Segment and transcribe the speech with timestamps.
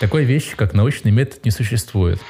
[0.00, 2.20] Такой вещи, как научный метод, не существует.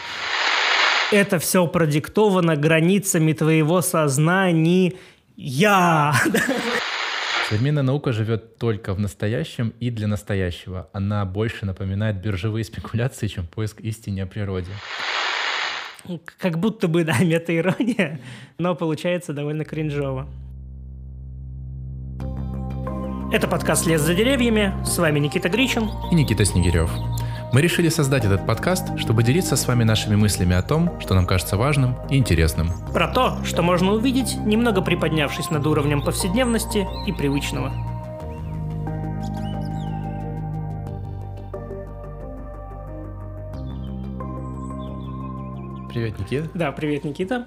[1.13, 4.95] Это все продиктовано границами твоего сознания.
[5.37, 6.15] Я.
[7.49, 10.89] Современная наука живет только в настоящем и для настоящего.
[10.93, 14.71] Она больше напоминает биржевые спекуляции, чем поиск истины о природе.
[16.39, 18.21] Как будто бы, да, мета-ирония,
[18.59, 20.27] но получается довольно кринжово.
[23.33, 24.73] Это подкаст «Лес за деревьями».
[24.85, 25.91] С вами Никита Гричин.
[26.13, 26.91] И Никита Снегирев.
[27.55, 31.25] Мы решили создать этот подкаст, чтобы делиться с вами нашими мыслями о том, что нам
[31.25, 32.71] кажется важным и интересным.
[32.93, 37.71] Про то, что можно увидеть, немного приподнявшись над уровнем повседневности и привычного.
[45.91, 46.51] Привет, Никита.
[46.55, 47.47] Да, привет, Никита.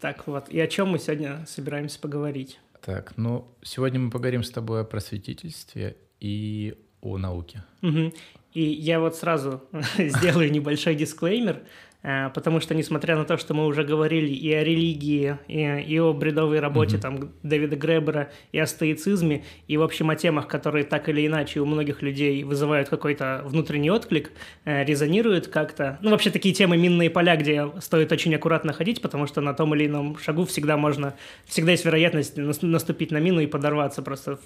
[0.00, 2.60] Так вот, и о чем мы сегодня собираемся поговорить?
[2.80, 7.64] Так, ну, сегодня мы поговорим с тобой о просветительстве и о науке.
[7.82, 8.12] Угу.
[8.56, 9.60] И я вот сразу
[9.98, 11.58] сделаю небольшой дисклеймер,
[12.02, 15.98] э, потому что, несмотря на то, что мы уже говорили и о религии, и, и
[15.98, 17.00] о бредовой работе mm-hmm.
[17.00, 21.60] там Дэвида Гребера, и о стоицизме, и, в общем, о темах, которые так или иначе
[21.60, 24.30] у многих людей вызывают какой-то внутренний отклик,
[24.64, 25.98] э, резонируют как-то.
[26.00, 29.74] Ну, вообще, такие темы минные поля, где стоит очень аккуратно ходить, потому что на том
[29.74, 31.12] или ином шагу всегда можно,
[31.44, 34.38] всегда есть вероятность наступить на мину и подорваться просто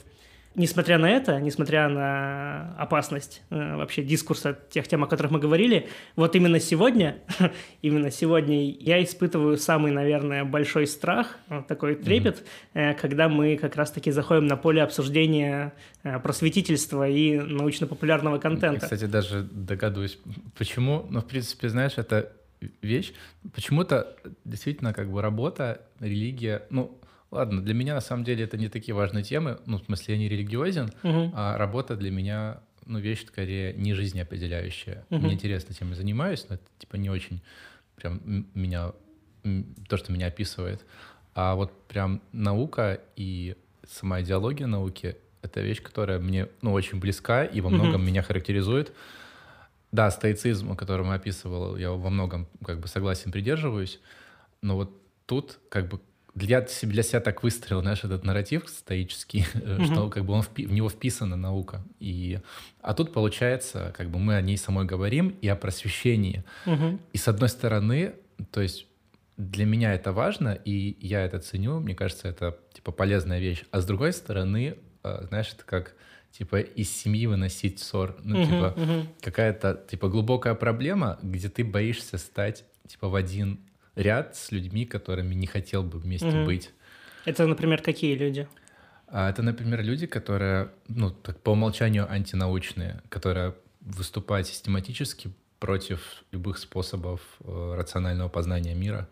[0.56, 5.88] Несмотря на это, несмотря на опасность э, вообще дискурса тех тем, о которых мы говорили,
[6.16, 7.18] вот именно сегодня,
[7.82, 12.42] именно сегодня я испытываю самый, наверное, большой страх, э, такой трепет,
[12.74, 12.80] mm-hmm.
[12.90, 18.86] э, когда мы как раз-таки заходим на поле обсуждения э, просветительства и научно-популярного контента.
[18.86, 20.18] Я, кстати, даже догадываюсь,
[20.58, 22.32] почему, но, ну, в принципе, знаешь, это
[22.82, 23.12] вещь,
[23.54, 26.99] почему-то действительно как бы работа, религия, ну,
[27.30, 30.20] Ладно, для меня на самом деле это не такие важные темы, ну, в смысле, я
[30.20, 31.32] не религиозен, угу.
[31.34, 35.04] а работа для меня, ну, вещь скорее не жизнеопределяющая.
[35.10, 35.20] Угу.
[35.20, 37.40] Мне интересно, чем я занимаюсь, но это, типа, не очень
[37.94, 38.92] прям меня,
[39.88, 40.84] то, что меня описывает.
[41.34, 47.44] А вот прям наука и сама идеология науки— это вещь, которая мне, ну, очень близка
[47.44, 48.10] и во многом угу.
[48.10, 48.92] меня характеризует.
[49.92, 54.00] Да, стоицизм, который мы описывал, я во многом как бы согласен, придерживаюсь,
[54.62, 54.96] но вот
[55.26, 56.00] тут как бы
[56.34, 59.84] для, для себя так выстроил, знаешь, этот нарратив стоический, mm-hmm.
[59.86, 61.82] что как бы он в, в него вписана наука.
[61.98, 62.38] И,
[62.80, 66.44] а тут получается, как бы мы о ней самой говорим и о просвещении.
[66.66, 67.00] Mm-hmm.
[67.12, 68.14] И с одной стороны,
[68.50, 68.86] то есть
[69.36, 73.64] для меня это важно, и я это ценю, мне кажется, это типа полезная вещь.
[73.70, 75.94] А с другой стороны, э, знаешь, это как
[76.30, 79.06] типа из семьи выносить ссор, ну uh-huh, типа uh-huh.
[79.20, 83.58] какая-то типа глубокая проблема, где ты боишься стать типа в один
[83.96, 86.44] ряд с людьми, которыми не хотел бы вместе угу.
[86.44, 86.70] быть.
[87.24, 88.48] Это, например, какие люди?
[89.08, 96.58] А это, например, люди, которые, ну, так по умолчанию антинаучные, которые выступают систематически против любых
[96.58, 99.08] способов э, рационального познания мира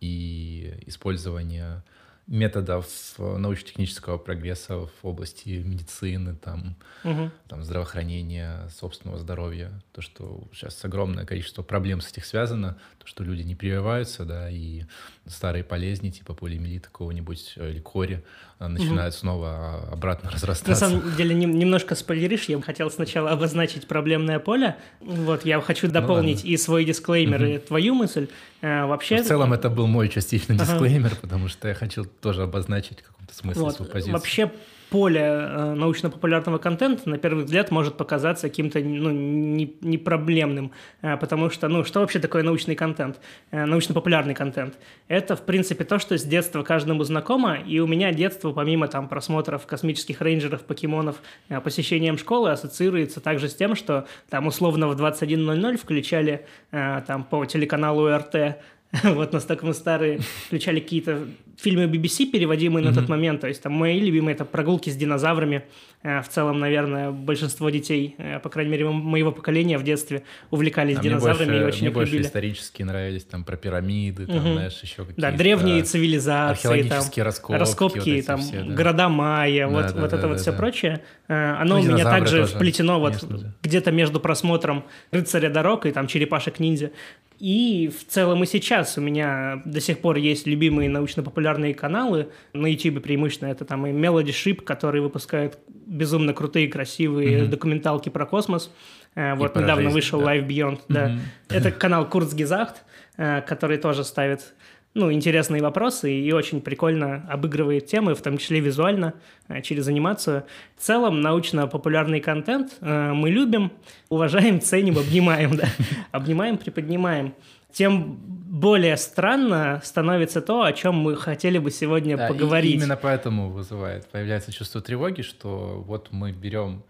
[0.00, 1.84] и использования
[2.30, 2.86] методов
[3.18, 7.30] э, научно-технического прогресса в области медицины, там, угу.
[7.48, 9.72] там, здравоохранения, собственного здоровья.
[9.92, 14.48] То, что сейчас огромное количество проблем с этих связано, то, что люди не прививаются, да,
[14.48, 14.84] и
[15.26, 18.22] старые болезни, типа полиомиелита какого-нибудь э, или кори,
[18.60, 19.20] э, начинают угу.
[19.20, 20.70] снова обратно разрастаться.
[20.70, 24.76] На самом деле, немножко спойлеришь, я хотел сначала обозначить проблемное поле.
[25.00, 27.50] Вот, я хочу ну дополнить ну, и свой дисклеймер, угу.
[27.50, 28.28] и твою мысль.
[28.62, 29.22] Вообще...
[29.22, 31.20] В целом, это был мой частичный дисклеймер, ага.
[31.22, 33.74] потому что я хочу тоже обозначить в каком-то смысле вот.
[33.74, 34.12] свою позицию.
[34.12, 34.50] Вообще
[34.90, 41.16] поле э, научно-популярного контента, на первый взгляд, может показаться каким-то ну, не, не проблемным, э,
[41.16, 43.20] потому что, ну, что вообще такое научный контент,
[43.52, 44.74] э, научно-популярный контент?
[45.08, 49.08] Это, в принципе, то, что с детства каждому знакомо, и у меня детство, помимо там
[49.08, 51.22] просмотров космических рейнджеров, покемонов,
[51.62, 58.08] посещением школы, ассоциируется также с тем, что там условно в 21.00 включали там по телеканалу
[58.08, 58.58] РТ
[59.04, 61.28] вот настолько мы старые, включали какие-то
[61.60, 62.88] фильмы BBC, переводимые mm-hmm.
[62.88, 63.40] на тот момент.
[63.40, 65.64] То есть там мои любимые это прогулки с динозаврами.
[66.02, 70.96] Э, в целом, наверное, большинство детей, э, по крайней мере, моего поколения в детстве увлекались
[70.96, 72.26] а динозаврами больше, и очень мне их больше любили.
[72.26, 74.52] исторические нравились, там про пирамиды, там, mm-hmm.
[74.54, 75.20] знаешь, еще какие-то...
[75.20, 78.74] Да, древние цивилизации, археологические там, раскопки, раскопки вот там, все, да.
[78.74, 80.56] города майя, да, вот, да, вот да, это да, вот да, все да.
[80.56, 81.02] прочее.
[81.28, 83.22] Э, оно ну, у меня также тоже, вплетено вот
[83.62, 86.92] где-то между просмотром «Рыцаря дорог» и там «Черепашек-ниндзя».
[87.40, 92.28] И в целом и сейчас у меня до сих пор есть любимые научно-популярные каналы.
[92.52, 97.46] На YouTube преимущественно это там и Melody Ship, который выпускает безумно крутые, красивые mm-hmm.
[97.46, 98.70] документалки про космос.
[99.14, 100.36] Э, вот недавно жизнь, вышел да.
[100.36, 100.80] Life Beyond.
[100.88, 101.08] Да.
[101.08, 101.20] Mm-hmm.
[101.50, 102.84] Это канал Курцгезахт,
[103.16, 104.54] э, который тоже ставит
[104.92, 109.14] ну, интересные вопросы и очень прикольно обыгрывает темы, в том числе визуально,
[109.48, 110.44] э, через анимацию.
[110.76, 113.72] В целом, научно-популярный контент мы любим,
[114.08, 115.68] уважаем, ценим, обнимаем, да.
[116.12, 117.34] Обнимаем, приподнимаем.
[117.72, 122.74] Тем более странно становится то, о чем мы хотели бы сегодня да, поговорить.
[122.74, 126.82] именно поэтому вызывает, появляется чувство тревоги, что вот мы берем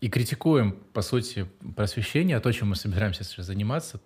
[0.00, 1.46] и критикуем, по сути,
[1.76, 4.00] просвещение, то, чем мы собираемся сейчас заниматься,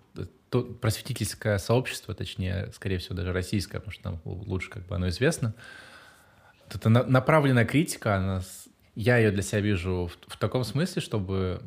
[0.50, 5.08] то просветительское сообщество, точнее, скорее всего, даже российское, потому что нам лучше как бы оно
[5.08, 5.54] известно.
[6.72, 8.42] Это направленная критика, она,
[8.94, 11.60] я ее для себя вижу в, в таком смысле, чтобы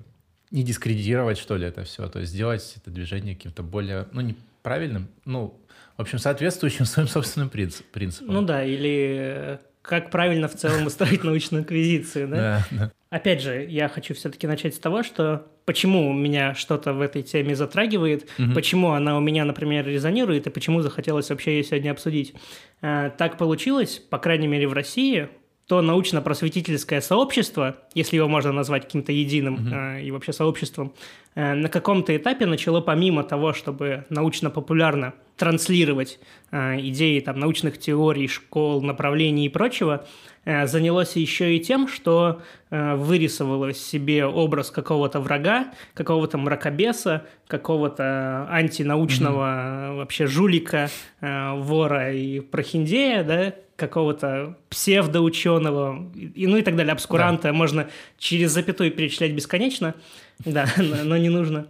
[0.52, 5.10] не дискредитировать, что ли, это все, то есть сделать это движение каким-то более, ну, неправильным,
[5.26, 5.60] ну,
[5.98, 8.34] в общем, соответствующим своим собственным принципам.
[8.34, 12.66] Ну да, или как правильно в целом устроить научную инквизицию, да?
[12.72, 17.24] Да, Опять же, я хочу все-таки начать с того, что почему меня что-то в этой
[17.24, 18.54] теме затрагивает, угу.
[18.54, 22.34] почему она у меня, например, резонирует, и почему захотелось вообще ее сегодня обсудить.
[22.82, 25.30] Э, так получилось, по крайней мере, в России,
[25.68, 29.76] то научно-просветительское сообщество, если его можно назвать каким-то единым угу.
[29.76, 30.94] э, и вообще сообществом,
[31.36, 36.20] э, на каком-то этапе начало помимо того, чтобы научно-популярно транслировать
[36.52, 40.08] э, идеи там, научных теорий, школ, направлений и прочего,
[40.46, 48.48] э, занялось еще и тем, что э, вырисовало себе образ какого-то врага, какого-то мракобеса, какого-то
[48.50, 49.98] антинаучного mm-hmm.
[49.98, 57.44] вообще жулика, э, вора и прохиндея, да, какого-то псевдоученого, и, ну и так далее, обскуранта,
[57.44, 57.54] да.
[57.54, 59.96] можно через запятую перечислять бесконечно,
[60.44, 61.68] да, но не нужно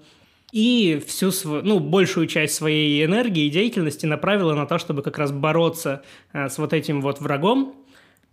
[0.51, 5.17] и всю свою, ну, большую часть своей энергии и деятельности направила на то, чтобы как
[5.17, 7.75] раз бороться э, с вот этим вот врагом.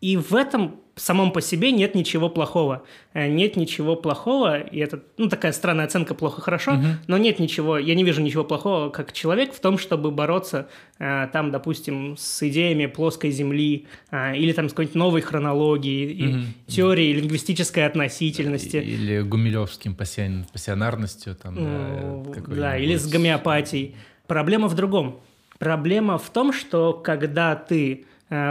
[0.04, 2.82] И в этом самом по себе нет ничего плохого.
[3.14, 6.84] Э, нет ничего плохого, и это, ну, такая странная оценка плохо-хорошо, угу.
[7.06, 10.68] но нет ничего, я не вижу ничего плохого как человек в том, чтобы бороться
[10.98, 16.44] э, там, допустим, с идеями плоской Земли э, или там с какой-нибудь новой хронологией, угу.
[16.66, 18.76] теорией лингвистической относительности.
[18.76, 21.34] Или гумилевским пассион, пассионарностью.
[21.34, 23.96] Там, ну, да, да или с гомеопатией.
[24.26, 25.22] Проблема в другом.
[25.58, 28.04] Проблема в том, что когда ты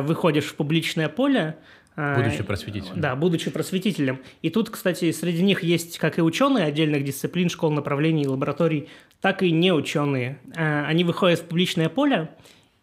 [0.04, 1.58] выходишь в публичное поле,
[1.96, 3.02] а, будучи просветителем.
[3.02, 4.20] Да, будучи просветителем.
[4.42, 8.90] И тут, кстати, среди них есть как и ученые отдельных дисциплин, школ, направлений, лабораторий,
[9.22, 10.40] так и не ученые.
[10.56, 12.30] А, они выходят в публичное поле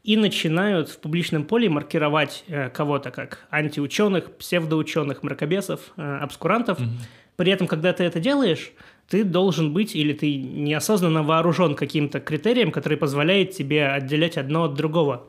[0.05, 6.81] и начинают в публичном поле маркировать э, кого-то как антиученых, псевдоученых, мракобесов, э, обскурантов.
[6.81, 6.89] Угу.
[7.37, 8.73] При этом, когда ты это делаешь,
[9.09, 14.75] ты должен быть или ты неосознанно вооружен каким-то критерием, который позволяет тебе отделять одно от
[14.75, 15.29] другого.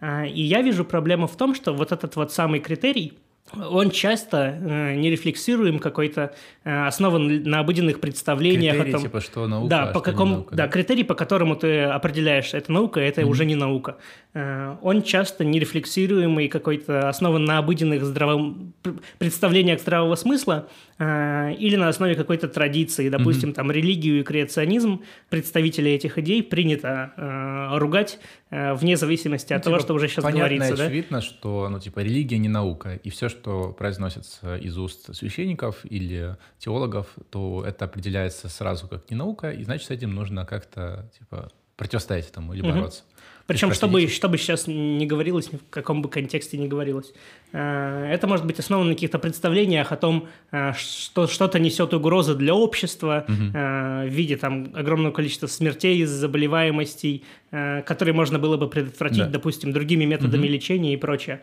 [0.00, 3.18] А, и я вижу проблему в том, что вот этот вот самый критерий,
[3.52, 6.34] он часто э, нерефлексируем какой-то,
[6.64, 8.74] э, основан на обыденных представлениях.
[8.74, 11.14] Критерий, о том, типа, что наука, да, а по какому, наука, да, да, критерий, по
[11.14, 13.26] которому ты определяешь, это наука, это mm-hmm.
[13.26, 13.96] уже не наука.
[14.38, 18.72] Э, он часто нерефлексируемый, какой-то основан на обыденных здравом...
[19.18, 20.68] представлениях здравого смысла,
[20.98, 23.54] э, или на основе какой-то традиции, допустим, mm-hmm.
[23.54, 28.20] там религию и креационизм представителей этих идей принято э, ругать
[28.50, 30.68] э, вне зависимости от ну, того, типа, что уже сейчас понятно говорится.
[30.68, 31.22] Понятно, очевидно, да?
[31.22, 37.08] что, ну, типа, религия не наука, и все, что произносится из уст священников или теологов,
[37.30, 42.28] то это определяется сразу как не наука, и значит, с этим нужно как-то, типа, противостоять
[42.28, 43.02] этому или бороться.
[43.02, 43.17] Mm-hmm.
[43.48, 47.12] Причем, чтобы, чтобы сейчас не говорилось, ни в каком бы контексте не говорилось.
[47.52, 52.34] Э, это может быть основано на каких-то представлениях о том, э, что что-то несет угрозы
[52.34, 53.34] для общества угу.
[53.34, 59.30] в виде там огромного количества смертей из заболеваемостей, которые можно было бы предотвратить, да.
[59.30, 60.52] допустим, другими методами угу.
[60.52, 61.40] лечения и прочее.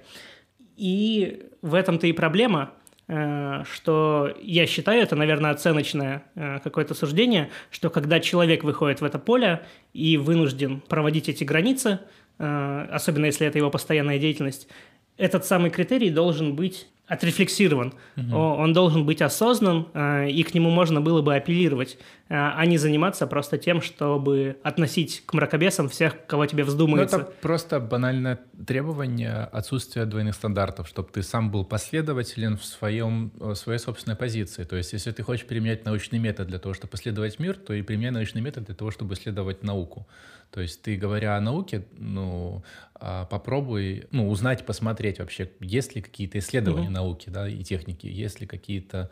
[0.77, 2.71] И в этом-то и проблема–
[3.07, 9.19] что я считаю, это, наверное, оценочное э, какое-то суждение, что когда человек выходит в это
[9.19, 11.99] поле и вынужден проводить эти границы,
[12.39, 14.67] э, особенно если это его постоянная деятельность,
[15.17, 17.93] этот самый критерий должен быть отрефлексирован.
[18.17, 18.35] Угу.
[18.35, 21.97] Он должен быть осознан, э, и к нему можно было бы апеллировать,
[22.29, 27.17] э, а не заниматься просто тем, чтобы относить к мракобесам всех, кого тебе вздумается.
[27.17, 33.31] Ну, это просто банальное требование отсутствия двойных стандартов, чтобы ты сам был последователен в, своем,
[33.35, 34.63] в своей собственной позиции.
[34.63, 37.83] То есть, если ты хочешь применять научный метод для того, чтобы исследовать мир, то и
[37.83, 40.07] применяй научный метод для того, чтобы исследовать науку.
[40.51, 42.63] То есть ты, говоря о науке, ну,
[42.97, 46.89] а, попробуй ну, узнать, посмотреть вообще, есть ли какие-то исследования.
[46.95, 49.11] Науки да, и техники, есть ли какие-то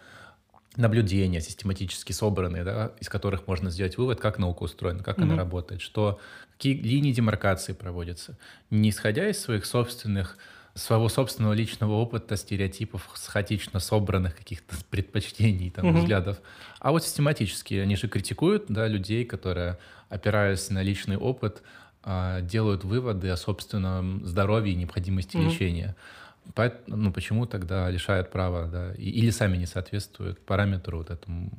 [0.75, 5.23] наблюдения систематически собранные, да, из которых можно сделать вывод, как наука устроена, как mm-hmm.
[5.23, 6.19] она работает, что
[6.53, 8.37] какие линии демаркации проводятся,
[8.69, 10.37] не исходя из своих собственных
[10.75, 15.99] своего собственного личного опыта, стереотипов, хаотично собранных каких-то предпочтений, там, угу.
[15.99, 16.41] взглядов.
[16.79, 19.77] А вот систематически они же критикуют да, людей, которые,
[20.09, 21.61] опираясь на личный опыт,
[22.03, 25.45] а, делают выводы о собственном здоровье и необходимости mm-hmm.
[25.45, 25.95] лечения.
[26.55, 31.51] Поэтому, ну, почему тогда лишают права, да, или сами не соответствуют параметру вот этому,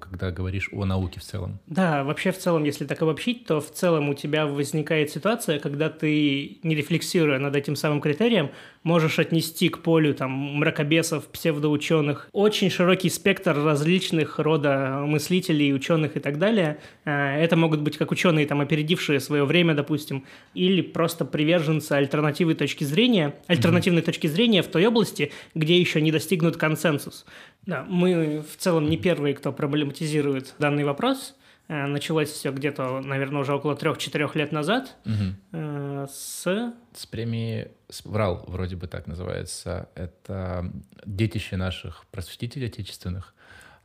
[0.00, 1.60] когда говоришь о науке в целом?
[1.66, 5.88] Да, вообще в целом, если так обобщить, то в целом у тебя возникает ситуация, когда
[5.88, 8.50] ты, не рефлексируя над этим самым критерием,
[8.82, 16.20] можешь отнести к полю там мракобесов, псевдоученых, очень широкий спектр различных рода мыслителей, ученых и
[16.20, 16.78] так далее.
[17.04, 22.54] Э, это могут быть как ученые, там, опередившие свое время, допустим, или просто приверженцы альтернативной
[22.54, 24.06] точки зрения, альтернативной mm-hmm.
[24.06, 27.26] точки зрения в той области, где еще не достигнут консенсус.
[27.66, 31.34] Да, мы в целом не первые, кто проблематизирует данный вопрос.
[31.68, 36.06] Э, началось все где-то, наверное, уже около трех-четырех лет назад угу.
[36.08, 36.72] с...
[36.94, 37.68] С премии
[38.04, 39.88] «Врал», вроде бы так называется.
[39.94, 40.72] Это
[41.04, 43.34] детище наших просветителей отечественных.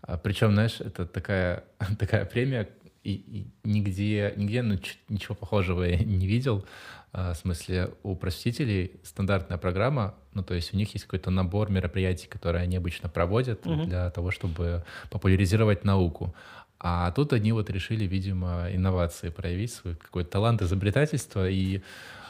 [0.01, 1.63] А, Причем, знаешь, это такая,
[1.99, 2.69] такая премия,
[3.05, 6.65] и, и нигде, нигде ну, ничего похожего я не видел.
[7.13, 11.69] А, в смысле, у просветителей стандартная программа, ну, то есть у них есть какой-то набор
[11.69, 13.85] мероприятий, которые они обычно проводят угу.
[13.85, 16.35] для того, чтобы популяризировать науку.
[16.79, 21.81] А тут они вот решили, видимо, инновации проявить, свой какой-то талант изобретательства, и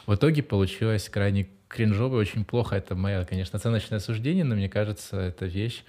[0.06, 2.76] в итоге получилось крайне кринжово и очень плохо.
[2.76, 5.82] Это мое, конечно, оценочное суждение, но мне кажется, эта вещь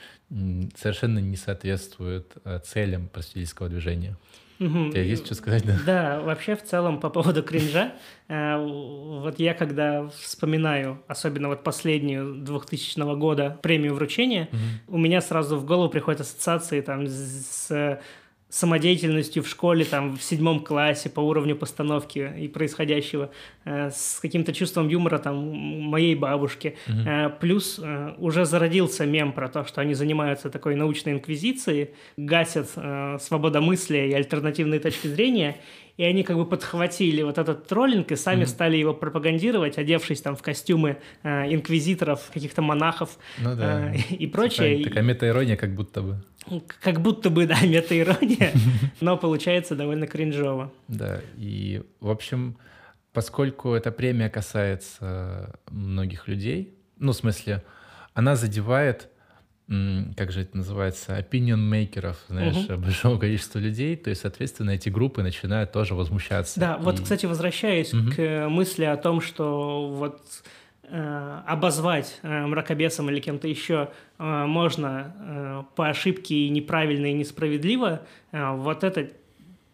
[0.76, 4.18] совершенно не соответствует э, целям просветительского движения.
[4.60, 4.88] Угу.
[4.88, 5.78] У тебя есть что сказать, да?
[5.86, 7.94] Да, вообще в целом по поводу кринжа,
[8.28, 14.96] э, вот я когда вспоминаю, особенно вот последнюю 2000 года премию вручения, угу.
[14.96, 18.00] у меня сразу в голову приходят ассоциации там с
[18.50, 23.30] самодеятельностью в школе, там, в седьмом классе по уровню постановки и происходящего,
[23.66, 26.78] э, с каким-то чувством юмора, там, моей бабушки.
[26.88, 26.98] Угу.
[27.10, 32.70] Э, плюс э, уже зародился мем про то, что они занимаются такой научной инквизицией, гасят
[32.76, 35.58] э, свободомыслие и альтернативные точки зрения,
[35.98, 38.48] и они как бы подхватили вот этот троллинг и сами mm-hmm.
[38.48, 43.94] стали его пропагандировать, одевшись там в костюмы э, инквизиторов, каких-то монахов ну, да.
[43.94, 44.78] э, и прочее.
[44.78, 46.24] Такая, такая мета-ирония как будто бы.
[46.82, 48.54] Как будто бы, да, мета-ирония,
[49.02, 50.72] но получается довольно кринжово.
[50.88, 52.58] Да, и, в общем,
[53.12, 57.64] поскольку эта премия касается многих людей, ну, в смысле,
[58.14, 59.10] она задевает
[60.16, 62.78] как же это называется, opinion мейкеров, знаешь, угу.
[62.78, 66.60] большого количества людей, то есть, соответственно, эти группы начинают тоже возмущаться.
[66.60, 66.84] Да, и...
[66.84, 68.12] вот, кстати, возвращаясь угу.
[68.16, 70.22] к мысли о том, что вот
[70.84, 77.14] э, обозвать э, мракобесом или кем-то еще э, можно э, по ошибке и неправильно и
[77.14, 79.10] несправедливо, э, вот это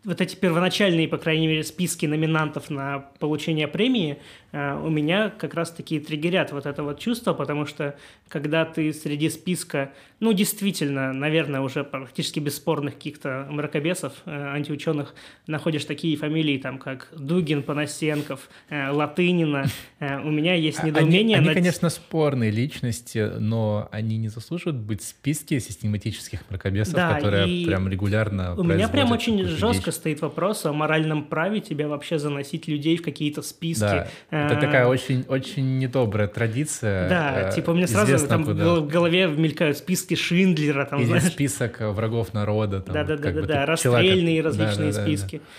[0.05, 4.17] вот эти первоначальные, по крайней мере, списки номинантов на получение премии
[4.51, 7.95] э, у меня как раз-таки триггерят вот это вот чувство, потому что
[8.27, 15.15] когда ты среди списка, ну, действительно, наверное, уже практически бесспорных каких-то мракобесов, э, антиученых,
[15.48, 19.65] находишь такие фамилии, там, как Дугин, Панасенков, э, Латынина,
[20.00, 21.38] у меня есть недоумение.
[21.38, 27.13] Они, они, конечно, спорные личности, но они не заслуживают быть в списке систематических мракобесов, да,
[27.13, 32.20] которые прям регулярно У меня прям очень жестко стоит вопрос о моральном праве тебя вообще
[32.20, 33.82] заносить людей в какие-то списки.
[33.82, 37.08] Да, это такая очень, очень недобрая традиция.
[37.08, 38.76] Да, э, типа мне сразу там куда.
[38.76, 40.86] в голове мелькают списки Шиндлера.
[40.86, 41.24] Там, Или знаешь?
[41.24, 42.84] список врагов народа.
[42.86, 45.38] Да-да-да, расстрельные различные да, да, списки.
[45.38, 45.50] Да, да.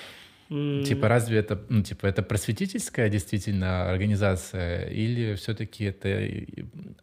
[0.84, 6.08] Типа, разве это, ну, типа, это просветительская действительно организация или все-таки это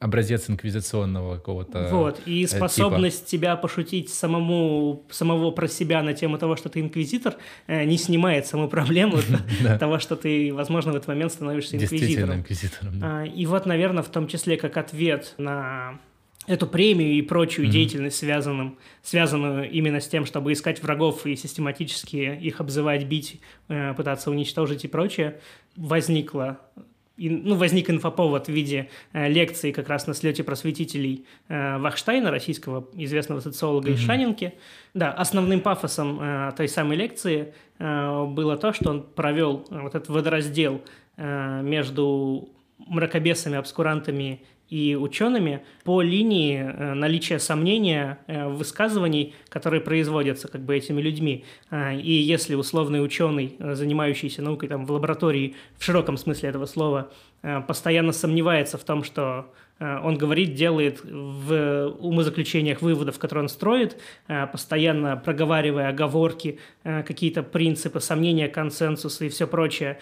[0.01, 3.29] образец инквизиционного какого-то Вот, и э, способность типа?
[3.29, 7.35] тебя пошутить самому, самого про себя на тему того, что ты инквизитор,
[7.67, 9.19] э, не снимает саму проблему
[9.79, 12.39] того, что ты, возможно, в этот момент становишься инквизитором.
[12.39, 15.99] Инквизитором, а, И вот, наверное, в том числе как ответ на
[16.47, 17.71] эту премию и прочую mm-hmm.
[17.71, 23.93] деятельность, связанным, связанную именно с тем, чтобы искать врагов и систематически их обзывать, бить, э,
[23.93, 25.39] пытаться уничтожить и прочее,
[25.75, 26.59] возникла
[27.29, 32.87] ну, возник инфоповод в виде э, лекции как раз на слете просветителей э, Вахштайна, российского
[32.93, 33.93] известного социолога mm-hmm.
[33.93, 34.53] из Шанинки.
[34.93, 40.83] Да, основным пафосом э, той самой лекции было то, что он провел вот этот водораздел
[41.17, 50.61] между мракобесами, обскурантами и учеными по линии э, наличия сомнения э, высказываний, которые производятся как
[50.61, 51.43] бы этими людьми.
[51.69, 57.11] Э, и если условный ученый, занимающийся наукой там, в лаборатории, в широком смысле этого слова,
[57.67, 63.97] постоянно сомневается в том, что он говорит, делает в умозаключениях выводов, которые он строит,
[64.51, 69.97] постоянно проговаривая оговорки, какие-то принципы, сомнения, консенсусы и все прочее,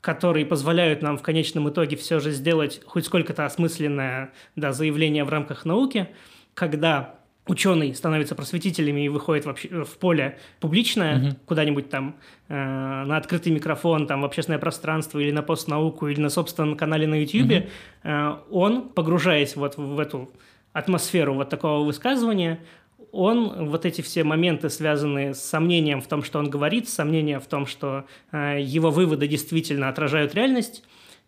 [0.00, 5.28] которые позволяют нам в конечном итоге все же сделать хоть сколько-то осмысленное да, заявление в
[5.28, 6.08] рамках науки,
[6.54, 7.16] когда
[7.46, 11.36] ученый становится просветителями и выходит вообще в поле публичное, угу.
[11.46, 12.16] куда-нибудь там
[12.48, 17.06] э, на открытый микрофон, там в общественное пространство или на постнауку или на собственном канале
[17.06, 17.68] на YouTube, угу.
[18.04, 20.30] э, он, погружаясь вот в эту
[20.72, 22.60] атмосферу вот такого высказывания,
[23.12, 27.46] он вот эти все моменты, связанные с сомнением в том, что он говорит, сомнением в
[27.46, 30.82] том, что э, его выводы действительно отражают реальность,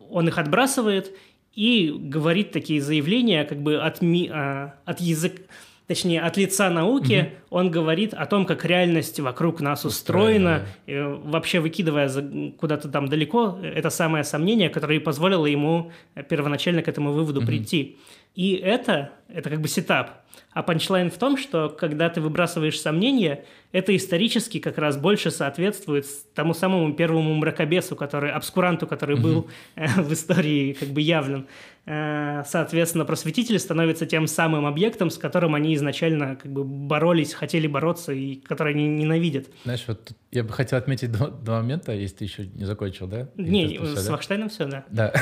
[0.09, 1.15] он их отбрасывает
[1.53, 5.41] и говорит такие заявления как бы от, ми, э, от языка
[5.87, 7.57] точнее, от лица науки, угу.
[7.57, 12.09] он говорит о том, как реальность вокруг нас устроена, устроена вообще выкидывая
[12.57, 15.91] куда-то там далеко это самое сомнение, которое позволило ему
[16.29, 17.47] первоначально к этому выводу угу.
[17.47, 17.97] прийти.
[18.35, 20.23] И это, это как бы сетап.
[20.51, 26.05] А панчлайн в том, что когда ты выбрасываешь сомнения, это исторически как раз больше соответствует
[26.35, 31.47] тому самому первому мракобесу, который, обскуранту, который был э, в истории как бы явлен.
[31.85, 37.65] Э, соответственно, просветитель становится тем самым объектом, с которым они изначально как бы боролись, хотели
[37.65, 39.47] бороться и который они ненавидят.
[39.63, 43.27] Знаешь, вот я бы хотел отметить два, два момента, если ты еще не закончил, да?
[43.37, 44.11] Не, с да?
[44.11, 44.85] Вахштайном все, да.
[44.89, 45.13] Да.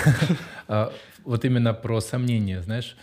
[1.24, 2.96] Вот именно про сомнения, знаешь,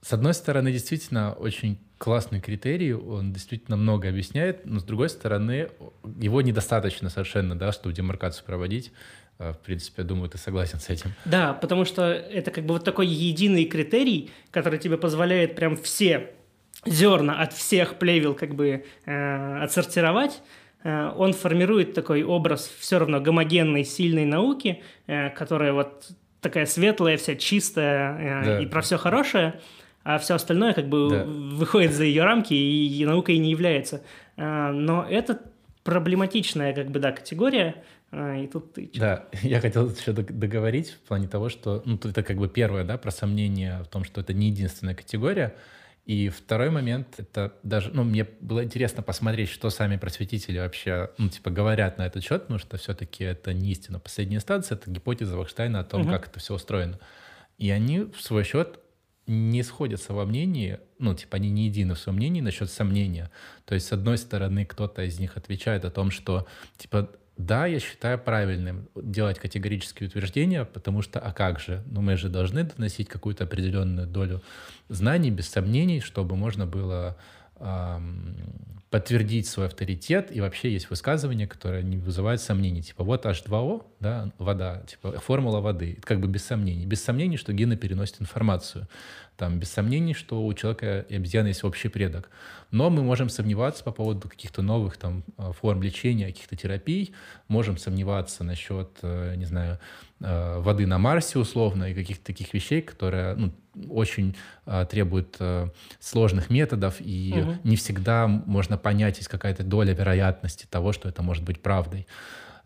[0.00, 5.68] с одной стороны, действительно очень классный критерий, он действительно много объясняет, но с другой стороны,
[6.20, 8.92] его недостаточно совершенно, да, чтобы демаркацию проводить.
[9.38, 11.12] А, в принципе, я думаю, ты согласен с этим.
[11.24, 16.34] Да, потому что это как бы вот такой единый критерий, который тебе позволяет прям все
[16.84, 20.42] зерна от всех плевел как бы э, отсортировать,
[20.82, 26.10] э, он формирует такой образ все равно гомогенной, сильной науки, э, которая вот
[26.44, 28.60] такая светлая, вся чистая э, да.
[28.60, 29.60] и про все хорошее
[30.04, 31.24] а все остальное как бы да.
[31.24, 34.02] выходит за ее рамки и, и наукой не является.
[34.36, 35.40] А, но это
[35.82, 38.90] проблематичная как бы, да, категория, а, и тут ты...
[38.94, 42.98] Да, я хотел еще договорить в плане того, что, ну, это как бы первое, да,
[42.98, 45.54] про сомнение в том, что это не единственная категория,
[46.06, 51.30] и второй момент, это даже, ну, мне было интересно посмотреть, что сами просветители вообще, ну,
[51.30, 55.36] типа, говорят на этот счет, потому что все-таки это не истина последняя инстанция, это гипотеза
[55.36, 56.10] Вахштайна о том, угу.
[56.10, 56.98] как это все устроено.
[57.56, 58.80] И они в свой счет
[59.26, 63.30] не сходятся во мнении, ну, типа, они не едины в своем мнении насчет сомнения.
[63.64, 66.46] То есть, с одной стороны, кто-то из них отвечает о том, что,
[66.76, 71.82] типа, да, я считаю правильным делать категорические утверждения, потому что, а как же?
[71.86, 74.40] Ну, мы же должны доносить какую-то определенную долю
[74.88, 77.16] знаний, без сомнений, чтобы можно было
[77.58, 78.36] эм,
[78.94, 82.80] подтвердить свой авторитет, и вообще есть высказывания, которые не вызывают сомнений.
[82.80, 86.86] Типа, вот H2O, да, вода, типа, формула воды, как бы без сомнений.
[86.86, 88.86] Без сомнений, что гены переносят информацию.
[89.36, 92.30] Там, без сомнений, что у человека и обезьяны есть общий предок.
[92.70, 97.14] Но мы можем сомневаться по поводу каких-то новых там а, форм лечения, каких-то терапий,
[97.48, 99.80] можем сомневаться насчет, э, не знаю,
[100.13, 103.52] э, воды на Марсе условно и каких-то таких вещей, которые ну,
[103.90, 105.38] очень э, требуют
[106.00, 107.56] сложных методов, и угу.
[107.64, 112.06] не всегда можно понять, есть какая-то доля вероятности того, что это может быть правдой.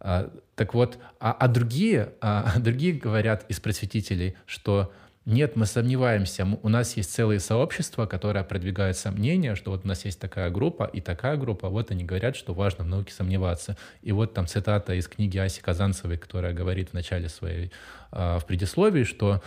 [0.01, 4.93] А, так вот, а, а другие, а, другие говорят из просветителей, что
[5.29, 6.47] нет, мы сомневаемся.
[6.63, 10.85] У нас есть целые сообщества, которые продвигают сомнения, что вот у нас есть такая группа
[10.85, 11.69] и такая группа.
[11.69, 13.77] Вот они говорят, что важно в науке сомневаться.
[14.01, 17.71] И вот там цитата из книги Аси Казанцевой, которая говорит в начале своей
[18.11, 19.43] в предисловии, что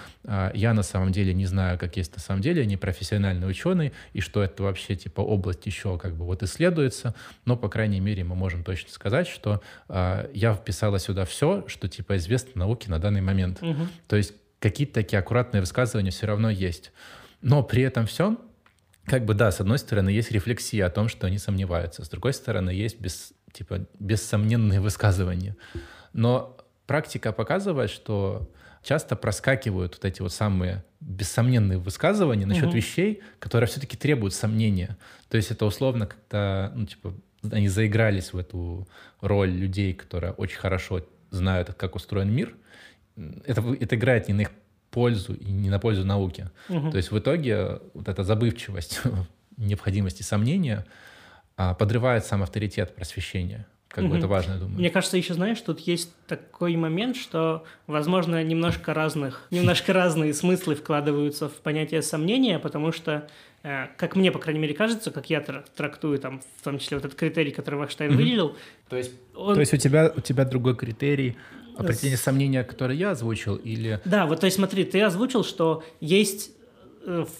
[0.53, 3.91] я на самом деле не знаю, как есть на самом деле, я не профессиональный ученый,
[4.13, 7.15] и что это вообще типа область еще как бы вот исследуется,
[7.45, 12.17] но, по крайней мере, мы можем точно сказать, что я вписала сюда все, что типа
[12.17, 13.63] известно науке на данный момент.
[13.63, 13.87] Угу.
[14.07, 16.91] То есть какие-то такие аккуратные высказывания все равно есть.
[17.41, 18.37] Но при этом все,
[19.05, 22.33] как бы да, с одной стороны, есть рефлексия о том, что они сомневаются, с другой
[22.33, 25.57] стороны, есть без, типа, бессомненные высказывания.
[26.13, 28.49] Но практика показывает, что
[28.83, 32.75] часто проскакивают вот эти вот самые бессомненные высказывания насчет угу.
[32.75, 34.97] вещей, которые все-таки требуют сомнения.
[35.29, 37.15] То есть это условно как-то, ну, типа,
[37.51, 38.87] они заигрались в эту
[39.21, 42.53] роль людей, которые очень хорошо знают, как устроен мир,
[43.45, 44.51] это, это играет не на их
[44.91, 46.49] пользу и не на пользу науки.
[46.69, 46.91] Угу.
[46.91, 49.01] То есть в итоге вот эта забывчивость,
[49.57, 50.85] необходимости сомнения
[51.57, 53.65] а, подрывает сам авторитет просвещения.
[53.87, 54.13] Как угу.
[54.13, 54.77] бы это важно, я думаю.
[54.77, 60.75] Мне кажется, еще знаешь, тут есть такой момент, что, возможно, немножко разных, немножко разные смыслы
[60.75, 63.27] вкладываются в понятие сомнения, потому что,
[63.63, 67.05] э, как мне, по крайней мере, кажется, как я трактую там, в том числе вот
[67.05, 68.19] этот критерий, который Вахштайн угу.
[68.19, 68.55] выделил.
[68.87, 69.55] То есть, он...
[69.55, 71.35] то есть у тебя у тебя другой критерий
[71.77, 73.99] Определение сомнения, которое я озвучил, или...
[74.05, 76.51] Да, вот то есть смотри, ты озвучил, что есть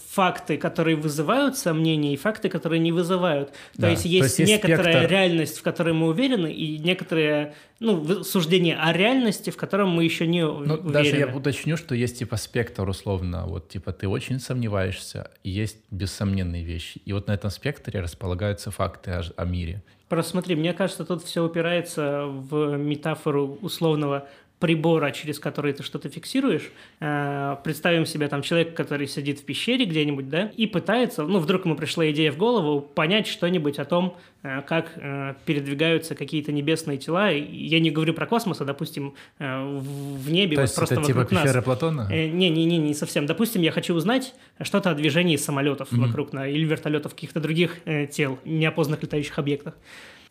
[0.10, 3.50] факты, которые вызывают сомнения, и факты, которые не вызывают.
[3.50, 5.12] То Да, есть то есть есть есть некоторая спектр.
[5.12, 10.28] реальность, в которой мы уверены, и некоторые ну, суждения о реальности, в котором мы еще
[10.28, 10.92] не Ну, уверены.
[10.92, 15.78] даже я уточню, что есть типа спектр условно, вот типа ты очень сомневаешься, и есть
[15.92, 17.02] бессомненные вещи.
[17.06, 19.84] И вот на этом спектре располагаются факты о, о мире.
[20.10, 24.28] Просто смотри, мне кажется, тут все упирается в метафору условного
[24.62, 26.72] прибора, через который ты что-то фиксируешь.
[27.02, 31.66] Э, Представим себе там человека, который сидит в пещере где-нибудь, да, и пытается, ну, вдруг
[31.66, 37.00] ему пришла идея в голову, понять что-нибудь о том, э, как э, передвигаются какие-то небесные
[37.00, 37.32] тела.
[37.32, 41.20] Я не говорю про космос, а, допустим, в небе, То вот есть просто это типа
[41.20, 41.44] вокруг нас.
[41.44, 42.08] пещера Платона?
[42.12, 43.26] Не-не-не, не совсем.
[43.26, 46.06] Допустим, я хочу узнать что-то о движении самолетов Мгм.
[46.06, 47.78] вокруг или вертолетов, каких-то других
[48.12, 49.74] тел, неопознанных летающих объектов.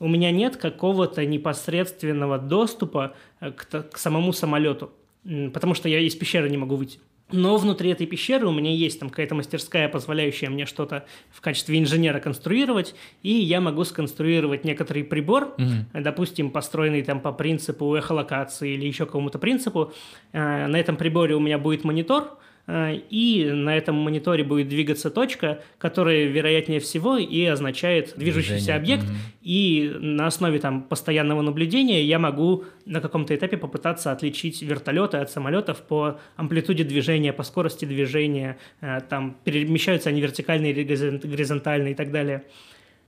[0.01, 4.91] У меня нет какого-то непосредственного доступа э, к, к самому самолету,
[5.53, 6.99] потому что я из пещеры не могу выйти.
[7.33, 11.79] Но внутри этой пещеры у меня есть там какая-то мастерская, позволяющая мне что-то в качестве
[11.79, 15.87] инженера конструировать, и я могу сконструировать некоторый прибор, Мгм.
[16.03, 19.93] допустим, построенный там по принципу эхолокации или еще какому-то принципу.
[20.33, 22.37] Э, На этом приборе у меня будет монитор,
[22.73, 28.77] и на этом мониторе будет двигаться точка, которая, вероятнее всего, и означает движущийся Движение.
[28.77, 29.05] объект.
[29.05, 29.17] Мгм.
[29.43, 35.31] И на основе там постоянного наблюдения я могу на каком-то этапе попытаться отличить вертолеты от
[35.31, 41.89] самолетов по амплитуде движения, по скорости движения, э, там перемещаются они вертикально или горизон- горизонтально
[41.89, 42.45] и так далее.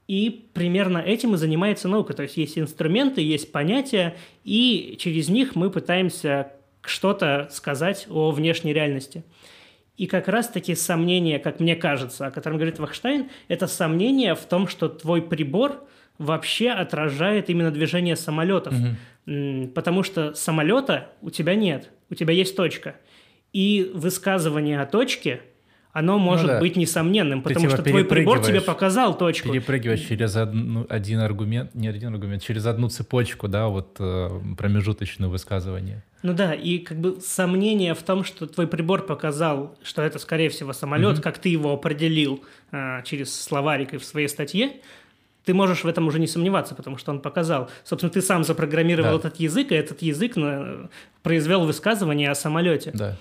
[0.09, 2.12] И примерно этим и занимается наука.
[2.14, 8.73] То есть есть инструменты, есть понятия, и через них мы пытаемся что-то сказать о внешней
[8.73, 9.25] реальности.
[9.97, 14.66] И как раз-таки сомнение, как мне кажется, о котором говорит Вахштайн, это сомнение в том,
[14.66, 15.85] что твой прибор
[16.18, 18.75] вообще отражает именно движение самолетов.
[19.27, 22.97] М, Потому что самолета у тебя нет, у тебя есть точка.
[23.53, 25.42] И высказывание о точке,
[25.92, 26.59] оно может да.
[26.61, 28.64] быть несомненным, потому типа что твой прибор тебе перепрыгиваешь.
[28.64, 29.51] показал точку.
[29.53, 35.29] Перепрыгивать через одну- один аргумент, не один аргумент, через одну цепочку, да, вот э, промежуточное
[35.29, 36.03] высказывание.
[36.23, 40.49] Ну да, и как бы сомнение в том, что твой прибор показал, что это, скорее
[40.51, 41.23] всего, самолет, Мгм.
[41.23, 44.75] как ты его определил а, через словарик и в своей статье,
[45.45, 47.69] ты можешь в этом уже не сомневаться, потому что он показал.
[47.83, 49.29] Собственно, ты сам запрограммировал Да.
[49.29, 50.89] этот язык, и этот язык на-
[51.25, 52.93] произвел высказывание о самолете.
[52.95, 53.17] Да.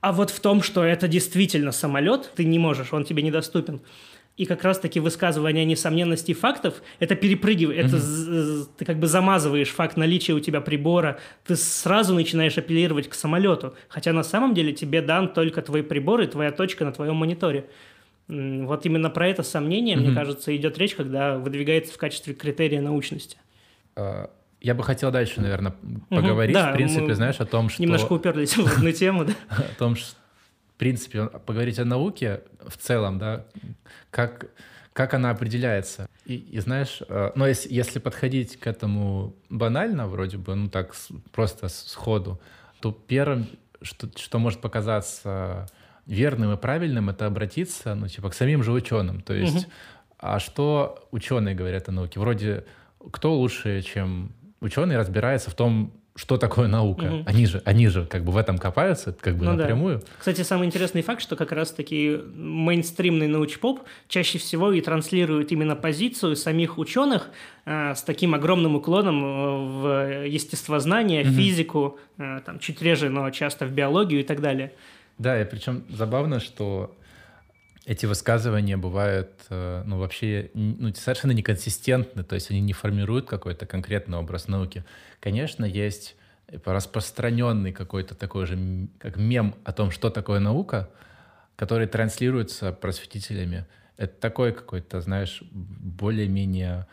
[0.00, 3.80] А вот в том, что это действительно самолет, ты не можешь, он тебе недоступен.
[4.36, 9.68] И как раз-таки высказывание несомненности фактов, это перепрыгивает, это з- з- ты как бы замазываешь
[9.70, 14.72] факт наличия у тебя прибора, ты сразу начинаешь апеллировать к самолету, хотя на самом деле
[14.72, 17.66] тебе дан только твой прибор и твоя точка на твоем мониторе.
[18.26, 20.16] Вот именно про это сомнение, мне Мгм.
[20.16, 23.36] кажется, идет речь, когда выдвигается в качестве критерия научности.
[23.96, 24.26] Э,
[24.60, 25.74] Я бы хотел дальше, наверное,
[26.08, 27.82] поговорить, Да, в принципе, знаешь, о том, что...
[27.82, 29.32] Немножко уперлись в одну тему, да?
[29.50, 30.16] о том, что,
[30.74, 33.46] в принципе, поговорить о науке в целом, да,
[34.10, 34.46] как,
[34.92, 36.08] как она определяется.
[36.26, 40.94] И, и знаешь, э, но если, если подходить к этому банально, вроде бы, ну так,
[40.94, 42.40] с- просто сходу,
[42.80, 43.46] то первым,
[43.82, 45.66] что, что может показаться
[46.06, 49.20] верным и правильным, это обратиться, ну, типа, к самим же ученым.
[49.22, 49.72] То есть, Мгм.
[50.18, 52.18] а что ученые говорят о науке?
[52.20, 52.64] Вроде,
[53.12, 57.06] кто лучше, чем ученые, разбирается в том, что такое наука.
[57.06, 57.22] Мгм.
[57.26, 59.56] Они же, они же как бы в этом копаются, как бы Ну да.
[59.62, 60.00] напрямую.
[60.18, 66.36] Кстати, самый интересный факт, что как раз-таки мейнстримный научпоп чаще всего и транслирует именно позицию
[66.36, 67.30] самих ученых
[67.64, 71.32] э, с таким огромным уклоном э, в естествознание, Мгм.
[71.34, 74.72] физику, э, там, чуть реже, но часто в биологию и так далее.
[75.18, 76.94] Да, и причем забавно, что
[77.86, 83.66] эти высказывания бывают, э, ну, вообще, ну, совершенно неконсистентны, то есть они не формируют какой-то
[83.66, 84.84] конкретный образ науки.
[85.20, 86.16] Конечно, есть
[86.64, 90.88] распространенный какой-то такой же, как мем о том, что такое наука,
[91.56, 93.66] который транслируется просветителями.
[93.96, 96.86] Это такой какой-то, знаешь, более-менее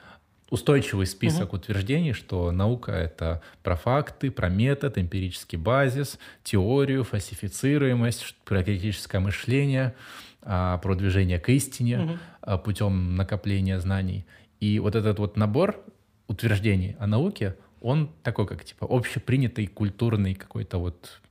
[0.50, 8.62] устойчивый список утверждений, что наука— это про факты, про метод, эмпирический базис, теорию, фальсифицируемость, про
[8.62, 9.96] критическое мышление,
[10.42, 14.26] про движение к истине а, путем накопления знаний.
[14.60, 15.84] И вот этот вот набор
[16.28, 21.22] утверждений о науке, он такой, как типа общепринятый культурный какой-то вот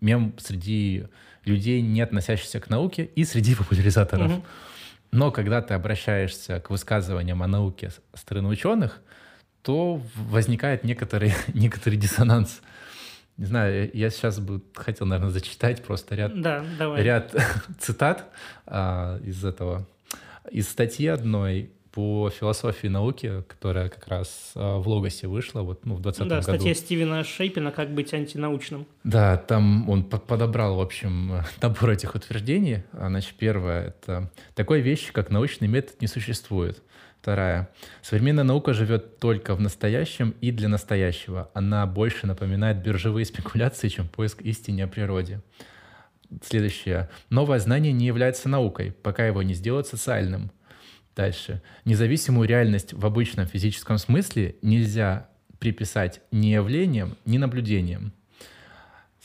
[0.00, 1.06] мем среди
[1.44, 4.30] людей, не относящихся к науке, и среди популяризаторов.
[4.30, 4.42] Мгм.
[5.10, 9.00] Но когда ты обращаешься к высказываниям о науке с стороны ученых,
[9.62, 12.60] то возникает некоторый, некоторый диссонанс.
[13.38, 17.02] Не знаю, я сейчас бы хотел, наверное, зачитать просто ряд, Да, давай.
[17.02, 17.34] ряд
[17.78, 18.24] цитат
[18.66, 19.86] а, из этого.
[20.50, 25.94] Из статьи одной по философии науки, которая как раз а, в Логосе вышла вот, ну,
[25.94, 26.58] в 2020 да, году.
[26.58, 28.86] статья Стивена Шейпина «Как быть антинаучным».
[29.04, 32.82] Да, там он подобрал, в общем, набор этих утверждений.
[32.92, 36.82] А, значит, первое— это такой вещи, как научный метод, не существует.
[37.20, 37.68] Вторая.
[38.00, 41.50] Современная наука живет только в настоящем и для настоящего.
[41.52, 45.42] Она больше напоминает биржевые спекуляции, чем поиск истины о природе.
[46.42, 47.08] Следующее.
[47.30, 50.52] Новое знание не является наукой, пока его не сделают социальным.
[51.16, 51.62] Дальше.
[51.84, 55.28] Независимую реальность в обычном физическом смысле нельзя
[55.58, 58.12] приписать ни явлениям, ни наблюдениям.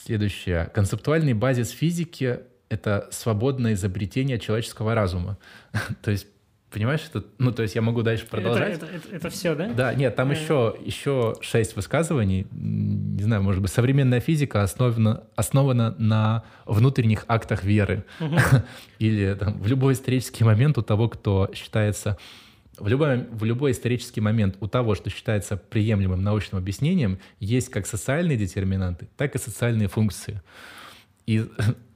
[0.04, 0.72] Следующее.
[0.74, 5.38] Концептуальный базис физики— это свободное изобретение человеческого разума.
[6.02, 6.28] То есть
[6.74, 8.78] Понимаешь, это, ну, то есть я могу дальше продолжать.
[8.78, 9.68] Это, это, это, это все, да?
[9.72, 10.84] Да, нет, там еще, э.
[10.84, 12.48] еще шесть высказываний.
[12.52, 18.06] Не знаю, может быть, современная физика основана, основана на внутренних актах веры.
[18.20, 18.36] Угу.
[19.00, 22.18] Или там, в любой исторический момент у того, кто считается...
[22.80, 27.86] В любой, в любой исторический момент у того, что считается приемлемым научным объяснением, есть как
[27.86, 30.42] социальные детерминанты, так и социальные функции.
[31.28, 31.46] И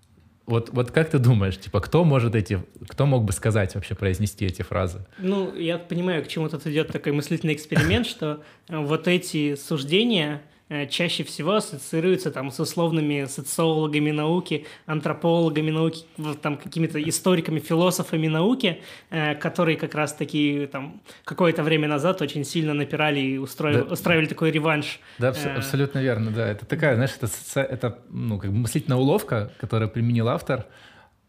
[0.48, 4.46] вот, вот как ты думаешь, типа, кто может эти, кто мог бы сказать вообще, произнести
[4.46, 5.06] эти фразы?
[5.18, 10.42] Ну, я понимаю, к чему тут идет такой мыслительный эксперимент, что э, вот эти суждения,
[10.89, 16.06] чаще всего ассоциируется там с условными социологами науки, антропологами науки,
[16.41, 22.73] там какими-то историками, философами науки, э, которые как раз-таки там какое-то время назад очень сильно
[22.73, 23.93] напирали и устроили, да.
[23.93, 24.99] устраивали такой реванш.
[25.19, 26.47] Да, абс- э, абсолютно верно, да.
[26.47, 30.65] Это такая, знаешь, это, это ну, как бы мыслительная уловка, которую применил автор,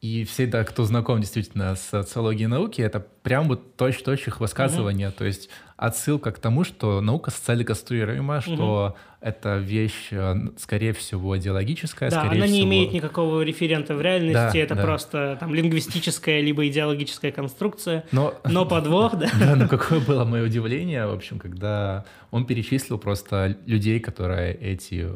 [0.01, 5.09] и всегда, кто знаком действительно с социологией науки, это прям вот точь-точь их высказывание.
[5.09, 5.19] Mm-hmm.
[5.19, 9.29] То есть отсылка к тому, что наука социально конструируема, что mm-hmm.
[9.29, 12.11] это вещь, э, скорее всего, идеологическая.
[12.11, 12.67] Да, скорее она не всего...
[12.67, 14.83] имеет никакого референта в реальности, да, это да.
[14.83, 18.05] просто там лингвистическая либо идеологическая конструкция.
[18.11, 19.31] Но, но подвох, да.
[19.39, 25.09] Да, но какое было мое удивление, в общем, когда он перечислил просто людей, которые эти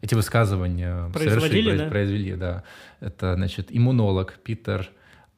[0.00, 1.86] эти высказывания производили, да?
[1.86, 2.64] произвели, да.
[2.98, 4.90] Это, значит, иммунолог Питер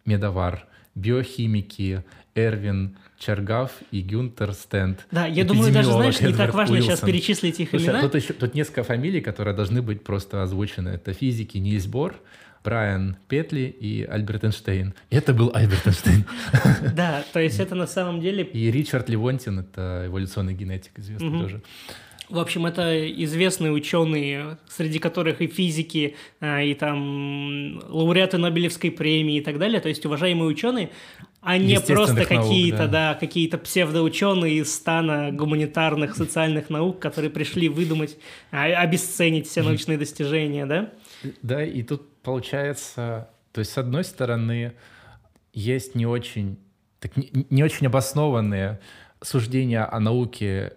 [0.06, 2.02] Медовар, биохимики
[2.34, 5.06] Эрвин Чаргав и Гюнтер Стенд.
[5.10, 6.96] Да, я думаю, даже, знаешь, не так важно Уилсон.
[6.96, 7.98] сейчас перечислить их Слушай, имена.
[8.00, 10.90] А тут, еще, тут несколько фамилий, которые должны быть просто озвучены.
[10.90, 12.16] Это физики Нильс Бор,
[12.64, 14.94] Брайан Петли и Альберт Эйнштейн.
[15.10, 16.24] Это был Альберт Эйнштейн.
[16.94, 18.42] Да, то есть это на самом деле...
[18.44, 21.62] И Ричард Левонтин, это эволюционный генетик, известный тоже.
[22.28, 29.36] В общем, это известные ученые, среди которых и физики, а, и там лауреаты Нобелевской премии
[29.36, 30.90] и так далее, то есть уважаемые ученые,
[31.42, 33.12] а не просто какие-то, да.
[33.12, 38.16] да, какие-то псевдоученые из стана гуманитарных, социальных наук, которые пришли выдумать,
[38.50, 40.92] а, обесценить все научные достижения, да?
[41.42, 44.72] Да, и тут получается, то есть с одной стороны
[45.52, 46.58] есть не очень,
[47.00, 48.80] так не, не очень обоснованные
[49.22, 50.72] суждения о науке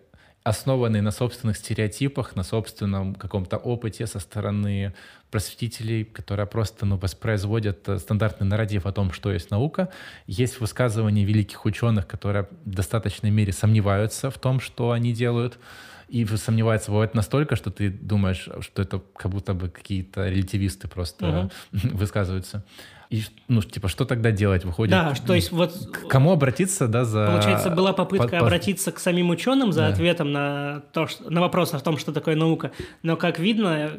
[0.47, 4.93] основанный на собственных стереотипах, на собственном каком-то опыте со стороны
[5.29, 9.89] просветителей, которые просто ну, воспроизводят э, стандартный нарратив о том, что есть наука.
[10.25, 15.59] Есть высказывания великих ученых, которые в достаточной мере сомневаются в том, что они делают.
[16.07, 21.51] И сомневаются бывает настолько, что ты думаешь, что это как будто бы какие-то релятивисты просто
[21.73, 21.97] угу.
[21.97, 22.63] высказываются.
[23.09, 24.65] И, ну, типа, что тогда делать?
[24.65, 25.73] Выходит, да, то есть вот...
[25.93, 27.27] К кому обратиться, да, за...
[27.27, 29.87] Получается, была попытка по, обратиться к самим ученым за да.
[29.87, 32.71] ответом на, то, что, на вопрос о том, что такое наука.
[33.03, 33.91] Но, как видно,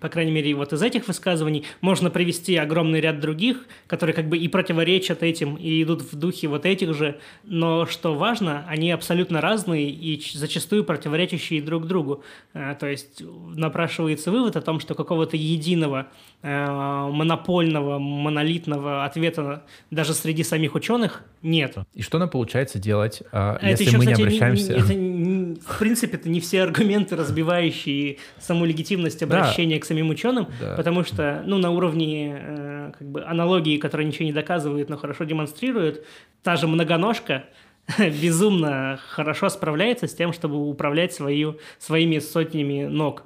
[0.00, 4.38] по крайней мере, вот из этих высказываний можно привести огромный ряд других, которые как бы
[4.38, 7.18] и противоречат этим, и идут в духе вот этих же.
[7.42, 12.22] Но, что важно, они абсолютно разные и зачастую противоречащие друг другу.
[12.54, 13.24] А, то есть
[13.56, 16.06] напрашивается вывод о том, что какого-то единого
[16.48, 17.98] Э, монопольного,
[18.36, 21.76] монолитного ответа даже среди самих ученых нет.
[21.94, 24.72] И что нам получается делать, а, это если еще, мы кстати, не обращаемся?
[24.74, 29.80] Не, это, не, в принципе, это не все аргументы, разбивающие саму легитимность обращения да.
[29.80, 30.74] к самим ученым, да.
[30.76, 35.24] потому что, ну, на уровне э, как бы аналогии, которая ничего не доказывает, но хорошо
[35.24, 36.04] демонстрирует,
[36.42, 37.44] та же многоножка
[37.98, 43.22] безумно хорошо справляется с тем, чтобы управлять свою, своими сотнями ног.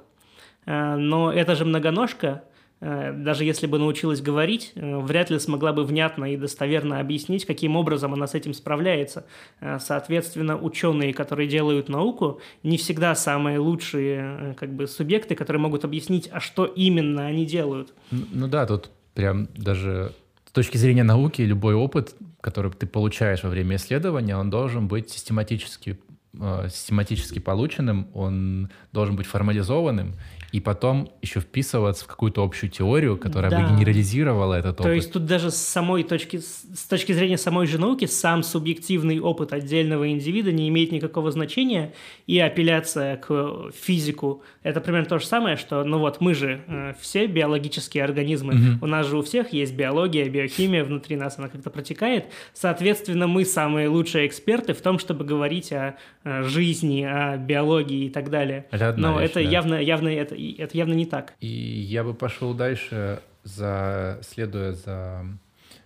[0.65, 2.43] Э, но эта же многоножка
[2.81, 7.75] даже если бы научилась говорить, э, вряд ли смогла бы внятно и достоверно объяснить, каким
[7.75, 9.25] образом она с этим справляется.
[9.59, 15.85] Э, соответственно, ученые, которые делают науку, не всегда самые лучшие как бы, субъекты, которые могут
[15.85, 17.93] объяснить, а что именно они делают.
[18.09, 20.13] Ну да, тут прям даже
[20.47, 25.11] с точки зрения науки любой опыт, который ты получаешь во время исследования, он должен быть
[25.11, 25.99] систематически
[26.33, 30.15] э, систематически полученным, он должен быть формализованным,
[30.51, 33.59] и потом еще вписываться в какую-то общую теорию, которая да.
[33.59, 34.85] бы генерализировала этот опыт.
[34.85, 39.19] То есть тут даже с самой точки, с точки зрения самой же науки, сам субъективный
[39.19, 41.93] опыт отдельного индивида не имеет никакого значения,
[42.27, 46.93] и апелляция к физику— это примерно то же самое, что, ну вот, мы же э,
[46.99, 48.85] все биологические организмы, угу.
[48.85, 53.45] у нас же у всех есть биология, биохимия внутри нас, она как-то протекает, соответственно, мы
[53.45, 58.65] самые лучшие эксперты в том, чтобы говорить о, о жизни, о биологии и так далее.
[58.71, 59.49] Это одна Но вещь, это да.
[59.49, 61.33] явно, явно это это явно не так.
[61.39, 65.25] И я бы пошел дальше, за, следуя за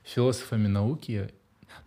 [0.04, 1.30] философами науки.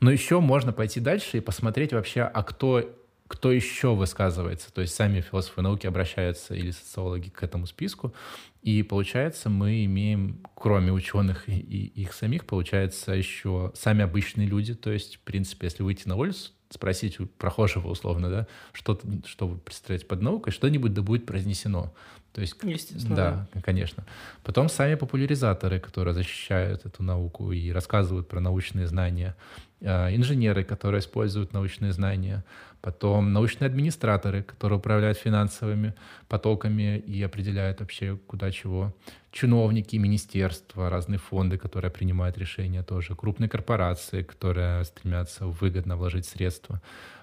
[0.00, 2.88] Но еще можно пойти дальше и посмотреть вообще, а кто,
[3.26, 4.72] кто еще высказывается.
[4.72, 8.14] То есть сами философы науки обращаются или социологи к этому списку.
[8.62, 14.74] И получается, мы имеем, кроме ученых и, и их самих, получается еще сами обычные люди.
[14.74, 19.48] То есть, в принципе, если выйти на улицу, спросить у прохожего условно, да, что, что
[19.48, 21.92] вы представляете под наукой, что-нибудь да будет произнесено.
[22.32, 23.16] То есть, Естественно.
[23.16, 24.04] Да, конечно.
[24.44, 29.34] Потом сами популяризаторы, которые защищают эту науку и рассказывают про научные знания.
[29.80, 32.44] А, инженеры, которые используют научные знания.
[32.80, 35.94] Потом научные администраторы, которые управляют финансовыми
[36.28, 38.94] потоками и определяют вообще куда чего.
[39.30, 43.14] Чиновники, министерства, разные фонды, которые принимают решения тоже.
[43.14, 46.80] Крупные корпорации, которые стремятся выгодно вложить средства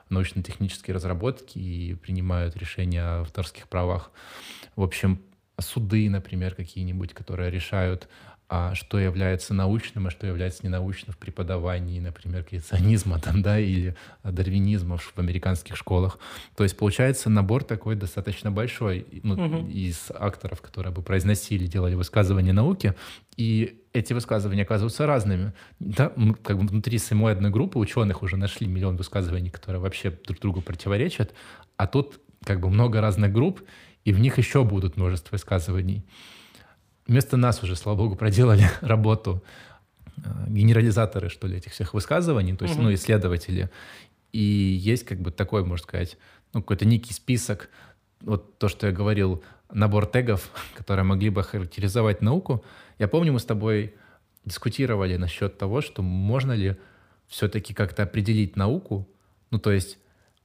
[0.10, 4.12] научно-технические разработки и принимают решения о авторских правах.
[4.76, 5.20] В общем,
[5.60, 8.08] суды, например, какие-нибудь, которые решают,
[8.48, 13.96] а что является научным, а что является ненаучным в преподавании, например, креационизма там, да, или
[14.24, 16.20] дарвинизма в американских школах.
[16.56, 19.68] То есть получается набор такой достаточно большой ну, угу.
[19.68, 22.94] из акторов, которые бы произносили, делали высказывания науки,
[23.36, 25.54] и эти высказывания оказываются разными.
[25.80, 26.12] Да,
[26.44, 30.62] как бы внутри самой одной группы ученых уже нашли миллион высказываний, которые вообще друг другу
[30.62, 31.34] противоречат,
[31.78, 33.62] а тут как бы много разных групп,
[34.04, 36.06] и в них еще будут множество высказываний.
[37.08, 39.44] Вместо нас уже, слава богу, проделали работу
[40.18, 42.86] э, генерализаторы, что ли, этих всех высказываний, то есть, угу.
[42.86, 43.70] ну, исследователи.
[44.32, 46.18] И есть как бы такой, можно сказать,
[46.54, 47.70] ну, какой-то некий список,
[48.22, 52.64] вот то, что я говорил, набор тегов, которые могли бы характеризовать науку.
[52.98, 53.94] Я помню, мы с тобой
[54.46, 56.76] дискутировали насчет того, что можно ли
[57.28, 59.08] все-таки как-то определить науку,
[59.52, 59.98] ну, то есть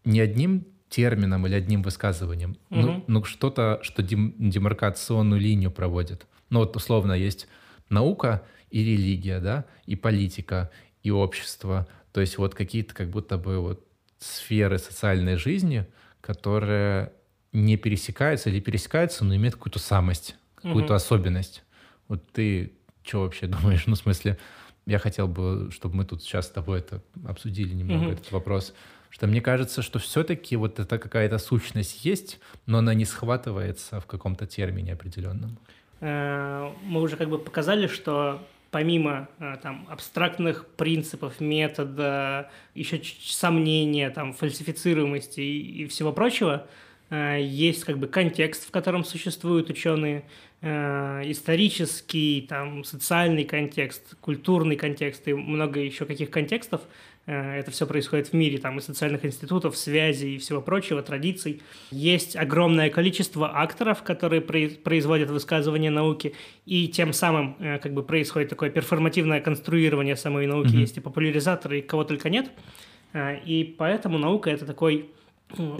[0.05, 2.81] не одним термином или одним высказыванием, угу.
[2.81, 6.27] ну, ну что-то, что дем, демаркационную линию проводит.
[6.51, 7.49] Ну вот условно есть
[7.89, 10.71] наука и религия, да, и политика,
[11.03, 11.89] и общество.
[12.13, 13.87] То есть вот какие-то как будто бы вот
[14.19, 15.87] сферы социальной жизни,
[16.21, 17.13] которые
[17.53, 20.95] не пересекаются или пересекаются, но имеют какую-то самость, какую-то угу.
[20.95, 21.65] особенность.
[22.09, 23.85] Вот ты что вообще думаешь?
[23.87, 24.39] Ну, в смысле,
[24.87, 28.13] я хотел бы, чтобы мы тут сейчас с тобой это обсудили немного, угу.
[28.13, 28.75] этот вопрос
[29.11, 34.07] что мне кажется, что все-таки вот эта какая-то сущность есть, но она не схватывается в
[34.07, 35.59] каком-то термине определенном.
[36.01, 44.11] Э, мы уже как бы показали, что помимо э, там абстрактных принципов, метода, еще сомнения,
[44.11, 46.67] там фальсифицируемости и, и всего прочего,
[47.11, 50.25] э, есть как бы контекст, в котором существуют ученые,
[50.63, 56.83] исторический, там, социальный контекст, культурный контекст и много еще каких контекстов,
[57.33, 61.63] это все происходит в мире, там и социальных институтов, связей и всего прочего, традиций.
[61.91, 66.35] Есть огромное количество акторов, которые производят высказывания науки,
[66.67, 70.75] и тем самым э, как бы происходит такое перформативное конструирование самой науки.
[70.75, 70.81] Mm-hmm.
[70.81, 72.51] Есть и популяризаторы, и кого только нет.
[73.13, 75.11] Э, и поэтому наука— это такой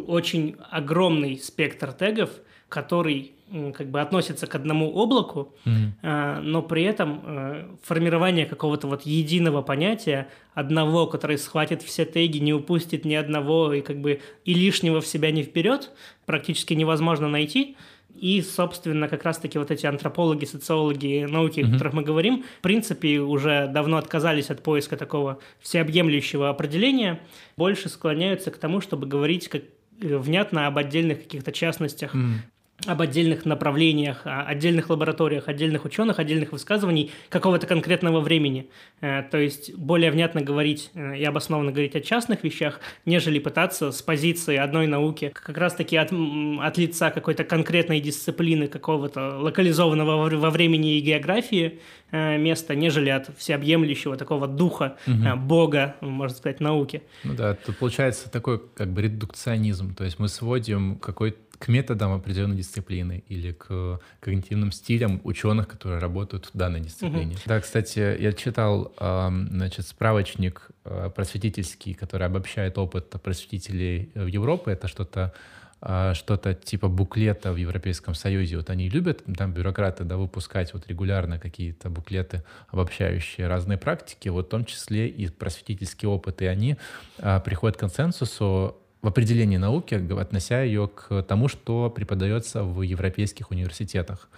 [0.07, 2.31] очень огромный спектр тегов,
[2.71, 3.35] который
[3.75, 6.41] как бы относится к одному облаку, mm-hmm.
[6.41, 12.55] но при этом э, формирование какого-то вот единого понятия, одного, который схватит все теги, не
[12.55, 15.91] упустит ни одного и как бы и лишнего в себя не вперед,
[16.27, 17.77] практически невозможно найти.
[18.15, 21.69] И, собственно, как раз-таки вот эти антропологи, социологи науки, mm-hmm.
[21.69, 27.21] о которых мы говорим, в принципе, уже давно отказались от поиска такого всеобъемлющего определения,
[27.57, 29.63] больше склоняются к тому, чтобы говорить как
[30.01, 32.39] э, внятно об отдельных каких-то частностях mm
[32.87, 38.71] об отдельных направлениях, отдельных лабораториях, отдельных ученых, отдельных высказываний какого-то конкретного времени.
[39.01, 43.93] Э, то есть более внятно говорить э, и обоснованно говорить о частных вещах, нежели пытаться
[43.93, 50.51] с позиции одной науки, как раз-таки от, от лица какой-то конкретной дисциплины, какого-то локализованного во
[50.51, 55.37] времени и географии э, места, нежели от всеобъемлющего такого духа, угу.
[55.37, 57.03] бога, можно сказать, науки.
[57.25, 62.15] Ну да, тут получается такой как бы редукционизм, то есть мы сводим какой-то к методам
[62.15, 67.35] определенной дисциплины или к когнитивным стилям ученых, которые работают в данной дисциплине.
[67.35, 67.43] Угу.
[67.47, 74.73] Да, кстати, я читал значит, справочник э, просветительский, который обобщает опыт просветителей в Европе.
[74.73, 75.35] Это что-то
[75.83, 78.59] а, что-то типа буклета в Европейском Союзе.
[78.59, 84.47] Вот они любят, там бюрократы, да, выпускать вот регулярно какие-то буклеты, обобщающие разные практики, вот
[84.47, 86.43] в том числе и просветительский опыт.
[86.43, 86.77] И они
[87.19, 93.51] а, приходят к консенсусу в определении науки, относя ее к тому, что преподается в европейских
[93.51, 94.29] университетах.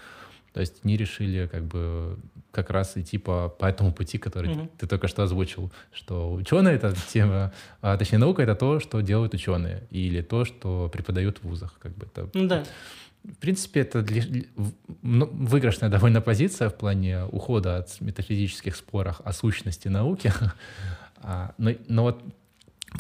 [0.52, 2.18] То есть они решили как бы
[2.50, 4.70] как раз идти по, по этому пути, который mm-hmm.
[4.78, 9.32] ты только что озвучил, что ученые— это тема, а, точнее, наука— это то, что делают
[9.32, 11.78] ученые, или то, что преподают в вузах.
[11.78, 12.64] Как бы это, ну да.
[13.24, 14.22] В принципе, это для,
[15.00, 20.32] ну, выигрышная довольно позиция в плане ухода от метафизических споров о сущности науки.
[21.22, 22.22] а, но, но вот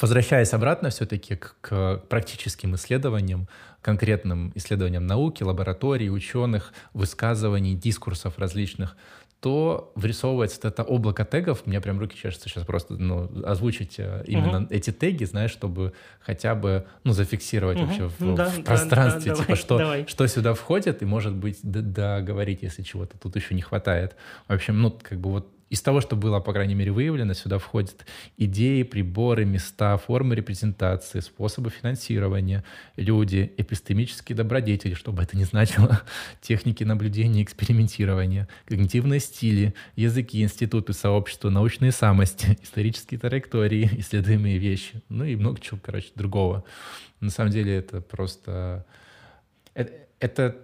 [0.00, 3.48] возвращаясь обратно все-таки к, к практическим исследованиям,
[3.80, 8.96] конкретным исследованиям науки, лабораторий, ученых, высказываний, дискурсов различных,
[9.42, 11.66] то вырисовывается это облако тегов.
[11.66, 14.68] Мне прям руки чешутся сейчас просто ну, озвучить э, именно uh-huh.
[14.70, 17.86] эти теги, знаешь, чтобы хотя бы ну, зафиксировать uh-huh.
[17.86, 20.06] вообще в, да, в пространстве, да, да, типа, давай, что, давай.
[20.06, 24.14] что сюда входит, и, может быть, договорить, если чего-то тут еще не хватает.
[24.46, 27.56] В общем, ну, как бы вот из того, что было, по крайней мере, выявлено, сюда
[27.56, 28.04] входят
[28.36, 32.62] идеи, приборы, места, формы репрезентации, способы финансирования,
[32.96, 36.02] люди, эпистемические добродетели, что бы это ни значило,
[36.42, 45.24] техники наблюдения, экспериментирования, когнитивные стили, языки, институты, сообщества, научные самости, исторические траектории, исследуемые вещи, ну
[45.24, 46.64] и много чего, короче, другого.
[47.20, 48.84] На самом деле это просто...
[49.72, 50.58] Это, это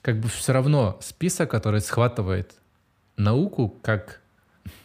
[0.00, 2.54] как бы все равно список, который схватывает
[3.18, 4.22] науку как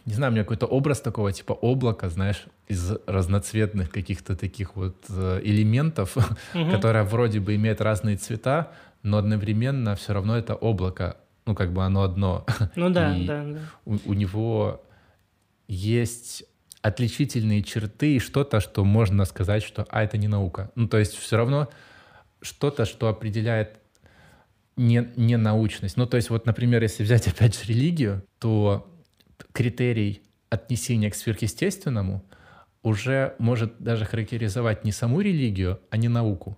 [0.05, 4.97] не знаю, у меня какой-то образ такого типа облака, знаешь, из разноцветных каких-то таких вот
[5.09, 6.71] э, элементов, угу.
[6.71, 8.71] которое вроде бы имеет разные цвета,
[9.03, 12.45] но одновременно все равно это облако, ну как бы оно одно.
[12.75, 13.59] Ну да, и да, да.
[13.85, 14.83] У, у него
[15.67, 16.43] есть
[16.81, 20.71] отличительные черты и что-то, что можно сказать, что а это не наука.
[20.75, 21.69] Ну то есть все равно
[22.41, 23.77] что-то, что определяет
[24.75, 25.97] не, не научность.
[25.97, 28.90] Ну то есть вот, например, если взять опять же религию, то
[29.51, 32.23] критерий отнесения к сверхъестественному
[32.83, 36.57] уже может даже характеризовать не саму религию, а не науку.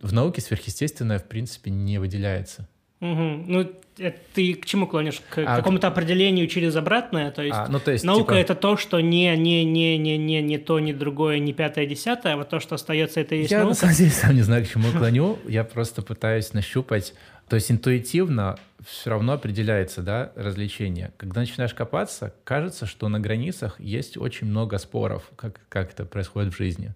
[0.00, 2.68] В науке сверхъестественное, в принципе, не выделяется.
[3.00, 3.44] Угу.
[3.46, 5.20] Ну, это ты к чему клонишь?
[5.30, 7.30] К а, какому-то определению через обратное?
[7.32, 8.40] То есть, а, ну, то есть наука типа...
[8.40, 12.34] это то, что не, не, не, не, не, не то, не другое, не пятое, десятое,
[12.34, 13.70] а вот то, что остается, это и есть Я наука?
[13.70, 15.38] на самом деле сам не знаю, к чему клоню.
[15.46, 17.14] Я просто пытаюсь нащупать
[17.48, 21.12] то есть интуитивно все равно определяется да, развлечение.
[21.16, 26.52] Когда начинаешь копаться, кажется, что на границах есть очень много споров, как, как это происходит
[26.52, 26.94] в жизни.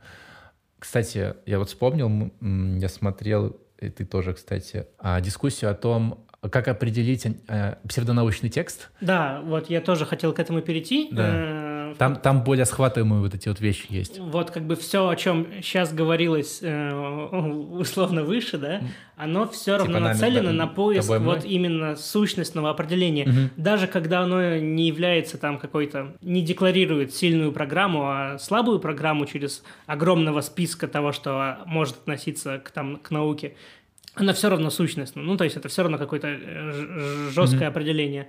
[0.78, 2.32] Кстати, я вот вспомнил,
[2.78, 8.91] я смотрел, и ты тоже, кстати, а, дискуссию о том, как определить э, псевдонаучный текст.
[9.01, 11.09] Да, вот я тоже хотел к этому перейти.
[11.11, 11.68] Да.
[11.99, 14.18] Там, там более схватываемые вот эти вот вещи есть.
[14.18, 16.92] Вот как бы все, о чем сейчас говорилось э,
[17.72, 18.80] условно выше, да,
[19.16, 23.24] оно все типа равно нацелено на поиск вот именно сущностного определения.
[23.24, 23.51] Угу.
[23.57, 29.64] Даже когда оно не является там какой-то, не декларирует сильную программу, а слабую программу через
[29.86, 33.55] огромного списка того, что может относиться к, там, к науке,
[34.14, 35.22] она все равно сущностна.
[35.22, 37.66] Ну, то есть это все равно какое-то э, жесткое mm-hmm.
[37.66, 38.28] определение.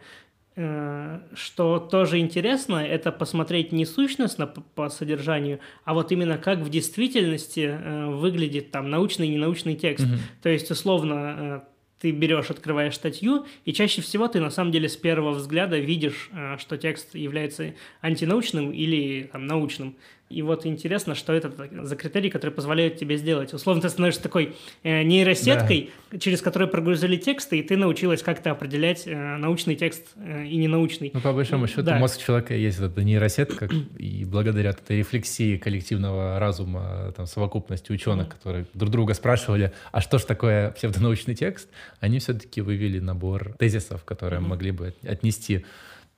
[0.62, 6.60] Э, что тоже интересно, это посмотреть не сущностно по, по содержанию, а вот именно как
[6.60, 10.06] в действительности э, выглядит там научный и ненаучный текст.
[10.06, 10.42] Mm-hmm.
[10.44, 11.60] То есть, условно, э,
[12.02, 16.30] ты берешь, открываешь статью, и чаще всего ты на самом деле с первого взгляда видишь,
[16.58, 19.96] что текст является антинаучным или там, научным.
[20.30, 21.52] И вот интересно, что это
[21.84, 23.52] за критерий, который позволяет тебе сделать.
[23.54, 26.20] Условно, ты становишься такой э, нейросеткой, да.
[26.20, 31.10] через которую прогрузили тексты, и ты научилась как-то определять э, научный текст э, и ненаучный.
[31.16, 31.98] Ну, по большому счету, да.
[31.98, 38.68] мозг человека есть эта нейросетка, и благодаря этой рефлексии коллективного разума, там, совокупности ученых, которые
[38.76, 41.70] друг друга спрашивали, а что же такое псевдонаучный текст,
[42.00, 45.66] они все-таки вывели набор тезисов, которые могли бы отнести.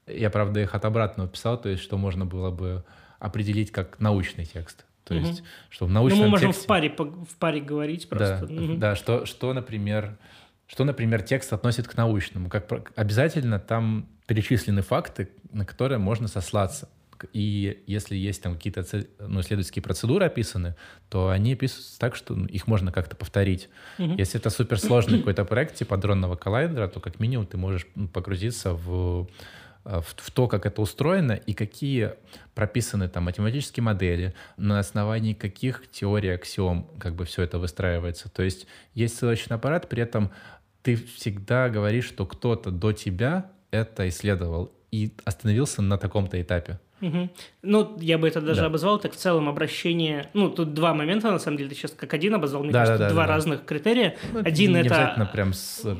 [0.05, 2.83] Я, правда, их от обратного писал, то есть, что можно было бы
[3.21, 4.85] определить как научный текст.
[5.03, 5.25] То угу.
[5.25, 6.63] есть, что в научном ну, мы можем тексте...
[6.63, 8.45] в паре, в паре говорить просто.
[8.47, 8.75] Да, угу.
[8.75, 10.17] да что, что, например,
[10.67, 12.49] что, например, текст относит к научному.
[12.49, 16.89] Как обязательно там перечислены факты, на которые можно сослаться.
[17.33, 18.85] И если есть там какие-то
[19.19, 20.75] ну, исследовательские процедуры описаны,
[21.09, 23.69] то они описываются так, что ну, их можно как-то повторить.
[23.97, 24.15] Mm-hmm.
[24.17, 28.73] Если это суперсложный какой-то проект типа дронного коллайдера, то как минимум ты можешь ну, погрузиться
[28.73, 29.27] в
[29.83, 32.13] в, в то, как это устроено и какие
[32.55, 38.29] прописаны там математические модели, на основании каких теорий аксиом как бы все это выстраивается.
[38.29, 40.31] То есть есть ссылочный аппарат, при этом
[40.81, 46.79] ты всегда говоришь, что кто-то до тебя это исследовал и остановился на таком-то этапе.
[47.01, 47.29] Угу.
[47.63, 48.67] Ну, я бы это даже да.
[48.67, 50.29] обозвал так в целом обращение.
[50.33, 52.99] Ну, тут два момента, на самом деле, ты сейчас как один обозвал, мне да, кажется,
[52.99, 54.17] да, да, два да, разных критерия.
[54.31, 54.95] Ну, один не это.
[54.95, 55.53] обязательно прям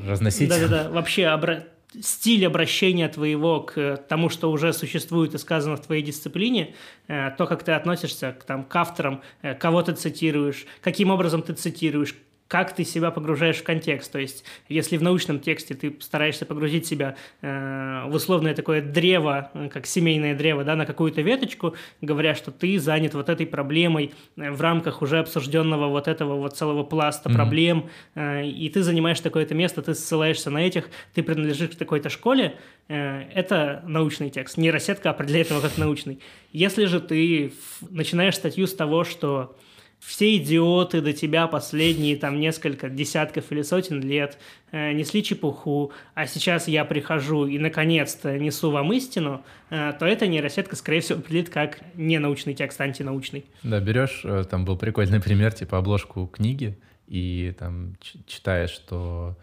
[0.08, 0.48] разносить.
[0.48, 1.64] Да-да-да, вообще обра...
[2.00, 6.74] стиль обращения твоего к тому, что уже существует и сказано в твоей дисциплине,
[7.08, 11.42] э, то, как ты относишься к, там, к авторам, э, кого ты цитируешь, каким образом
[11.42, 12.14] ты цитируешь,
[12.52, 14.12] как ты себя погружаешь в контекст.
[14.12, 19.50] То есть, если в научном тексте ты стараешься погрузить себя э, в условное такое древо,
[19.54, 24.12] э, как семейное древо, да, на какую-то веточку, говоря, что ты занят вот этой проблемой
[24.36, 27.34] э, в рамках уже обсужденного вот этого вот целого пласта mm-hmm.
[27.34, 32.10] проблем, э, и ты занимаешь такое-то место, ты ссылаешься на этих, ты принадлежишь к такой-то
[32.10, 34.58] школе, э, это научный текст.
[34.58, 36.20] Нейросетка определяет его как научный.
[36.52, 37.54] Если же ты
[37.88, 39.56] начинаешь статью с того, что
[40.04, 44.36] все идиоты до тебя последние там несколько десятков или сотен лет
[44.72, 50.26] э, несли чепуху, а сейчас я прихожу и наконец-то несу вам истину, э, то эта
[50.26, 53.44] нейросетка, скорее всего, определит как ненаучный текст, антинаучный.
[53.62, 56.76] Да, берешь, э, там был прикольный пример, типа обложку книги,
[57.06, 57.94] и там
[58.26, 59.36] читаешь, что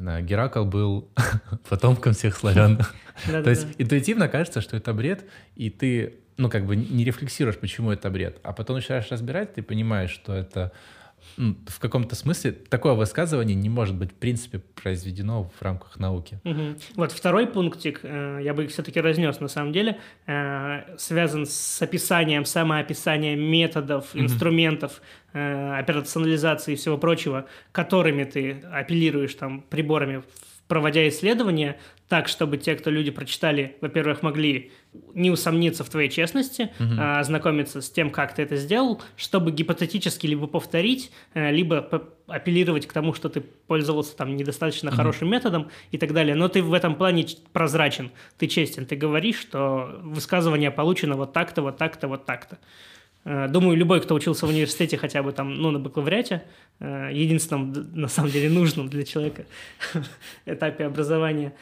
[0.00, 1.10] Геракл был
[1.68, 2.80] потомком всех славян.
[3.26, 5.24] То есть интуитивно кажется, что это бред,
[5.56, 8.38] и ты ну, как бы не рефлексируешь, почему это бред.
[8.42, 10.72] А потом начинаешь разбирать, ты понимаешь, что это
[11.36, 16.40] в каком-то смысле такое высказывание не может быть, в принципе, произведено в рамках науки.
[16.44, 16.76] Угу.
[16.96, 21.82] Вот второй пунктик, э, я бы их все-таки разнес на самом деле, э, связан с
[21.82, 24.24] описанием, самоописанием методов, угу.
[24.24, 25.00] инструментов,
[25.32, 30.22] э, операционализации и всего прочего, которыми ты апеллируешь там приборами
[30.70, 34.70] проводя исследования так, чтобы те, кто люди прочитали, во-первых, могли
[35.14, 36.94] не усомниться в твоей честности, угу.
[36.96, 42.86] а ознакомиться с тем, как ты это сделал, чтобы гипотетически либо повторить, э, либо апеллировать
[42.86, 44.96] к тому, что ты пользовался там недостаточно угу.
[44.96, 46.36] хорошим методом и так далее.
[46.36, 51.62] Но ты в этом плане прозрачен, ты честен, ты говоришь, что высказывание получено вот так-то,
[51.62, 52.58] вот так-то, вот так-то.
[53.24, 56.42] Э, думаю, любой, кто учился в университете хотя бы там, ну, на бакалавриате,
[56.78, 59.44] э, единственном, на самом деле, нужном для человека
[60.46, 61.52] этапе образования,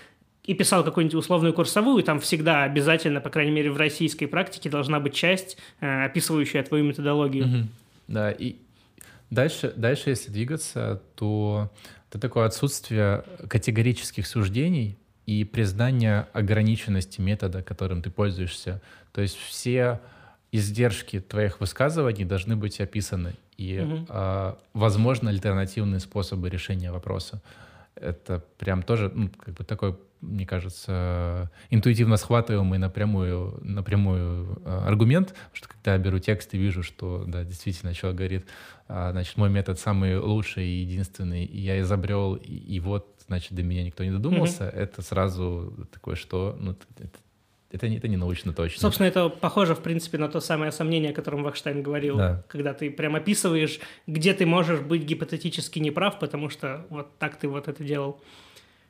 [0.45, 5.01] и писал какую-нибудь условную курсовую, там всегда обязательно, по крайней мере, в российской практике должна
[5.01, 7.45] быть часть, э, описывающая твою методологию.
[8.07, 8.57] Да, и
[9.31, 11.71] дальше, дальше, если двигаться, то
[12.09, 14.97] это такое отсутствие категорических суждений
[15.27, 18.81] и признание ограниченности метода, которым ты пользуешься.
[19.13, 20.01] То есть все
[20.53, 24.07] издержки твоих высказываний должны быть описаны и, угу.
[24.09, 27.42] э, возможно, альтернативные способы решения вопроса.
[27.94, 35.34] Это прям тоже, ну, как бы такой, мне кажется, интуитивно схватываемый напрямую, напрямую э, аргумент,
[35.53, 38.46] что когда я беру текст и вижу, что, да, действительно, человек говорит,
[38.86, 43.53] а, значит, мой метод самый лучший и единственный, и я изобрел, и, и вот, значит,
[43.53, 47.18] до меня никто не додумался, mm это сразу такое, что, ну, это
[47.71, 48.81] это не, это не научно точно.
[48.81, 52.43] Собственно, это похоже, в принципе, на то самое сомнение, о котором Вахштайн говорил, да.
[52.49, 57.49] когда ты прям описываешь, где ты можешь быть гипотетически неправ, потому что вот так ты
[57.49, 58.21] вот это делал.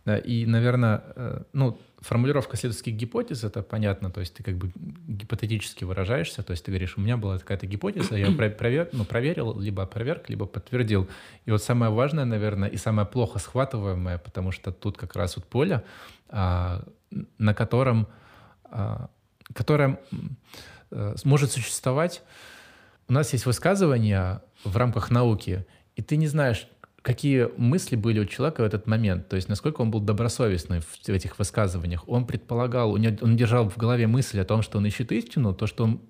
[0.04, 4.70] Да, и, наверное, э, ну, формулировка следовательских гипотез, это понятно, то есть ты как бы
[4.74, 9.58] гипотетически выражаешься, то есть ты говоришь, у меня была такая-то гипотеза, я провер, ну, проверил,
[9.60, 11.08] либо опроверг, либо подтвердил.
[11.46, 15.46] И вот самое важное, наверное, и самое плохо схватываемое, потому что тут как раз вот
[15.46, 15.82] поле,
[16.28, 16.84] а,
[17.38, 18.06] на котором
[19.54, 20.00] которая
[20.90, 22.22] э, может существовать.
[23.08, 25.66] У нас есть высказывания в рамках науки,
[25.96, 26.68] и ты не знаешь,
[27.02, 31.08] какие мысли были у человека в этот момент, то есть насколько он был добросовестный в
[31.08, 32.06] этих высказываниях.
[32.06, 35.84] Он предполагал, он держал в голове мысль о том, что он ищет истину, то, что
[35.84, 36.00] он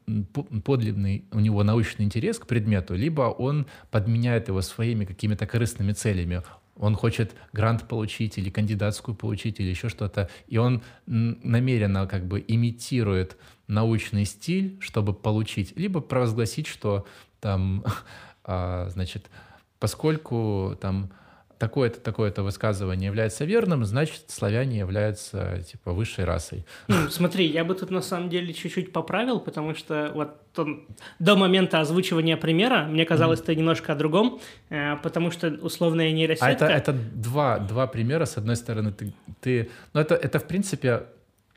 [0.64, 6.42] подлинный, у него научный интерес к предмету, либо он подменяет его своими какими-то корыстными целями
[6.78, 12.44] он хочет грант получить или кандидатскую получить или еще что-то, и он намеренно как бы
[12.46, 17.06] имитирует научный стиль, чтобы получить, либо провозгласить, что
[17.40, 17.84] там,
[18.44, 19.30] а, значит,
[19.78, 21.10] поскольку там
[21.58, 26.64] такое-то, такое-то высказывание является верным, значит, славяне являются, типа, высшей расой.
[26.86, 30.86] Ну, смотри, я бы тут на самом деле чуть-чуть поправил, потому что вот он,
[31.18, 33.44] до момента озвучивания примера мне казалось, mm.
[33.44, 34.40] ты немножко о другом,
[34.70, 36.46] э, потому что условная нейросетка...
[36.46, 38.24] А это, это два, два примера.
[38.24, 39.12] С одной стороны, ты...
[39.40, 41.04] ты ну, это, это, в принципе,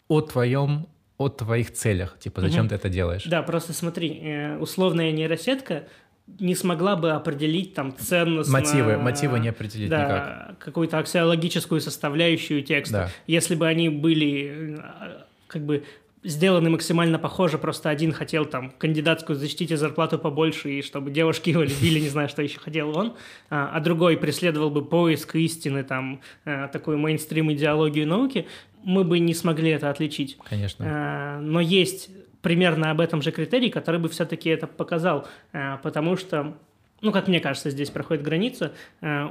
[0.08, 0.88] о твоем
[1.18, 2.70] о твоих целях, типа, зачем угу.
[2.70, 3.26] ты это делаешь?
[3.26, 5.84] Да, просто смотри, э, условная нейросетка
[6.39, 8.49] не смогла бы определить там ценность.
[8.49, 10.59] Мотивы, мотивы не определить да, никак.
[10.59, 12.93] какую-то аксиологическую составляющую текста.
[12.93, 13.09] Да.
[13.27, 14.79] Если бы они были
[15.47, 15.84] как бы
[16.23, 21.49] сделаны максимально похоже, просто один хотел там кандидатскую защитить и зарплату побольше, и чтобы девушки
[21.49, 23.15] его любили, не знаю, что еще хотел он,
[23.49, 28.45] а, а другой преследовал бы поиск истины, там, а, такую мейнстрим идеологию науки,
[28.84, 30.38] мы бы не смогли это отличить.
[30.47, 30.86] Конечно.
[30.88, 32.09] А, но есть
[32.41, 36.55] примерно об этом же критерий, который бы все-таки это показал, а, потому что
[37.01, 38.73] ну, как мне кажется, здесь проходит граница.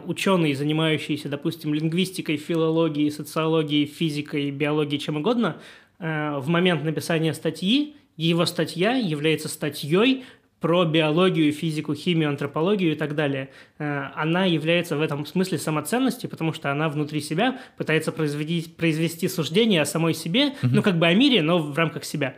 [0.04, 5.60] Ученый, занимающийся, допустим, лингвистикой, филологией, социологией, физикой, биологией, чем угодно,
[6.00, 10.24] Э, в момент написания статьи его статья является статьей
[10.58, 13.50] про биологию, физику, химию, антропологию и так далее.
[13.78, 19.28] Э, она является в этом смысле самоценностью, потому что она внутри себя пытается произвести, произвести
[19.28, 20.70] суждение о самой себе, mm-hmm.
[20.72, 22.36] ну как бы о мире, но в рамках себя.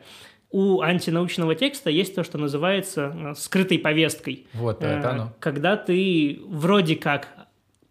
[0.53, 4.47] У антинаучного текста есть то, что называется э, скрытой повесткой.
[4.53, 5.33] Вот, это оно.
[5.41, 7.29] Когда ты вроде как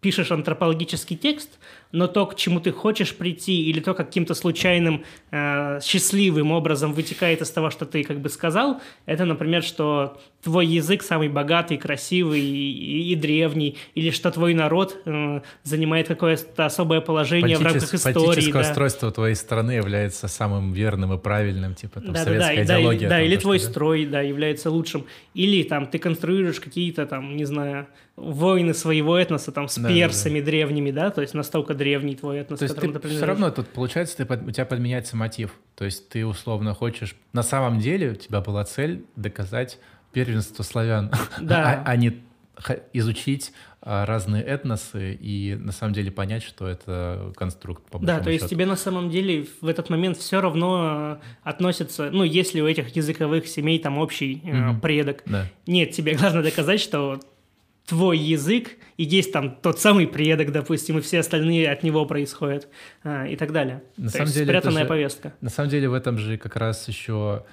[0.00, 1.58] пишешь антропологический текст,
[1.92, 7.42] но то, к чему ты хочешь прийти, или то, каким-то случайным, э, счастливым образом вытекает
[7.42, 12.40] из того, что ты как бы сказал, это, например, что твой язык самый богатый, красивый
[12.40, 18.14] и, и древний, или что твой народ э, занимает какое-то особое положение в рамках истории.
[18.14, 18.70] Политическое да.
[18.70, 23.08] устройство твоей страны является самым верным и правильным, типа там да, советская да, идеология.
[23.08, 25.04] Да, да или твой что, строй, да, является лучшим.
[25.34, 27.86] Или там ты конструируешь какие-то там, не знаю,
[28.16, 30.50] войны своего этноса там с да, персами да, да.
[30.50, 33.68] древними, да, то есть настолько древний твой этнос, То есть ты, ты все равно тут,
[33.68, 35.52] получается, ты, у тебя подменяется мотив.
[35.74, 37.16] То есть ты условно хочешь...
[37.32, 39.78] На самом деле у тебя была цель доказать
[40.12, 41.10] первенство славян,
[41.40, 41.82] да.
[41.86, 42.22] а, а не
[42.92, 47.82] изучить а, разные этносы и на самом деле понять, что это конструкт.
[47.90, 52.22] По да, то есть тебе на самом деле в этот момент все равно относится, ну,
[52.22, 54.76] если у этих языковых семей там общий mm-hmm.
[54.76, 55.22] э, предок.
[55.26, 55.46] Да.
[55.66, 57.18] Нет, тебе главное доказать, что
[57.86, 62.68] твой язык, и есть там тот самый предок, допустим, и все остальные от него происходят
[63.02, 63.82] а, и так далее.
[63.96, 65.34] На То самом есть деле спрятанная же, повестка.
[65.40, 67.44] На самом деле в этом же как раз еще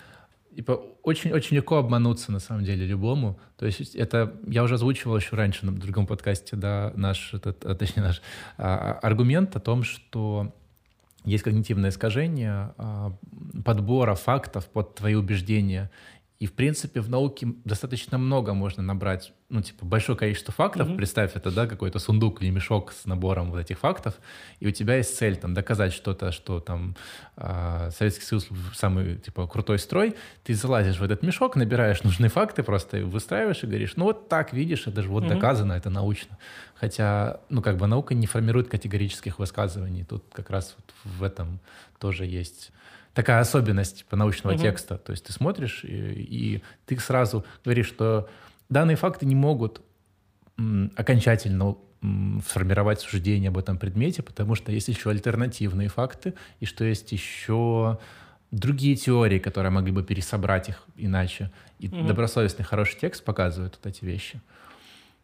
[0.55, 3.39] типа, очень, очень легко обмануться, на самом деле, любому.
[3.57, 7.75] То есть это, я уже озвучивал еще раньше на другом подкасте, да, наш, этот, а,
[7.75, 8.21] точнее, наш
[8.57, 10.53] а, аргумент о том, что
[11.23, 13.13] есть когнитивное искажение а,
[13.63, 15.89] подбора фактов под твои убеждения.
[16.39, 20.87] И, в принципе, в науке достаточно много можно набрать, ну, типа, большое количество фактов.
[20.87, 20.95] Mm-hmm.
[20.95, 24.13] Представь, это, да, какой-то сундук или мешок с набором вот этих фактов,
[24.61, 26.95] и у тебя есть цель, там, доказать что-то, что там
[27.35, 30.15] э, Советский Союз самый, типа, крутой строй.
[30.45, 34.53] Ты залазишь в этот мешок, набираешь нужные факты, просто выстраиваешь и говоришь, ну, вот так,
[34.53, 35.35] видишь, это же вот mm-hmm.
[35.35, 36.37] доказано, это научно.
[36.73, 40.05] Хотя, ну, как бы наука не формирует категорических высказываний.
[40.05, 41.59] Тут как раз вот в этом
[41.99, 42.71] тоже есть
[43.13, 44.61] такая особенность типа, научного угу.
[44.61, 44.97] текста.
[44.97, 48.29] То есть ты смотришь, и, и ты сразу говоришь, что
[48.69, 49.81] данные факты не могут
[50.57, 56.65] м, окончательно м, сформировать суждение об этом предмете, потому что есть еще альтернативные факты, и
[56.65, 57.99] что есть еще
[58.51, 61.51] другие теории, которые могли бы пересобрать их иначе.
[61.79, 62.07] И угу.
[62.07, 64.41] добросовестный хороший текст показывает вот эти вещи.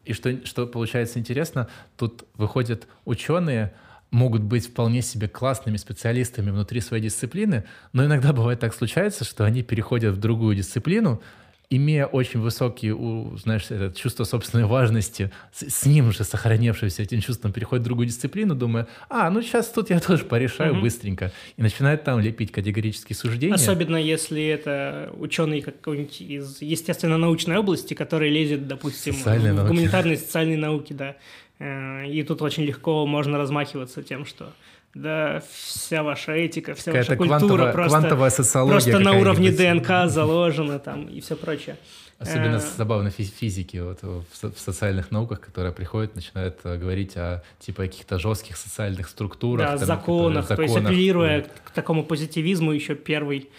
[0.04, 3.74] И что, что получается интересно, тут выходят ученые,
[4.10, 9.44] могут быть вполне себе классными специалистами внутри своей дисциплины, но иногда бывает так случается, что
[9.44, 11.20] они переходят в другую дисциплину,
[11.68, 12.96] имея очень высокие,
[13.38, 18.06] знаешь, это чувство собственной важности, с, с ним же сохранившимся этим чувством, переходит в другую
[18.06, 20.82] дисциплину, думая, а, ну сейчас тут я тоже порешаю угу.
[20.82, 23.54] быстренько, и начинает там лепить категорические суждения.
[23.54, 29.68] Особенно если это ученый какой-нибудь из естественно-научной области, который лезет, допустим, Социальные в науки.
[29.68, 31.16] гуманитарные социальные науки, да.
[31.58, 34.52] Э, и тут очень легко можно размахиваться тем, что
[34.94, 40.10] да, вся ваша этика, вся ваша культура квантовая, просто, квантовая социология просто на уровне ДНК
[40.10, 41.76] заложена там и все прочее.
[42.18, 47.82] Особенно э, забавно физики вот, в социальных науках, которые приходят, начинают э, говорить о типа
[47.82, 49.66] каких-то жестких социальных структурах.
[49.66, 51.48] Да, там, законах, законах, то есть апеллируя да.
[51.64, 53.50] к такому позитивизму еще первой,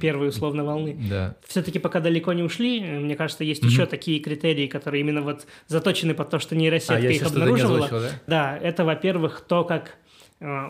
[0.00, 0.96] первой условной волны.
[1.10, 1.34] Да.
[1.46, 3.68] Все-таки пока далеко не ушли, мне кажется, есть mm-hmm.
[3.68, 7.86] еще такие критерии, которые именно вот заточены под то, что нейросетка а, их обнаруживала.
[7.86, 8.10] Озвучил, да?
[8.26, 10.03] да, это, во-первых, то, как Э,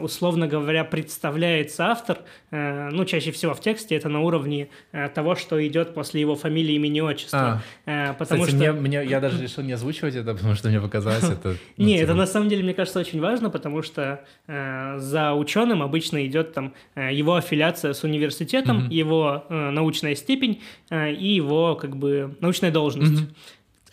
[0.00, 2.18] условно говоря, представляется автор,
[2.50, 6.36] э, ну, чаще всего в тексте, это на уровне э, того, что идет после его
[6.36, 7.62] фамилии, имени, отчества.
[7.86, 8.72] А, потому кстати, что...
[8.72, 11.56] мне, мне, я даже решил не озвучивать это, потому что мне показалось это...
[11.76, 15.82] Ну, не, это типа на самом деле, мне кажется, очень важно, потому что за ученым
[15.82, 22.70] обычно идет там его аффилиация с университетом, его научная степень и его, как бы, научная
[22.70, 23.24] должность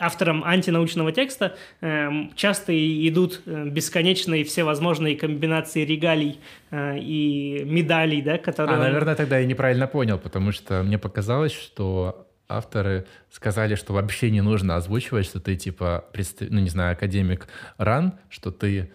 [0.01, 2.73] авторам антинаучного текста э, часто
[3.07, 6.39] идут э, бесконечные всевозможные комбинации регалий
[6.71, 8.77] э, и медалей, да, которые...
[8.77, 14.31] А, наверное, тогда я неправильно понял, потому что мне показалось, что авторы сказали, что вообще
[14.31, 16.05] не нужно озвучивать, что ты типа,
[16.39, 17.47] ну не знаю, академик
[17.77, 18.91] РАН, что ты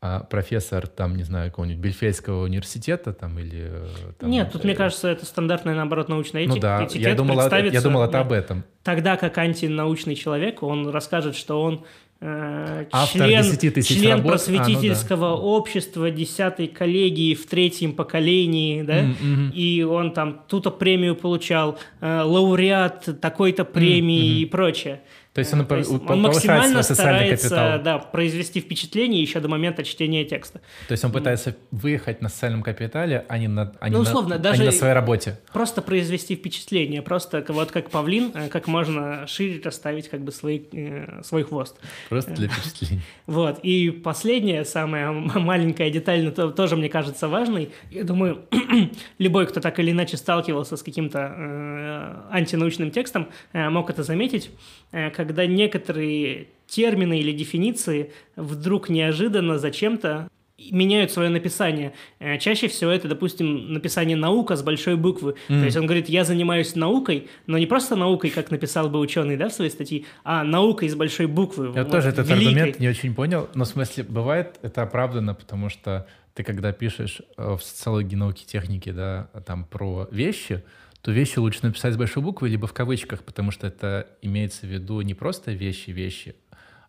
[0.00, 3.66] а профессор, там, не знаю, какого-нибудь Бельфельского университета там или...
[3.68, 6.54] э, Там, Нет, тут, мне кажется, это стандартная, наоборот, научная этика.
[6.54, 8.64] Ну да, этикет я думал, я думал это об этом.
[8.84, 11.84] Тогда как антинаучный человек, он расскажет, что он
[12.20, 14.20] э, Автор член, 10 тысяч член работ.
[14.20, 14.30] А, ну да.
[14.30, 19.50] просветительского общества десятой коллегии в третьем поколении, да, мгм.
[19.50, 24.42] и он там ту-то премию получал, э, лауреат такой-то премии мгм.
[24.42, 25.00] и прочее.
[25.38, 27.80] То есть он, Э, то есть он максимально старается капитал.
[27.82, 30.60] да, произвести впечатление еще до момента чтения текста.
[30.88, 34.34] То есть он пытается выехать на социальном капитале, а не на, а Ну, на- условно,
[34.34, 35.38] а не даже- на своей работе.
[35.52, 40.66] Просто произвести впечатление, просто вот как павлин, э, как можно шире расставить как бы свой,
[40.72, 41.76] э, свой хвост.
[42.08, 43.02] Просто для впечатления.
[43.26, 43.60] Вот.
[43.62, 47.70] И последняя, самая маленькая деталь, но то- тоже мне кажется важной.
[47.92, 48.40] Я думаю,
[49.18, 54.50] любой, кто так или иначе сталкивался с каким-то э, антинаучным текстом, э, мог это заметить,
[54.92, 60.30] э, когда некоторые термины или дефиниции вдруг неожиданно зачем-то
[60.70, 61.92] меняют свое написание.
[62.18, 65.34] Э, Чаще всего это, допустим, написание «наука» с большой буквы.
[65.48, 69.36] То есть он говорит, я занимаюсь наукой, но не просто наукой, как написал бы ученый
[69.36, 71.66] да, в своей статье, а наукой с большой буквы.
[71.74, 72.46] Я вот, тоже этот великой.
[72.46, 73.48] аргумент не очень понял.
[73.54, 78.44] Но в смысле, бывает это оправдано, потому что ты когда пишешь э, в социологии науки
[78.46, 80.64] техники, да, там про вещи,
[81.02, 84.70] то вещи лучше написать с большой буквы, либо в кавычках, потому что это имеется в
[84.70, 86.34] виду не просто вещи-вещи,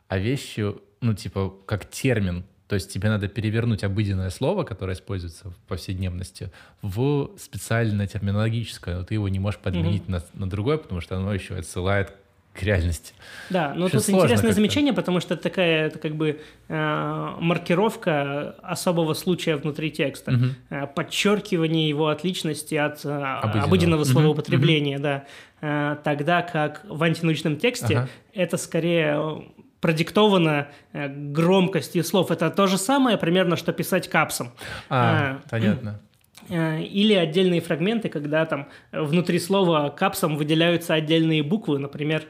[0.08, 2.44] а вещи, ну, типа, как термин.
[2.68, 6.52] То есть тебе надо перевернуть обыденное слово, которое используется в повседневности,
[6.84, 11.34] в специальное терминологическое, но ты его не можешь подменить на, на другое, потому что оно
[11.34, 12.14] еще отсылает
[12.60, 13.14] к реальности.
[13.50, 17.34] Да, но Очень тут сложно интересное замечание, потому что это такая, это как бы э,
[17.40, 20.56] маркировка особого случая внутри текста, Мгм.
[20.70, 23.64] Э, подчеркивание его отличности от э, Обыденного.
[23.68, 25.24] обыденного словоупотребления, да.
[25.62, 28.10] Э, тогда как в антинаучном тексте Ага.
[28.34, 29.44] это скорее
[29.82, 32.32] продиктовано э, громкостью слов.
[32.32, 34.52] Это то же самое примерно, что писать капсом.
[34.90, 36.02] А, понятно.
[36.50, 42.24] Э, Или отдельные фрагменты, когда там э, внутри слова капсом выделяются отдельные буквы, например,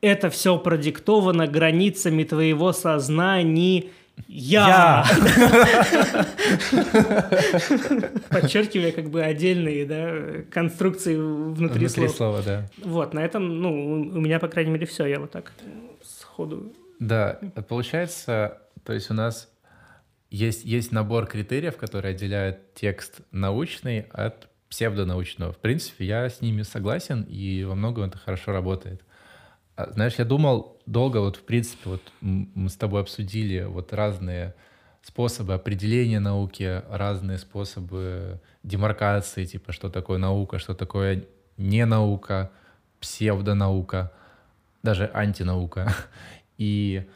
[0.00, 3.84] это все продиктовано границами твоего сознания.
[4.26, 5.04] Я.
[8.30, 12.10] Подчеркивая как бы отдельные да, конструкции внутри, Внутри слов.
[12.16, 12.66] слова, да.
[12.82, 15.06] Вот, на этом, ну, у меня, по крайней мере, все.
[15.06, 15.52] Я вот так
[16.02, 16.72] сходу.
[16.98, 17.38] Да,
[17.68, 19.48] получается, то есть у нас
[20.30, 25.52] есть, есть набор критериев, которые отделяют текст научный от псевдонаучного.
[25.52, 29.02] В принципе, я с ними согласен, и во многом это хорошо работает.
[29.76, 34.54] А, Знаешь, я думал долго, вот в принципе, вот мы с тобой обсудили вот разные
[35.02, 41.24] способы определения науки, разные способы демаркации, типа, что такое наука, что такое
[41.56, 42.50] не наука,
[43.00, 44.12] псевдонаука,
[44.82, 45.94] даже антинаука.
[46.58, 47.06] И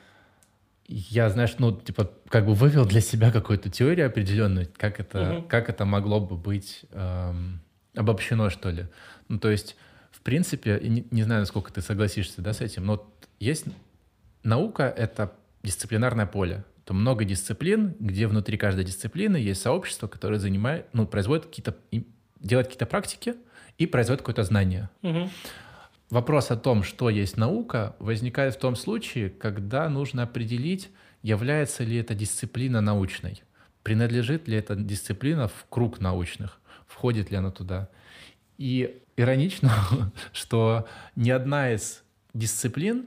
[0.93, 5.49] я, знаешь, ну, типа, как бы вывел для себя какую-то теорию определенную, как это, Мгм.
[5.49, 7.61] как это могло бы быть эм,
[7.95, 8.87] обобщено, что ли.
[9.29, 9.77] Ну, то есть,
[10.11, 13.65] в принципе, не, не знаю, насколько ты согласишься, да, с этим, но есть
[14.43, 15.33] наука— это
[15.63, 16.65] дисциплинарное поле.
[16.85, 21.77] То много дисциплин, где внутри каждой дисциплины есть сообщество, которое занимает, ну, производит какие-то,
[22.41, 23.35] делает какие-то практики
[23.79, 24.91] и производит какое-то знание.
[25.03, 25.31] Мгм.
[26.13, 30.91] Вопрос о том, что есть наука, возникает в том случае, когда нужно определить,
[31.23, 33.43] является ли эта дисциплина научной,
[33.83, 37.89] принадлежит ли эта дисциплина в круг научных, входит ли она туда.
[38.59, 39.73] И иронично,
[40.35, 40.87] что
[41.17, 42.03] ни одна из
[42.35, 43.07] дисциплин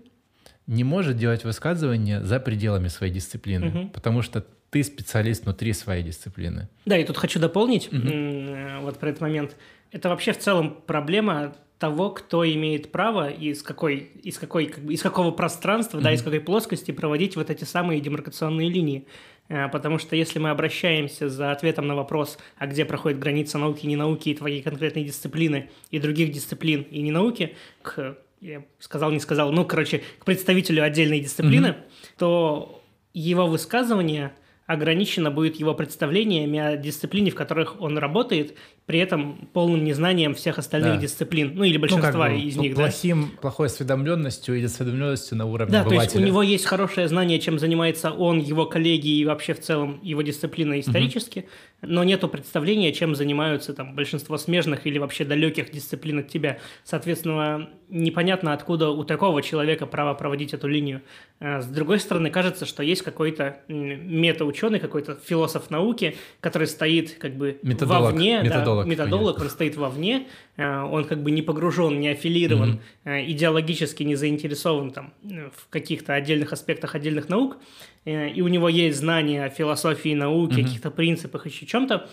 [0.65, 3.89] не может делать высказывания за пределами своей дисциплины, Мгм.
[3.89, 6.69] потому что ты специалист внутри своей дисциплины.
[6.85, 9.55] Да, и тут хочу дополнить м, вот про этот момент.
[9.91, 14.83] Это вообще в целом проблема того, кто имеет право и из какой, из какой, как
[14.83, 19.05] бы, из какого пространства, да, из какой плоскости проводить вот эти самые демаркационные линии.
[19.49, 23.85] Э, Потому что если мы обращаемся за ответом на вопрос, а где проходит граница науки
[23.85, 28.63] и не науки, и твоей конкретной дисциплины, и других дисциплин, и не науки, к, я
[28.79, 31.75] сказал, не сказал, ну, короче, к представителю отдельной дисциплины,
[32.17, 32.81] то
[33.13, 34.33] его высказывание
[34.65, 38.55] ограничено будет его представлениями о дисциплине, в которых он работает,
[38.85, 41.01] при этом полным незнанием всех остальных Да.
[41.01, 42.83] дисциплин, ну или Ну, как большинства бы, из ну, них, да.
[42.83, 46.25] плохим, плохой осведомленностью или осведомленностью на уровне Да, то есть у обывателя.
[46.25, 50.79] него есть хорошее знание, чем занимается он, его коллеги и вообще в целом его дисциплина
[50.79, 51.47] исторически,
[51.81, 56.59] но нету представления, чем занимаются там большинство смежных или вообще далеких дисциплин от тебя.
[56.83, 61.01] Соответственно, непонятно, откуда у такого человека право проводить эту линию.
[61.39, 67.35] А С другой стороны, кажется, что есть какой-то метаученый, какой-то философ науки, который стоит как
[67.35, 68.49] бы Методолог, вовне, да,
[68.83, 68.87] методолог.
[68.87, 74.15] Методолог, он стоит вовне, э, он как бы не погружен, не аффилирован, э, идеологически не
[74.15, 77.57] заинтересован там э, в каких-то отдельных аспектах отдельных наук,
[78.05, 80.63] и у него есть знания о философии науки, Мгм.
[80.65, 82.07] каких-то принципах, еще чем-то,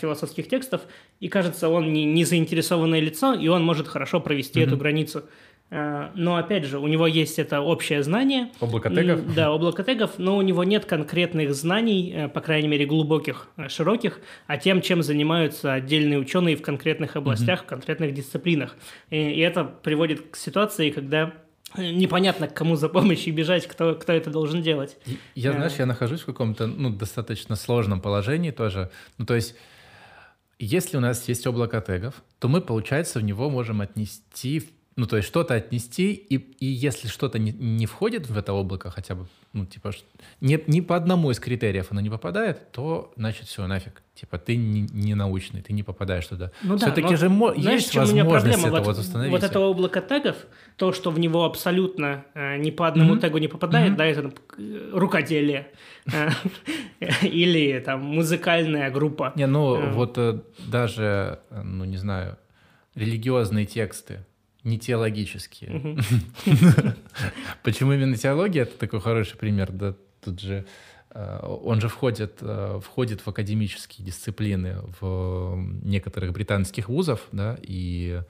[0.00, 0.80] философских текстов,
[1.20, 4.68] и кажется, он не, не заинтересованное лицо, и он может хорошо провести Мгм.
[4.68, 5.22] эту границу.
[5.70, 9.34] Э, Но опять же, у него есть это общее знание, Облако тегов?
[9.34, 13.68] Да, облако тегов, но у него нет конкретных знаний, э, по крайней мере, глубоких, э,
[13.68, 18.76] широких, а тем, чем занимаются отдельные ученые в конкретных областях, в конкретных дисциплинах.
[19.10, 21.32] И, и это приводит к ситуации, когда
[21.76, 24.96] непонятно, к кому за помощью бежать, кто, кто это должен делать.
[25.34, 28.90] Я, знаешь, я нахожусь в каком-то, ну, достаточно сложном положении тоже.
[29.18, 29.56] Ну, то есть,
[30.58, 35.16] если у нас есть облако тегов, то мы, получается, в него можем отнести, ну, то
[35.16, 39.26] есть, что-то отнести, и, и если что-то не, не входит в это облако хотя бы,
[39.52, 39.92] ну, типа,
[40.40, 44.02] не, не по одному из критериев оно не попадает, то, значит, все, нафиг.
[44.14, 46.50] Типа, ты не, не научный, ты не попадаешь туда.
[46.62, 49.32] Ну да, Все-таки но же мо- Знаешь, есть возможность это Вот, вот установить.
[49.32, 50.36] вот это облако тегов,
[50.76, 53.20] то, что в него абсолютно э, ни по одному Мгм.
[53.20, 53.96] тегу не попадает, Мгм.
[53.98, 55.66] да, это э, рукоделие
[56.10, 56.30] э,
[57.22, 59.32] или там музыкальная группа.
[59.36, 59.92] Не, ну Э.
[59.92, 62.38] вот э, даже, ну не знаю,
[62.94, 64.24] религиозные тексты,
[64.66, 65.98] не теологические.
[67.62, 68.62] Почему именно теология?
[68.62, 69.70] Это такой хороший пример.
[69.70, 70.66] Да, тут же
[71.10, 78.22] э, он же входит, э, входит в академические дисциплины в некоторых британских вузов, да, и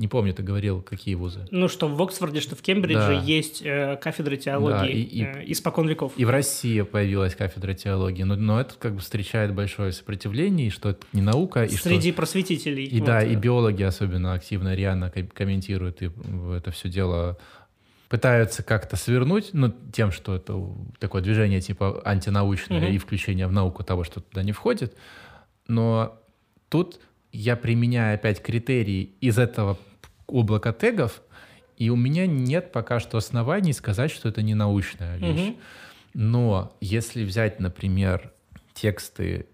[0.00, 1.46] не помню, ты говорил, какие вузы.
[1.50, 3.20] Ну, что в Оксфорде, что в Кембридже Да.
[3.22, 6.14] есть э, кафедры теологии Да, и- и- э, испокон веков.
[6.16, 10.70] И в России появилась кафедра теологии, но, но это как бы встречает большое сопротивление, и
[10.70, 12.84] что это не наука, и что Среди просветителей.
[12.86, 14.74] И Вот, да, э, и биологи особенно активно,
[15.10, 16.10] ко- комментируют и
[16.56, 17.38] это все дело
[18.08, 20.58] пытаются как-то свернуть, ну, тем, что это
[20.98, 22.92] такое движение типа антинаучное Мгм.
[22.94, 24.96] и включение в науку того, что туда не входит.
[25.68, 26.18] Но
[26.70, 26.98] тут
[27.32, 29.78] я применяю опять критерии из этого
[30.30, 31.22] облака тегов,
[31.76, 35.40] и у меня нет пока что оснований сказать, что это не научная вещь.
[35.40, 35.56] Мгм.
[36.14, 38.32] Но если взять, например,
[38.74, 39.46] тексты...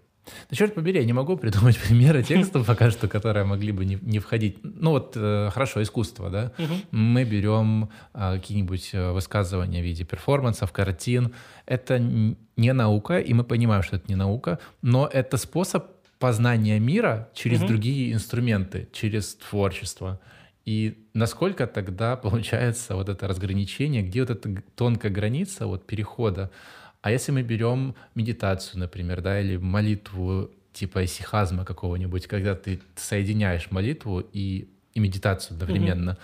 [0.49, 3.97] Да черт побери, я не могу придумать примеры текстов пока что, которые могли бы не,
[4.01, 4.57] не входить.
[4.63, 6.51] Ну вот, э, хорошо, искусство, да?
[6.57, 6.75] Мгм.
[6.91, 11.33] Мы берем а, какие-нибудь э, высказывания в виде перформансов, картин.
[11.65, 15.85] Это не наука, и мы понимаем, что это не наука, но это способ
[16.19, 17.67] познания мира через Мгм.
[17.67, 20.19] другие инструменты, через творчество.
[20.67, 26.51] И насколько тогда получается вот это разграничение, где вот эта тонкая граница вот перехода?
[27.01, 33.71] А если мы берем медитацию, например, да, или молитву типа исихазма какого-нибудь, когда ты соединяешь
[33.71, 36.17] молитву и, и медитацию одновременно,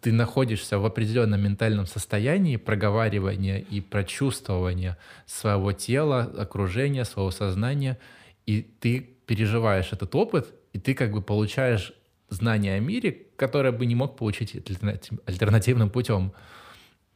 [0.00, 8.00] ты находишься в определенном ментальном состоянии проговаривания и прочувствования своего тела, окружения, своего сознания,
[8.44, 11.92] и ты переживаешь этот опыт, и ты как бы получаешь
[12.32, 16.32] знания о мире, которое бы не мог получить альтернатив- альтернативным путем.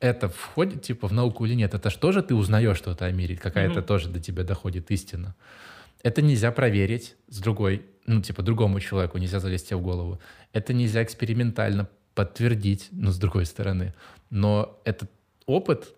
[0.01, 1.75] Это входит типа в науку или нет?
[1.75, 3.37] Это что же ты узнаешь что-то о мире?
[3.37, 3.87] Какая-то Мгм.
[3.87, 5.35] тоже до тебя доходит истина.
[6.03, 10.19] Это нельзя проверить с другой, ну, типа, другому человеку нельзя залезть тебе в голову.
[10.53, 13.95] Это нельзя экспериментально подтвердить, ну, с другой стороны.
[14.31, 15.09] Но этот
[15.47, 15.95] опыт,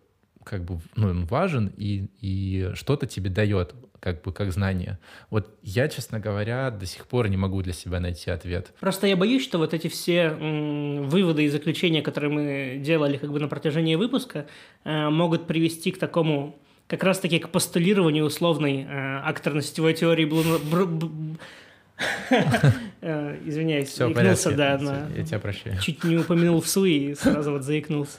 [0.49, 4.99] как бы, ну, он важен и, и что-то тебе дает, как бы, как знание.
[5.30, 8.72] Вот я, честно говоря, до сих пор не могу для себя найти ответ.
[8.80, 13.30] Просто я боюсь, что вот эти все м, выводы и заключения, которые мы делали как
[13.32, 14.46] бы на протяжении выпуска,
[14.84, 20.59] э, могут привести к такому как раз-таки к постулированию условной э, акторно-сетевой теории Блуна...
[20.70, 21.36] Бр- б-
[23.01, 24.78] Э, Извиняюсь, Все заикнулся, да,
[25.16, 25.80] Я тебя прощаю.
[25.80, 28.18] чуть не упомянул в суе и сразу вот заикнулся.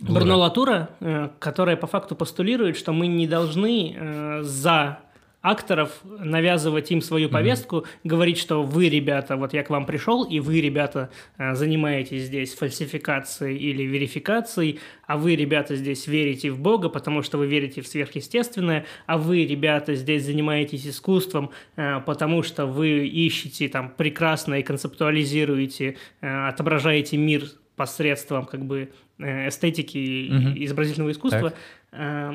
[0.00, 0.20] Лура.
[0.20, 4.98] Бруно Латура, э, которая по факту постулирует, что мы не должны э, за
[5.40, 10.40] акторов навязывать им свою повестку, говорить, что вы, ребята, вот я к вам пришел, и
[10.40, 16.88] вы, ребята, э, занимаетесь здесь фальсификацией или верификацией, а вы, ребята, здесь верите в Бога,
[16.88, 23.06] потому что вы верите в сверхъестественное, а вы, ребята, здесь занимаетесь искусством, потому что вы
[23.06, 27.44] ищете там прекрасно и концептуализируете, отображаете мир
[27.76, 31.52] посредством как бы э, эстетики и изобразительного искусства,
[31.92, 32.32] э,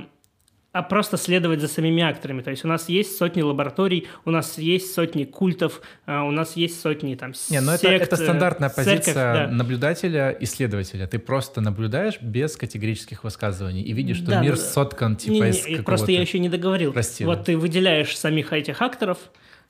[0.71, 2.41] а просто следовать за самими акторами.
[2.41, 6.55] То есть у нас есть сотни лабораторий, у нас есть сотни культов, э, у нас
[6.55, 9.47] есть сотни там Не, ну это, сект, это э, стандартная церковь, позиция да.
[9.47, 11.07] наблюдателя, исследователя.
[11.07, 15.57] Ты просто наблюдаешь без категорических высказываний и видишь, что Да, мир соткан типа Не-не, из
[15.57, 16.11] просто какого-то...
[16.11, 16.93] я еще не договорил.
[16.93, 19.17] Прости, вот ты выделяешь самих этих акторов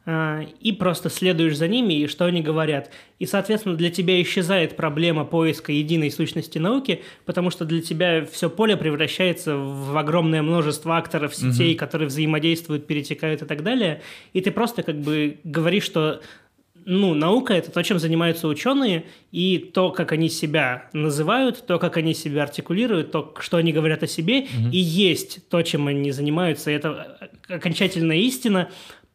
[0.06, 2.90] и просто следуешь за ними и что они говорят.
[3.20, 8.50] И, соответственно, для тебя исчезает проблема поиска единой сущности науки, потому что для тебя все
[8.50, 14.02] поле превращается в огромное множество акторов, сетей, которые взаимодействуют, перетекают и так далее.
[14.34, 16.22] И ты просто как бы говоришь, что
[16.86, 21.98] ну, наука– это то, чем занимаются ученые, и то, как они себя называют, то, как
[21.98, 24.70] они себя артикулируют, то, что они говорят о себе, угу.
[24.72, 26.72] и есть то, чем они занимаются.
[26.72, 28.70] Это окончательная истина,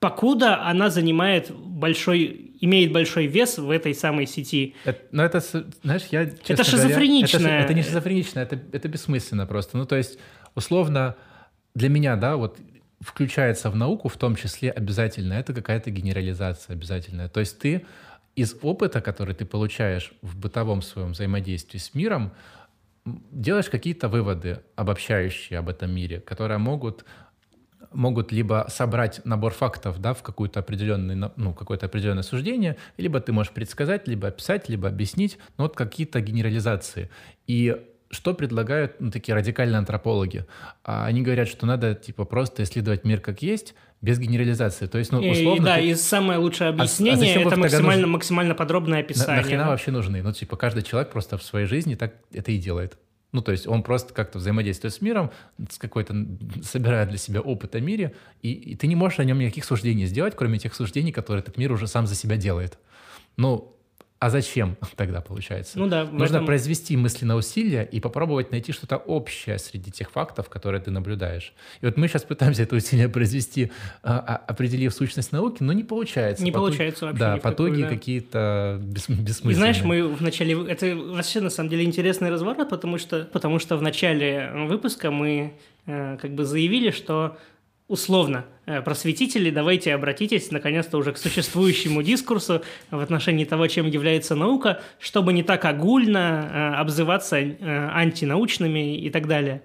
[0.05, 4.75] покуда она занимает большой, имеет большой вес в этой самой сети.
[4.85, 5.41] Это, ну, это,
[5.83, 7.39] знаешь, я, Это шизофренично.
[7.39, 9.79] Говоря, это, это не шизофренично, это, это бессмысленно просто.
[9.79, 10.19] Ну, то есть,
[10.55, 11.17] условно,
[11.75, 12.59] для меня, да, вот
[13.01, 17.31] включается в науку в том числе обязательно, это какая-то генерализация обязательная.
[17.31, 17.87] То есть ты
[18.37, 22.33] из опыта, который ты получаешь в бытовом своем взаимодействии с миром,
[23.07, 27.07] делаешь какие-то выводы, обобщающие об этом мире, которые могут
[27.95, 33.33] могут либо собрать набор фактов да, в какую-то определенную, ну, какое-то определенное суждение, либо ты
[33.33, 37.11] можешь предсказать, либо описать, либо объяснить, но вот какие-то генерализации.
[37.47, 37.77] И
[38.11, 40.47] что предлагают ну, такие радикальные антропологи?
[40.85, 44.87] А, они говорят, что надо типа просто исследовать мир как есть, без генерализации.
[44.87, 45.63] То есть, ну, условно...
[45.63, 45.89] И, да, ты...
[45.89, 48.07] и самое лучшее объяснение а, а это максимально, нужны...
[48.07, 49.37] максимально подробное описание.
[49.37, 49.71] На, нахрена да?
[49.71, 50.23] вообще нужны?
[50.23, 52.99] Ну, типа, каждый человек просто в своей жизни так это и делает.
[53.35, 55.33] Ну, то есть он просто как-то взаимодействует с миром,
[55.69, 56.15] с какой-то,
[56.63, 60.07] собирает для себя опыт о мире, и, и ты не можешь о нем никаких суждений
[60.07, 62.79] сделать, кроме тех суждений, которые этот мир уже сам за себя делает.
[63.37, 63.74] Ну,
[64.25, 65.79] а зачем тогда получается?
[65.79, 66.47] Ну да, Нужно этом...
[66.47, 71.53] произвести мысленное усилие и попробовать найти что-то общее среди тех фактов, которые ты наблюдаешь.
[71.83, 73.71] И вот мы сейчас пытаемся это усилие произвести,
[74.03, 76.43] а, а, определив сущность науки, но не получается.
[76.43, 77.19] Не потуги, получается вообще.
[77.19, 77.89] Да, потуги да.
[77.91, 79.53] какие-то бес, бессмысленные.
[79.53, 80.55] И знаешь, мы в начале...
[80.69, 85.53] Это вообще на самом деле интересный разворот, потому что, потому что в начале выпуска мы
[85.85, 87.37] э, как бы заявили, что
[87.89, 88.47] условно,
[88.85, 95.33] просветители, давайте обратитесь наконец-то уже к существующему дискурсу в отношении того, чем является наука, чтобы
[95.33, 99.63] не так огульно э, обзываться э, антинаучными и так далее.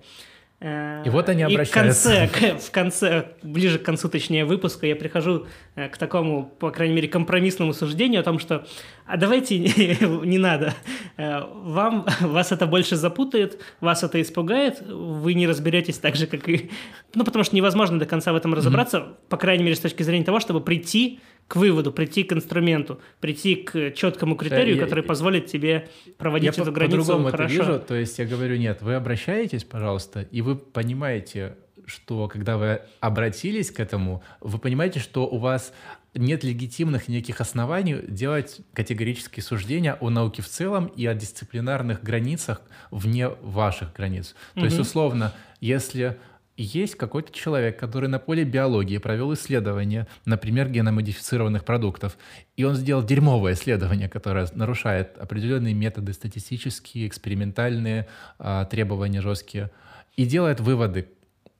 [0.61, 2.25] И вот они обращаются.
[2.25, 6.69] И в конце, в конце, ближе к концу, точнее, выпуска я прихожу к такому, по
[6.71, 8.65] крайней мере, компромиссному суждению о том, что
[9.05, 10.73] а давайте не надо,
[11.17, 16.69] вам, вас это больше запутает, вас это испугает, вы не разберетесь так же, как и...
[17.15, 19.15] Ну, потому что невозможно до конца в этом разобраться, mm-hmm.
[19.29, 23.55] по крайней мере, с точки зрения того, чтобы прийти к выводу, прийти к инструменту, прийти
[23.55, 25.89] к четкому критерию, я, который позволит тебе
[26.19, 27.53] проводить я эту границу по-другому хорошо.
[27.53, 31.55] это вижу, то есть я говорю, нет, вы обращаетесь, пожалуйста, и вы понимаете,
[31.87, 35.73] что когда вы обратились к этому, вы понимаете, что у вас
[36.13, 42.61] нет легитимных никаких оснований делать категорические суждения о науке в целом и о дисциплинарных границах
[42.91, 44.35] вне ваших границ.
[44.53, 44.65] То угу.
[44.65, 46.19] есть, условно, если
[46.63, 52.17] есть какой-то человек, который на поле биологии провел исследование, например, геномодифицированных продуктов,
[52.57, 58.07] и он сделал дерьмовое исследование, которое нарушает определенные методы статистические, экспериментальные,
[58.37, 59.71] а, требования жесткие,
[60.17, 61.09] и делает выводы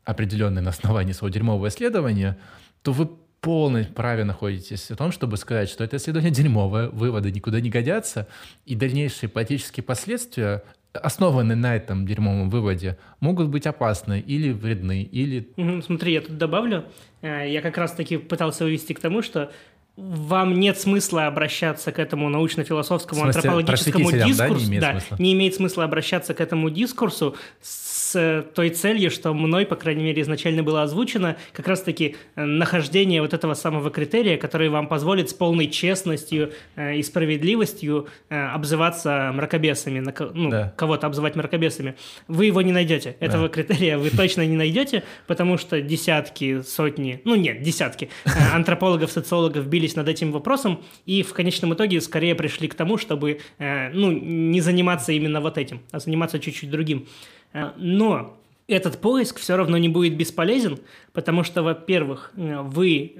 [0.03, 2.37] определенные на основании своего дерьмового исследования,
[2.81, 3.09] то вы
[3.41, 8.27] полной праве находитесь в том, чтобы сказать, что это исследование дерьмовое, выводы никуда не годятся,
[8.65, 10.63] и дальнейшие политические последствия
[10.93, 15.49] основаны на этом дерьмовом выводе, могут быть опасны или вредны, или...
[15.85, 16.85] Смотри, я тут добавлю.
[17.21, 19.51] Э, я как раз-таки пытался вывести к тому, что
[19.99, 24.37] вам нет смысла обращаться к этому научно-философскому антропологическому дискурсу.
[24.37, 29.33] Да, не, имеет да, не имеет смысла обращаться к этому дискурсу с той целью, что
[29.33, 34.37] мной, по крайней мере, изначально было озвучено, как раз-таки э, нахождение вот этого самого критерия,
[34.37, 40.73] который вам позволит с полной честностью э, и справедливостью э, обзываться мракобесами, ну, да.
[40.75, 41.95] кого-то обзывать мракобесами.
[42.27, 43.15] Вы его не найдете.
[43.19, 43.53] Этого да.
[43.53, 48.09] критерия вы точно не найдете, потому что десятки, сотни, ну нет, десятки
[48.53, 53.39] антропологов, социологов бились над этим вопросом и в конечном итоге скорее пришли к тому, чтобы
[53.57, 57.07] ну, не заниматься именно вот этим, а заниматься чуть-чуть другим.
[57.53, 58.37] Э, но
[58.67, 60.79] этот поиск все равно не будет бесполезен,
[61.13, 63.15] потому что, во-первых, э, вы,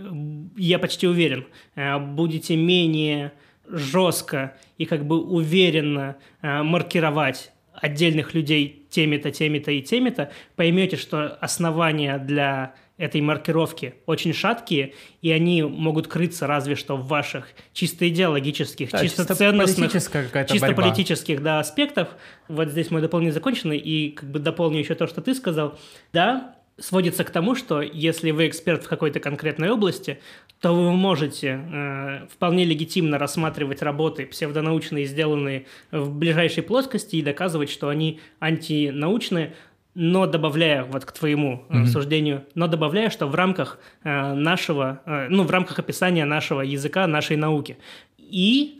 [0.57, 1.45] я почти уверен,
[1.75, 3.31] э, будете менее
[3.67, 12.17] жестко и как бы уверенно маркировать отдельных людей теми-то, теми-то и теми-то, поймете, что основания
[12.17, 18.91] для этой маркировки очень шаткие, и они могут крыться разве что в ваших чисто идеологических,
[18.91, 20.21] да, чисто, чисто ценностных, чисто
[20.59, 20.83] борьба.
[20.83, 22.09] политических да, аспектах.
[22.49, 25.79] Вот здесь мой дополнение закончено, и как бы дополню еще то, что ты сказал.
[26.11, 30.19] Да, сводится к тому, что если вы эксперт в какой-то конкретной области,
[30.61, 37.69] то вы можете э, вполне легитимно рассматривать работы псевдонаучные, сделанные в ближайшей плоскости, и доказывать,
[37.69, 39.55] что они антинаучные,
[39.95, 41.85] но добавляя, вот к твоему mm-hmm.
[41.87, 47.07] суждению, но добавляя, что в рамках э, нашего, э, ну, в рамках описания нашего языка,
[47.07, 47.77] нашей науки.
[48.17, 48.79] И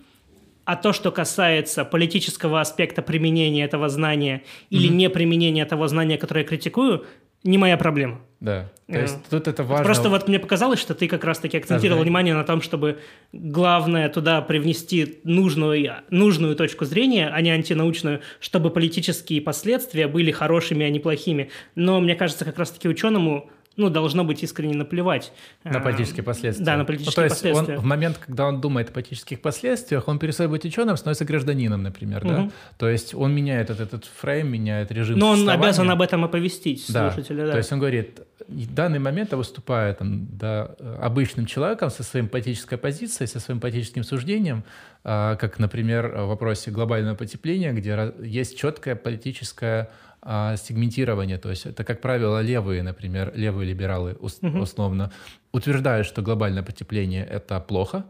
[0.66, 4.94] а то, что касается политического аспекта применения этого знания или mm-hmm.
[4.94, 7.06] неприменения того знания, которое я критикую,
[7.44, 8.22] не моя проблема.
[8.40, 8.70] Да.
[8.88, 9.86] То есть тут это важно.
[9.86, 13.00] Просто вот мне показалось, что ты как раз-таки акцентировал внимание на том, чтобы
[13.34, 20.86] главное туда привнести нужную, нужную точку зрения, а не антинаучную, чтобы политические последствия были хорошими,
[20.86, 21.52] а не плохими.
[21.76, 25.32] Но мне кажется, как раз-таки ученому ну, должно быть искренне наплевать.
[25.64, 26.66] На а, политические последствия.
[26.66, 27.76] Да, на политические ну, то есть последствия.
[27.78, 31.84] Он, в момент, когда он думает о политических последствиях, он перестает быть ученым, становится гражданином,
[31.84, 32.34] например, угу.
[32.34, 32.50] да?
[32.78, 36.86] То есть он меняет этот, этот фрейм, меняет режим Но он обязан об этом оповестить
[36.86, 37.52] слушателя, да.
[37.52, 42.26] То есть он говорит, в данный момент я выступаю там, да, обычным человеком со своей
[42.26, 44.64] политической позицией, со своим политическим суждением,
[45.04, 49.90] а, как, например, в вопросе глобального потепления, где есть четкая политическая
[50.22, 55.12] а, сегментирование, то есть это, как правило, левые, например, левые либералы условно
[55.52, 58.06] утверждают, что глобальное потепление— это плохо,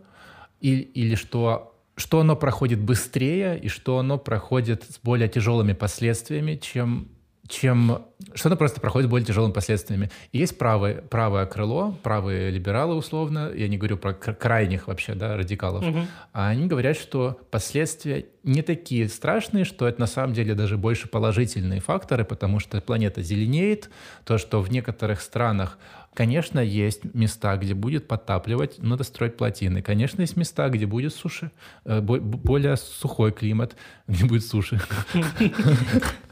[0.62, 6.55] или, или что что оно проходит быстрее и что оно проходит с более тяжелыми последствиями,
[6.55, 7.10] чем
[7.50, 10.12] чем что-то просто проходит более тяжелыми последствиями.
[10.32, 15.36] И есть правое, правое крыло, правые либералы условно, я не говорю про крайних вообще, да,
[15.36, 16.00] радикалов, угу.
[16.32, 21.08] а они говорят, что последствия не такие страшные, что это на самом деле даже больше
[21.08, 23.89] положительные факторы, потому что планета зеленеет,
[24.26, 25.78] то, что в некоторых странах
[26.16, 29.84] Конечно, есть места, где будет подтапливать, надо строить плотины.
[29.84, 31.52] Конечно, есть места, где будет суши,
[31.86, 33.76] э, более сухой климат,
[34.08, 34.82] где будет суши.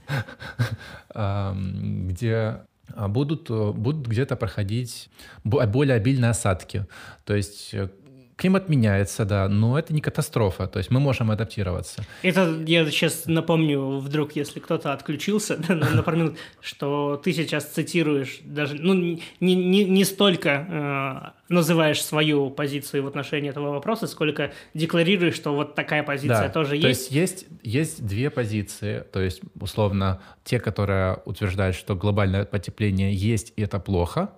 [1.13, 2.61] где
[2.93, 5.09] а, будут, э, будут где-то проходить
[5.43, 6.85] более обильные осадки.
[7.25, 7.73] То есть
[8.37, 12.03] э, климат меняется, да, но это не катастрофа, то есть мы можем адаптироваться.
[12.21, 18.93] Это я сейчас напомню, вдруг, если кто-то отключился, напомню, что ты сейчас цитируешь даже, ну,
[18.93, 25.53] не, не, не столько э, называешь свою позицию в отношении этого вопроса, сколько декларируешь, что
[25.53, 27.09] вот такая позиция да, тоже то есть.
[27.09, 33.13] То есть есть, есть две позиции, то есть, условно, те, которые утверждают, что глобальное потепление
[33.13, 34.29] есть и это плохо,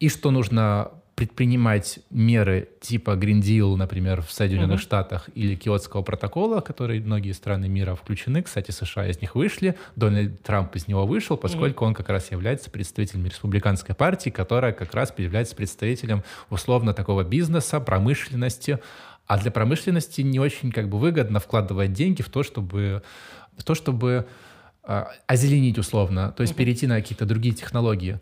[0.00, 0.90] и что нужно
[1.22, 4.82] предпринимать меры типа Green Deal, например, в Соединенных uh-huh.
[4.82, 10.42] Штатах или Киотского протокола, который многие страны мира включены, кстати, США из них вышли, Дональд
[10.42, 11.88] Трамп из него вышел, поскольку uh-huh.
[11.88, 17.78] он как раз является представителем республиканской партии, которая как раз является представителем условно такого бизнеса,
[17.78, 18.80] промышленности,
[19.28, 23.04] а для промышленности не очень как бы выгодно вкладывать деньги в то, чтобы
[23.56, 24.26] в то, чтобы
[24.82, 26.56] э, озеленить условно, то есть uh-huh.
[26.56, 28.18] перейти на какие-то другие технологии.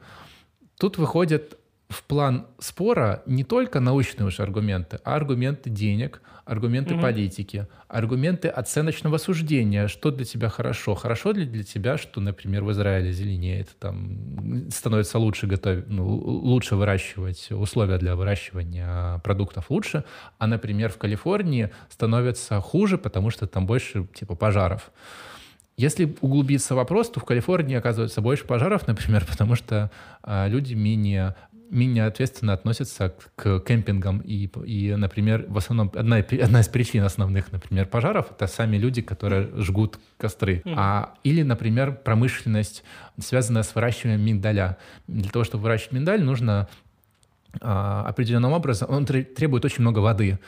[0.78, 1.56] Тут выходит
[1.90, 7.02] в план спора не только научные уже аргументы, а аргументы денег, аргументы угу.
[7.02, 10.94] политики, аргументы оценочного суждения, что для тебя хорошо.
[10.94, 16.76] Хорошо ли для тебя, что, например, в Израиле зеленеет, там становится лучше готовить, ну, лучше
[16.76, 20.04] выращивать, условия для выращивания продуктов лучше,
[20.38, 24.92] а, например, в Калифорнии становится хуже, потому что там больше типа пожаров.
[25.80, 29.90] Если углубиться в вопрос, то в Калифорнии оказывается больше пожаров, например, потому что
[30.22, 31.36] а, люди менее
[31.70, 34.20] менее ответственно относятся к кемпингам.
[34.20, 39.02] И, и например, в основном одна, одна из причин основных, например, пожаров— это сами люди,
[39.02, 40.62] которые жгут костры.
[40.64, 40.74] Mm-hmm.
[40.76, 42.84] А, или, например, промышленность,
[43.18, 44.78] связанная с выращиванием миндаля.
[45.06, 46.68] Для того, чтобы выращивать миндаль, нужно
[47.60, 50.38] определенным образом, он требует очень много воды.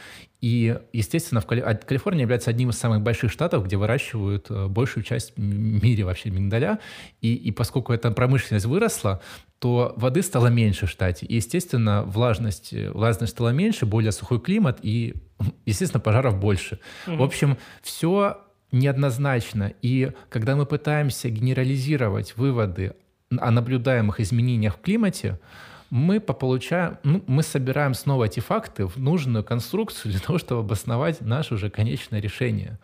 [0.41, 1.61] И, естественно, в Кали...
[1.61, 6.05] А Калифорния является одним из самых больших штатов, где выращивают э, большую часть в мире
[6.05, 6.81] вообще миндаля.
[7.21, 9.21] И, и поскольку эта промышленность выросла,
[9.61, 11.27] то воды стало меньше в штате.
[11.27, 15.15] И, естественно, влажность, влажность стала меньше, более сухой климат, и,
[15.67, 16.81] естественно, пожаров больше.
[17.07, 17.17] Mm-hmm.
[17.17, 18.39] В общем, все
[18.73, 19.73] неоднозначно.
[19.83, 22.95] И когда мы пытаемся генерализировать выводы
[23.39, 25.39] о наблюдаемых изменениях в климате,
[25.93, 31.21] мы получаем, ну, мы собираем снова эти факты в нужную конструкцию для того, чтобы обосновать
[31.21, 32.79] наше уже конечное решение.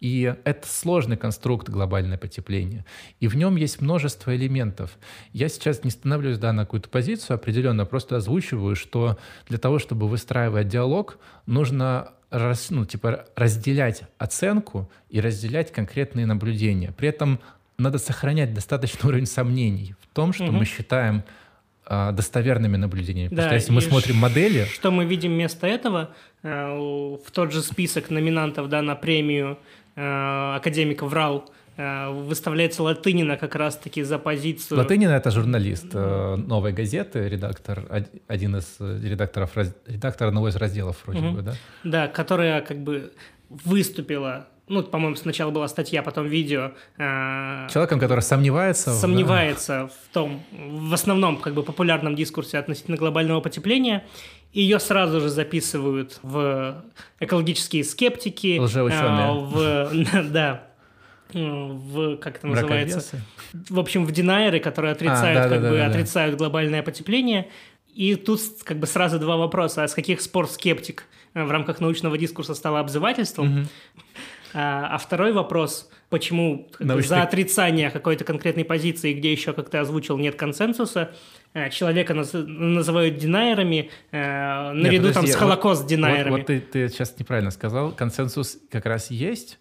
[0.00, 2.84] И это сложный конструкт глобальное потепление.
[3.20, 4.98] И в нем есть множество элементов.
[5.32, 10.08] Я сейчас не становлюсь да, на какую-то позицию определенно, просто озвучиваю, что для того, чтобы
[10.08, 16.90] выстраивать диалог, нужно раз, ну, типа, разделять оценку и разделять конкретные наблюдения.
[16.90, 17.38] При этом
[17.78, 20.54] надо сохранять достаточный уровень сомнений в том, что угу.
[20.54, 21.47] мы считаем а,
[21.88, 23.28] достоверными наблюдениями.
[23.28, 24.64] Да, Потому что если мы смотрим модели...
[24.64, 26.10] Что мы видим вместо этого,
[26.42, 29.58] э, в тот же список номинантов да, на премию
[29.96, 34.78] э, академика ВРАЛ э, выставляется Латынина как раз-таки за позицию...
[34.78, 37.84] Латынина— это журналист «Новой газеты», редактор,
[38.26, 41.36] один из редакторов, редактор одного из разделов вроде угу.
[41.36, 41.54] бы, да?
[41.84, 43.12] Да, которая как бы
[43.48, 46.72] выступила ну, по-моему, сначала была статья, потом видео.
[46.98, 48.92] Э, Человеком, который сомневается.
[48.92, 49.86] Сомневается да.
[49.88, 54.04] в том, в основном, как бы, популярном дискурсе относительно глобального потепления.
[54.52, 56.84] Ее сразу же записывают в
[57.20, 58.58] экологические скептики.
[58.58, 59.28] Лжеученые.
[59.28, 60.68] Э, в, да,
[61.32, 63.22] в, как это называется?
[63.52, 67.48] В общем, в динайеры, которые отрицают, а, да, как да, бы, да, отрицают глобальное потепление.
[67.94, 69.82] И тут как бы сразу два вопроса.
[69.82, 73.60] А с каких спор скептик в рамках научного дискурса стало обзывательством?
[73.60, 73.68] Угу.
[74.54, 77.08] А, а второй вопрос, почему Научный...
[77.08, 81.10] за отрицание какой-то конкретной позиции, где еще, как ты озвучил, нет консенсуса,
[81.54, 82.30] э, человека наз...
[82.32, 86.30] называют динайерами, э, наряду нет, подожди, там с холокост-динайерами.
[86.30, 87.92] Вот, вот ты, ты сейчас неправильно сказал.
[87.92, 89.58] Консенсус как раз есть,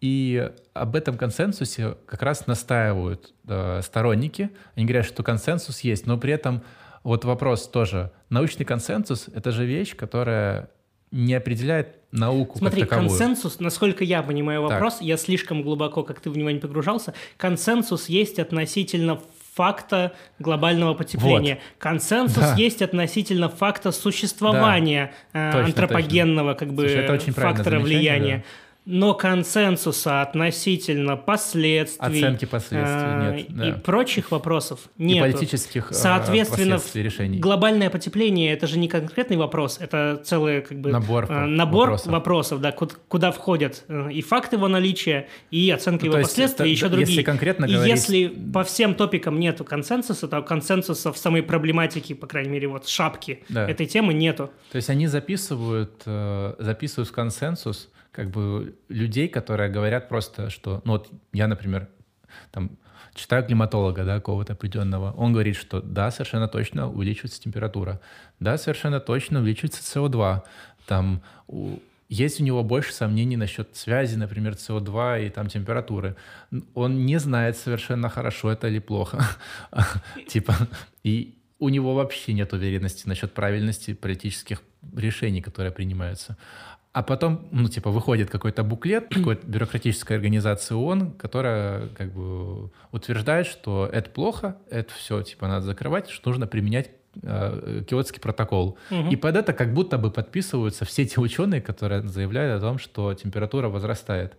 [0.00, 4.50] и об этом консенсусе как раз настаивают э, сторонники.
[4.74, 6.62] Они говорят, что консенсус есть, но при этом
[7.02, 8.10] вот вопрос тоже.
[8.30, 10.70] Научный консенсус— это же вещь, которая
[11.10, 13.10] не определяет науку Смотри, как таковую.
[13.10, 15.02] консенсус, насколько я понимаю вопрос, так.
[15.02, 19.20] я слишком глубоко, как ты в него не погружался, консенсус есть относительно
[19.54, 21.54] факта глобального потепления.
[21.54, 21.62] Вот.
[21.78, 22.54] Консенсус да.
[22.54, 25.50] есть относительно факта существования да.
[25.50, 26.66] э, точно, антропогенного точно.
[26.66, 28.36] как бы Слушай, фактора влияния.
[28.38, 28.44] Да
[28.86, 33.68] но консенсуса относительно последствий, оценки последствий э, нет, да.
[33.68, 35.18] и прочих вопросов нет.
[35.18, 37.38] И политических э, Соответственно, решений.
[37.38, 42.12] глобальное потепление это же не конкретный вопрос, это целый как бы набор, э, набор вопросов.
[42.12, 46.70] вопросов, да, куда, куда входят и факты его наличия, и оценка ну, его последствий, и
[46.70, 47.08] еще другие.
[47.08, 47.94] Если конкретно и говорить...
[47.94, 52.88] если по всем топикам нету консенсуса, то консенсуса в самой проблематике, по крайней мере, вот
[52.88, 53.68] шапки да.
[53.68, 54.50] этой темы нету.
[54.72, 56.02] То есть они записывают,
[56.58, 61.88] записывают консенсус как бы людей, которые говорят просто, что, ну вот я, например,
[62.50, 62.78] там
[63.14, 68.00] читаю климатолога, да, какого-то определенного, он говорит, что да, совершенно точно увеличивается температура,
[68.38, 70.42] да, совершенно точно увеличивается СО2,
[70.86, 71.78] там у,
[72.08, 76.16] есть у него больше сомнений насчет связи, например, СО2 и там температуры.
[76.74, 79.24] Он не знает совершенно хорошо это или плохо.
[80.28, 80.56] Типа,
[81.04, 84.62] и у него вообще нет уверенности насчет правильности политических
[84.96, 86.36] решений, которые принимаются.
[86.92, 93.46] А потом, ну, типа, выходит какой-то буклет какой-то бюрократической организации ООН, которая как бы утверждает,
[93.46, 96.90] что это плохо, это все, типа, надо закрывать, что нужно применять
[97.22, 98.76] э, Киотский протокол.
[98.90, 99.10] Угу.
[99.10, 103.14] И под это как будто бы подписываются все те ученые, которые заявляют о том, что
[103.14, 104.36] температура возрастает.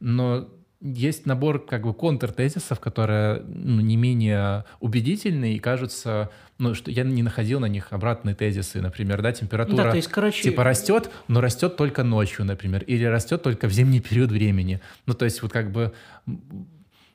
[0.00, 0.48] Но
[0.80, 7.04] есть набор как бы контртезисов, которые ну, не менее убедительны и кажутся, ну, что я
[7.04, 10.42] не находил на них обратные тезисы, например, да, температура да, то есть, короче...
[10.42, 14.80] типа растет, но растет только ночью, например, или растет только в зимний период времени.
[15.06, 15.92] Ну, то есть вот как бы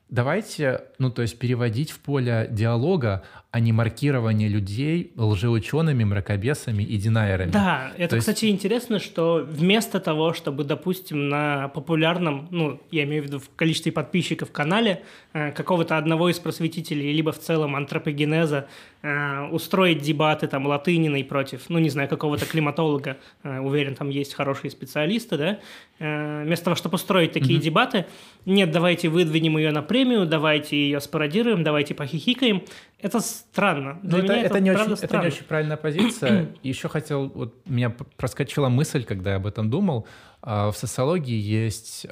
[0.08, 6.96] давайте, ну, то есть переводить в поле диалога, а не маркирование людей лжеучеными, мракобесами и
[6.96, 7.50] динайерами.
[7.50, 8.54] Да, это, То кстати, есть...
[8.54, 13.90] интересно, что вместо того, чтобы, допустим, на популярном, ну, я имею в виду в количестве
[13.90, 15.02] подписчиков в канале,
[15.32, 18.68] э, какого-то одного из просветителей, либо в целом антропогенеза,
[19.02, 24.32] э, устроить дебаты там Латыниной против, ну, не знаю, какого-то климатолога, э, уверен, там есть
[24.34, 25.58] хорошие специалисты, да,
[25.98, 27.62] э, вместо того, чтобы устроить такие mm-hmm.
[27.62, 28.06] дебаты,
[28.46, 32.62] нет, давайте выдвинем ее на премию, давайте ее спародируем, давайте похихикаем,
[33.02, 33.98] это странно.
[34.02, 36.48] Для ну, это, меня это, это, не очень, это не очень правильная позиция.
[36.62, 40.06] Еще хотел, вот у меня проскочила мысль, когда я об этом думал.
[40.42, 42.06] А, в социологии есть,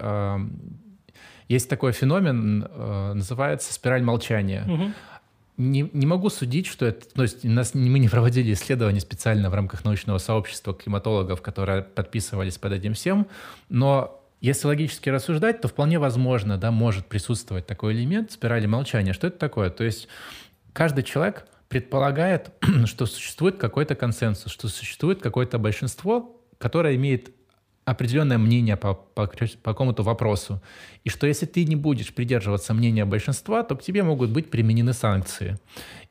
[1.48, 4.65] есть такой феномен, а, называется спираль молчания.
[4.66, 4.93] Угу.
[5.59, 7.09] Не, не могу судить, что это...
[7.09, 12.59] То есть нас, мы не проводили исследования специально в рамках научного сообщества климатологов, которые подписывались
[12.59, 13.27] под этим всем,
[13.69, 19.12] но если логически рассуждать, то вполне возможно, да, может присутствовать такой элемент спирали молчания.
[19.12, 19.70] Что это такое?
[19.70, 20.06] То есть
[20.73, 22.51] каждый человек предполагает,
[22.86, 27.32] что существует какой-то консенсус, что существует какое-то большинство, которое имеет
[27.90, 30.61] определенное мнение по, по, по какому-то вопросу.
[31.05, 34.93] И что если ты не будешь придерживаться мнения большинства, то к тебе могут быть применены
[34.93, 35.57] санкции.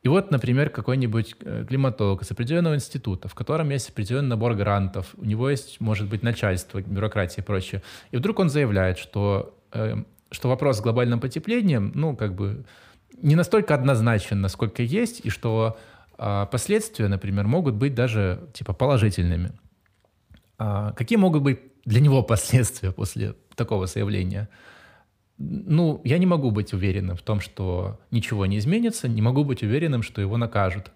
[0.02, 5.14] И вот, например, какой-нибудь э, климатолог из определенного института, в котором есть определенный набор грантов,
[5.16, 7.82] у него есть, может быть, начальство, бюрократия и прочее.
[8.10, 9.94] И вдруг он заявляет, что, э,
[10.32, 12.64] что вопрос с глобальным потеплением, ну, как бы
[13.22, 15.78] не настолько однозначен, насколько есть, и что
[16.16, 19.52] а, последствия, например, могут быть даже типа положительными.
[20.58, 24.48] А, какие могут быть для него последствия после такого заявления?
[25.38, 29.62] Ну, я не могу быть уверенным в том, что ничего не изменится, не могу быть
[29.62, 30.90] уверенным, что его накажут.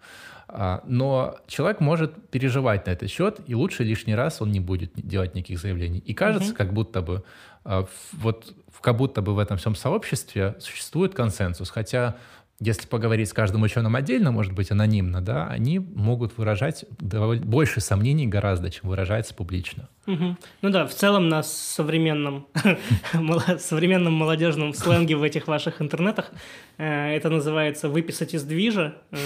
[0.55, 4.93] А, но человек может переживать на этот счет, и лучше лишний раз он не будет
[4.95, 5.99] делать никаких заявлений.
[5.99, 6.57] И кажется, угу.
[6.59, 7.25] как будто бы
[7.65, 12.17] а, вот как будто бы в этом всем сообществе существует консенсус, хотя
[12.65, 18.27] если поговорить с каждым ученым отдельно, может быть, анонимно, да, они могут выражать больше сомнений
[18.27, 19.89] гораздо, чем выражается публично.
[20.07, 20.37] Угу.
[20.63, 22.47] Ну да, в целом на современном,
[23.59, 26.31] современном молодежном сленге в этих ваших интернетах
[26.79, 29.17] э, это называется выписать из движа, э,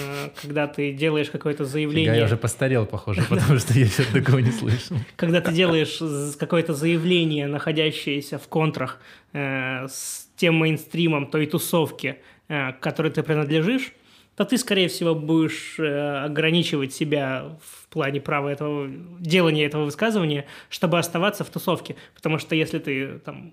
[0.41, 2.15] когда ты делаешь какое-то заявление.
[2.15, 4.97] Я уже постарел, похоже, потому что я еще такого не слышал.
[5.15, 5.99] Когда ты делаешь
[6.37, 8.99] какое-то заявление, находящееся в контрах
[9.33, 13.93] э, с тем мейнстримом той тусовки, к которой ты принадлежишь,
[14.35, 18.87] то ты, скорее всего, будешь э, ограничивать себя в плане права этого,
[19.19, 21.95] делания этого высказывания, чтобы оставаться в тусовке.
[22.13, 23.51] Потому что если ты там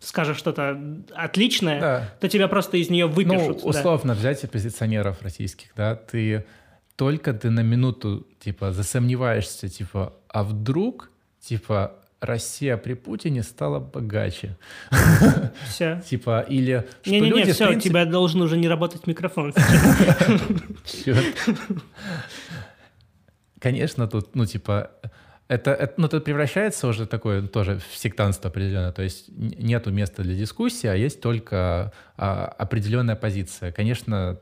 [0.00, 0.78] скажешь что-то
[1.14, 2.14] отличное, да.
[2.20, 3.62] то тебя просто из нее выпишут.
[3.62, 4.20] Ну, условно да.
[4.20, 6.44] взять оппозиционеров российских, да, ты
[6.96, 11.10] только ты на минуту, типа, засомневаешься, типа, а вдруг,
[11.40, 14.56] типа, Россия при Путине стала богаче.
[15.68, 16.00] Все.
[16.08, 17.76] Типа, или Не-не-не, все, принципе...
[17.76, 19.54] у тебя должен уже не работать микрофон.
[23.60, 24.90] Конечно, тут, ну, типа,
[25.48, 28.92] это, это, ну, это превращается уже такое тоже в сектантство определенно.
[28.92, 33.72] То есть нету места для дискуссии, а есть только а, определенная позиция.
[33.72, 34.38] Конечно,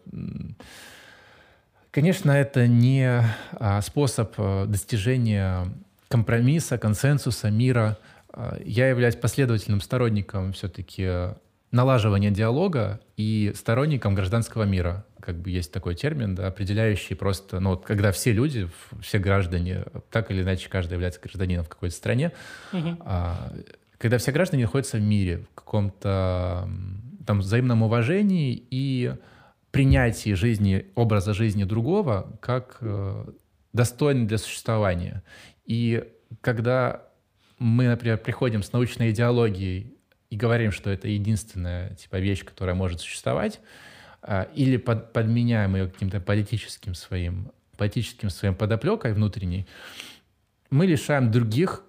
[1.92, 3.22] конечно, это не
[3.52, 5.66] а, способ а, достижения
[6.08, 7.98] компромисса, консенсуса, мира.
[8.30, 11.34] А, я являюсь последовательным сторонником все-таки
[11.70, 15.04] налаживания диалога и сторонником гражданского мира.
[15.20, 18.68] Как бы есть такой термин, да, определяющий просто, ну, вот, когда все люди,
[19.00, 22.32] все граждане, так или иначе каждый является гражданином в какой-то стране,
[22.72, 22.96] угу.
[23.00, 23.52] а,
[23.98, 26.68] когда все граждане находятся в мире, в каком-то
[27.26, 29.14] там взаимном уважении и
[29.72, 33.26] принятии жизни, образа жизни другого как э,
[33.72, 35.22] достойный для существования.
[35.66, 36.04] И
[36.40, 37.02] когда
[37.58, 39.94] мы, например, приходим с научной идеологией
[40.30, 43.60] и говорим, что это единственная типа вещь, которая может существовать,
[44.22, 49.66] а, или под, подменяем ее каким-то политическим своим, политическим своим подоплекой внутренней,
[50.70, 51.82] мы лишаем других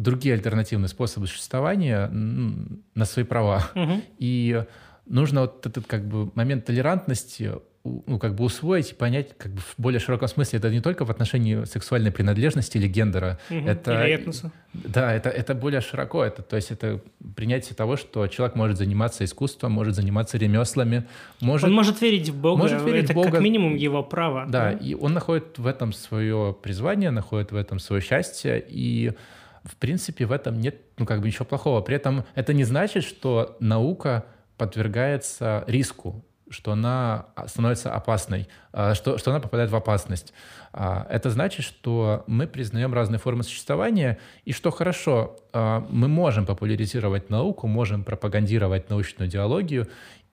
[0.00, 3.70] другие альтернативные способы существования на свои права.
[3.74, 4.02] Угу.
[4.18, 4.64] И
[5.04, 7.52] нужно вот этот как бы момент толерантности
[7.82, 10.58] ну, как бы усвоить и понять как бы в более широком смысле.
[10.58, 13.38] Это не только в отношении сексуальной принадлежности или гендера.
[13.48, 14.52] Угу, это, или этноса.
[14.74, 16.22] Да, это, это более широко.
[16.22, 17.00] Это, то есть это
[17.34, 21.06] принятие того, что человек может заниматься искусством, может заниматься ремеслами.
[21.40, 22.58] Может, он может верить в Бога.
[22.58, 23.30] Может верить это в Бога.
[23.30, 24.44] как минимум его право.
[24.46, 28.62] Да, да, и он находит в этом свое призвание, находит в этом свое счастье.
[28.68, 29.12] И
[29.64, 31.80] в принципе в этом нет ну, как бы ничего плохого.
[31.80, 34.26] При этом это не значит, что наука
[34.58, 40.34] подвергается риску что она становится опасной, а, что, что она попадает в опасность.
[40.72, 46.46] А, это значит, что мы признаем разные формы существования, и что хорошо, а, мы можем
[46.46, 49.88] популяризировать науку, можем пропагандировать научную идеологию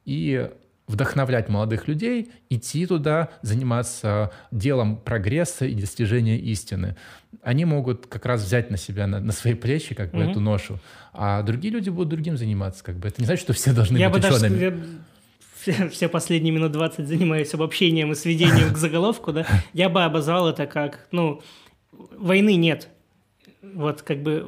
[0.05, 0.49] и
[0.87, 6.95] вдохновлять молодых людей идти туда, заниматься делом прогресса и достижения истины.
[7.43, 10.31] Они могут как раз взять на себя, на, на свои плечи как бы mm-hmm.
[10.31, 10.79] эту ношу,
[11.13, 12.83] а другие люди будут другим заниматься.
[12.83, 13.09] Как бы.
[13.09, 14.59] Это не значит, что все должны Я быть бы учеными.
[14.59, 14.83] Даже,
[15.67, 20.49] все, все последние минут 20 занимаюсь обобщением и сведением к заголовку, да, я бы обозвал
[20.49, 21.41] это как, ну,
[21.91, 22.89] войны нет.
[23.61, 24.45] Вот как бы...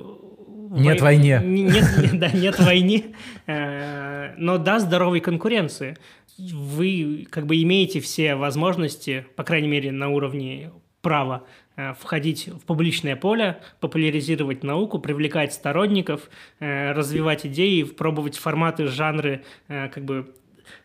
[0.72, 1.16] Нет вой...
[1.16, 1.42] войне.
[1.44, 3.16] Нет, да, нет войны,
[3.48, 5.98] э, но да, здоровой конкуренции.
[6.38, 10.72] Вы как бы имеете все возможности, по крайней мере, на уровне
[11.02, 11.44] права,
[11.76, 16.30] э, входить в публичное поле, популяризировать науку, привлекать сторонников,
[16.60, 20.34] э, развивать идеи, пробовать форматы, жанры, как бы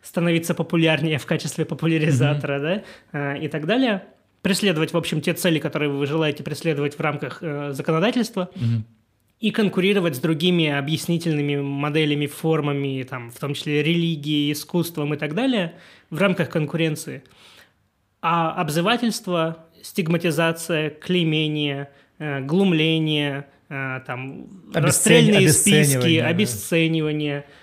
[0.02, 2.82] становиться популярнее в качестве популяризатора, mm-hmm.
[3.12, 4.04] да, и так далее.
[4.42, 8.50] Преследовать, в общем, те цели, которые вы желаете преследовать в рамках э, законодательства.
[8.54, 8.82] Mm-hmm.
[9.40, 15.34] И конкурировать с другими объяснительными моделями, формами, там, в том числе религией, искусством и так
[15.34, 15.74] далее,
[16.10, 17.24] в рамках конкуренции.
[18.22, 24.84] А обзывательство, стигматизация, клеймение, э, глумление, э, там, Обесцен...
[24.84, 27.44] расстрельные списки, обесценивание–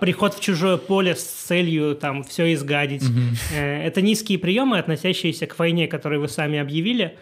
[0.00, 3.02] приход в чужое поле с целью там все изгадить.
[3.02, 3.56] Угу.
[3.56, 7.16] Это низкие приемы, относящиеся к войне, которую вы сами объявили.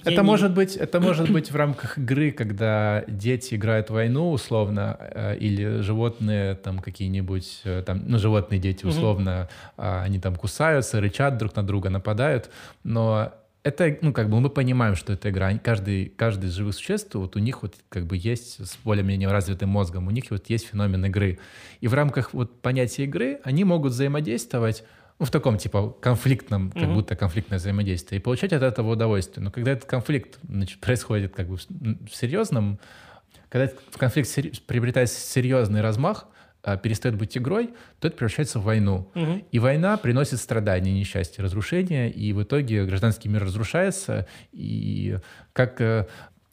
[0.00, 0.54] Это Я может не...
[0.56, 5.80] быть, это может быть в рамках игры, когда дети играют в войну условно, э, или
[5.80, 9.86] животные там какие-нибудь, там, ну животные дети условно, угу.
[9.86, 12.50] они там кусаются, рычат друг на друга, нападают,
[12.84, 13.34] но
[13.66, 15.52] это, ну, как бы мы понимаем, что это игра.
[15.58, 19.70] Каждый, каждый из живых существ, вот у них вот как бы есть с более-менее развитым
[19.70, 21.40] мозгом, у них вот есть феномен игры.
[21.80, 24.84] И в рамках вот понятия игры они могут взаимодействовать
[25.18, 26.94] ну, в таком, типа, конфликтном, как mm-hmm.
[26.94, 29.42] будто конфликтное взаимодействие, и получать от этого удовольствие.
[29.42, 32.78] Но когда этот конфликт значит, происходит как бы в серьезном,
[33.48, 36.28] когда этот конфликт сери- приобретает серьезный размах,
[36.76, 37.70] перестает быть игрой,
[38.00, 39.10] то это превращается в войну.
[39.14, 39.44] Мгм.
[39.52, 44.26] И война приносит страдания, несчастье, разрушения, и в итоге гражданский мир разрушается.
[44.52, 45.18] И
[45.52, 46.06] как э,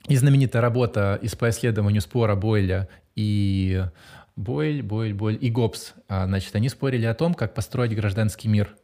[0.07, 3.85] и знаменитая работа из по исследованию спора Бойля и
[4.35, 8.75] Бойль, Бойль, Бойль и Гоббс, а, значит, они спорили о том, как построить гражданский мир.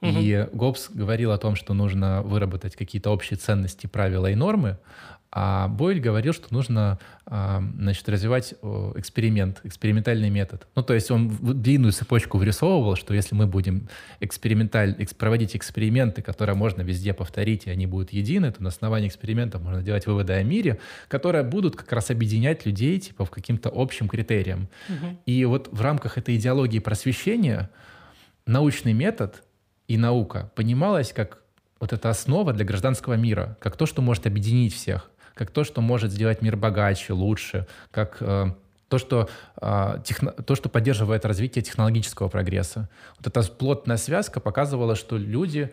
[0.00, 4.78] И Гоббс говорил о том, что нужно выработать какие-то общие ценности, правила и нормы,
[5.34, 8.52] а Бойль говорил, что нужно а, значит, развивать
[8.96, 10.66] эксперимент, экспериментальный метод.
[10.74, 13.88] Ну, то есть он длинную цепочку вырисовывал, что если мы будем
[14.20, 19.08] эксперименталь, экс- проводить эксперименты, которые можно везде повторить, и они будут едины, то на основании
[19.08, 20.78] экспериментов можно делать выводы о мире,
[21.08, 24.68] которые будут как раз объединять людей типа в каким-то общим критериям.
[24.88, 25.18] Мгм.
[25.24, 27.70] И вот в рамках этой идеологии просвещения
[28.44, 29.42] научный метод
[29.88, 31.38] и наука понималась как
[31.80, 35.80] вот эта основа для гражданского мира, как то, что может объединить всех, как то, что
[35.80, 38.46] может сделать мир богаче, лучше, как э,
[38.88, 42.88] то, что, а, техно- то, что поддерживает развитие технологического прогресса.
[43.18, 45.72] Вот эта плотная связка показывала, что люди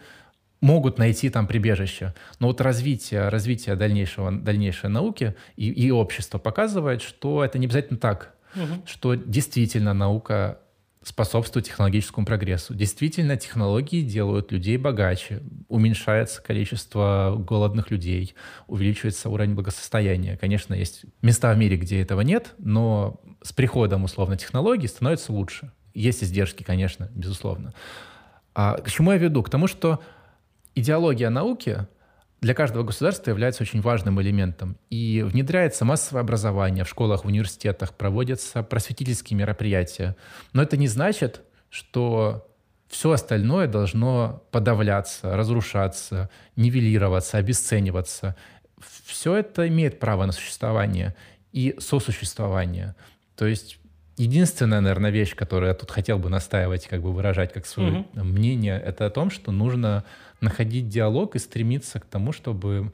[0.62, 2.14] могут найти там прибежище.
[2.40, 8.00] Но вот развитие, развитие дальнейшего, дальнейшей науки и, и общества показывает, что это не обязательно
[8.00, 8.84] так Мгм.
[8.86, 10.60] что действительно наука
[11.02, 12.74] способствует технологическому прогрессу.
[12.74, 18.36] Действительно, технологии делают людей богаче, уменьшается количество голодных людей,
[18.68, 20.38] увеличивается уровень благосостояния.
[20.38, 25.72] Конечно, есть места в мире, где этого нет, но с приходом, условно, технологий становится лучше.
[25.94, 27.74] Есть издержки, конечно, безусловно.
[28.54, 29.42] А к чему я веду?
[29.42, 30.02] К тому, что
[30.76, 31.88] идеология науки
[32.42, 34.78] для каждого государства является очень важным элементом.
[34.90, 40.16] И внедряется массовое образование в школах, в университетах, проводятся просветительские мероприятия.
[40.54, 42.48] Но это не значит, что
[42.88, 48.36] все остальное должно подавляться, разрушаться, нивелироваться, обесцениваться.
[49.06, 51.16] Все это имеет право на существование
[51.52, 52.96] и сосуществование.
[53.36, 53.80] То есть
[54.18, 58.28] единственная, наверное, вещь, которую я тут хотел бы настаивать, как бы выражать как свое Мгм.
[58.28, 60.04] мнение, это о том, что нужно
[60.42, 62.92] находить диалог и стремиться к тому, чтобы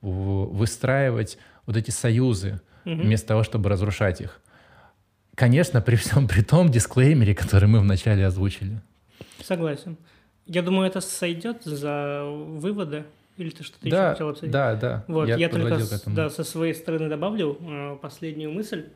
[0.00, 4.40] выстраивать вот эти союзы, вместо того, чтобы разрушать их.
[5.34, 8.80] Конечно, при всем при том дисклеймере, который мы вначале озвучили.
[9.42, 9.96] Согласен.
[10.46, 13.04] Я думаю, это сойдет за выводы.
[13.36, 14.50] Или ты что-то еще Да, хотел обсудить?
[14.50, 15.04] да, да.
[15.08, 16.16] Вот, я, только к этому.
[16.16, 18.86] да, со своей стороны добавлю э, последнюю мысль.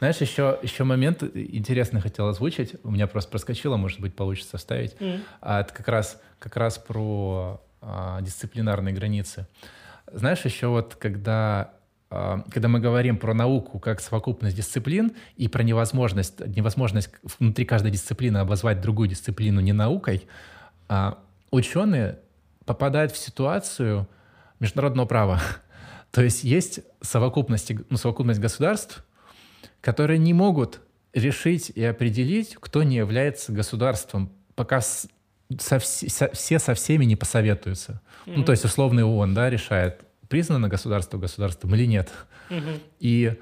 [0.00, 2.74] Знаешь, еще, еще момент интересный хотел озвучить.
[2.84, 4.96] У меня просто проскочило, может быть, получится вставить.
[5.42, 9.46] А это как раз, как раз про а, дисциплинарные границы.
[10.10, 11.74] Знаешь, еще вот когда,
[12.08, 17.90] а, когда мы говорим про науку как совокупность дисциплин и про невозможность, невозможность внутри каждой
[17.90, 20.26] дисциплины обозвать другую дисциплину не наукой,
[20.88, 21.18] а,
[21.50, 22.18] ученые
[22.64, 24.08] попадают в ситуацию
[24.60, 25.42] международного права.
[26.10, 29.04] То есть есть совокупность, ну, совокупность государств,
[29.80, 30.80] которые не могут
[31.12, 35.08] решить и определить, кто не является государством, пока со
[35.58, 38.00] со- все со всеми не посоветуются.
[38.26, 38.44] Ну, Мгм.
[38.44, 42.08] то есть условный ООН да, решает, признано государство государством или нет.
[42.50, 42.78] Мгм.
[43.00, 43.34] И,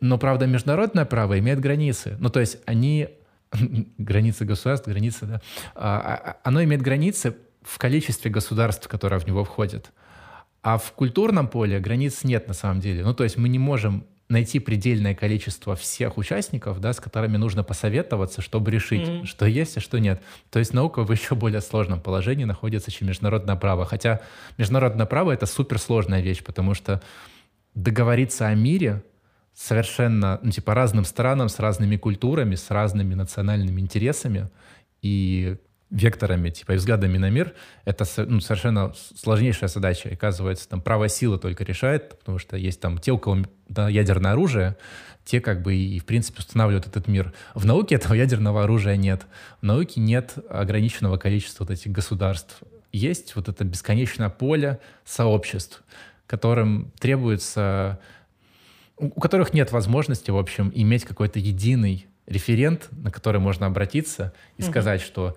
[0.00, 2.16] но, правда, международное право имеет границы.
[2.20, 3.08] Ну, то есть они...
[3.98, 5.40] границы государств, границы, да.
[5.74, 9.90] А, а, оно имеет границы в количестве государств, которые в него входят.
[10.62, 13.02] А в культурном поле границ нет на самом деле.
[13.04, 17.62] Ну, то есть мы не можем найти предельное количество всех участников, да, с которыми нужно
[17.62, 19.26] посоветоваться, чтобы решить, Мгм.
[19.26, 20.22] что есть, а что нет.
[20.50, 23.84] То есть наука в еще более сложном положении находится, чем международное право.
[23.84, 24.20] Хотя
[24.56, 27.02] международное право— это суперсложная вещь, потому что
[27.74, 29.02] договориться о мире
[29.52, 34.48] совершенно, ну, типа, разным странам, с разными культурами, с разными национальными интересами
[35.02, 35.56] и
[35.94, 37.54] векторами, типа, и взглядами на мир,
[37.84, 40.08] это ну, совершенно сложнейшая задача.
[40.08, 43.38] И, оказывается, там правая сила только решает, потому что есть там те, у кого
[43.68, 44.76] да, ядерное оружие,
[45.24, 47.32] те как бы и, в принципе, устанавливают этот мир.
[47.54, 49.22] В науке этого ядерного оружия нет.
[49.62, 52.58] В науке нет ограниченного количества вот этих государств.
[52.92, 55.82] Есть вот это бесконечное поле сообществ,
[56.26, 58.00] которым требуется
[58.96, 64.62] у которых нет возможности, в общем, иметь какой-то единый референт, на который можно обратиться и
[64.62, 64.70] Мгм.
[64.70, 65.36] сказать, что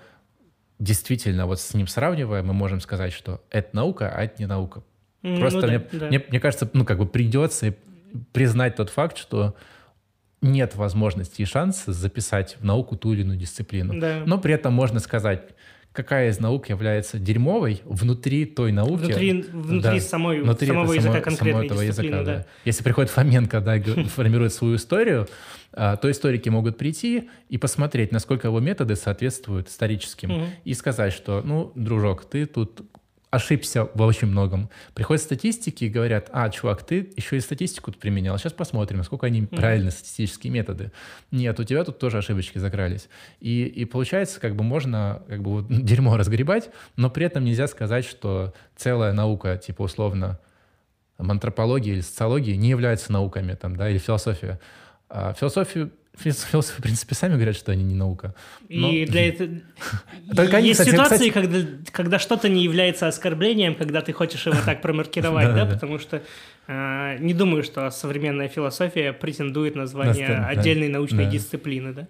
[0.79, 4.83] действительно, вот с ним сравнивая, мы можем сказать, что это наука, а это не наука.
[5.23, 6.07] М, Просто ну мне, да.
[6.07, 7.75] мне, мне кажется, ну, как бы придется
[8.31, 9.55] признать тот факт, что
[10.41, 13.99] нет возможности и шанса записать в науку ту или иную дисциплину.
[13.99, 14.21] Да.
[14.25, 15.41] Но при этом можно сказать,
[15.91, 19.05] какая из наук является дерьмовой внутри той науки.
[19.05, 22.37] Внутри, внутри Да, самой, внутри самого языка само- конкретной самого этого дисциплины, языка, да.
[22.37, 22.45] да.
[22.65, 23.79] Если приходит Фоменко, да,
[24.09, 25.27] формирует свою историю,
[25.77, 30.45] то историки могут прийти и посмотреть, насколько его методы соответствуют историческим, Мгм.
[30.65, 32.81] и сказать, что, ну, дружок, ты тут
[33.29, 34.69] ошибся во очень многом.
[34.93, 39.27] Приходят статистики и говорят, а, чувак, ты еще и статистику тут применял, сейчас посмотрим, насколько
[39.27, 39.91] они mm-hmm.
[39.91, 40.91] статистические методы.
[41.31, 43.09] Нет, у тебя тут тоже ошибочки закрались.
[43.41, 47.67] И, и получается, как бы можно как бы вот, дерьмо разгребать, но при этом нельзя
[47.67, 50.39] сказать, что целая наука, типа условно,
[51.17, 54.59] антропология или социология не являются науками, там, да, или философия.
[55.09, 58.33] А философию Философы, в принципе, сами говорят, что они не наука.
[58.69, 58.89] Но...
[58.89, 59.49] И для этого...
[60.35, 61.29] Только они, Есть кстати, ситуации, кстати...
[61.29, 61.59] когда,
[61.91, 66.23] когда что-то не является оскорблением, когда ты хочешь его так промаркировать, да, потому что
[66.67, 72.07] а, не думаю, что современная философия претендует на звание отдельной научной дисциплины, да.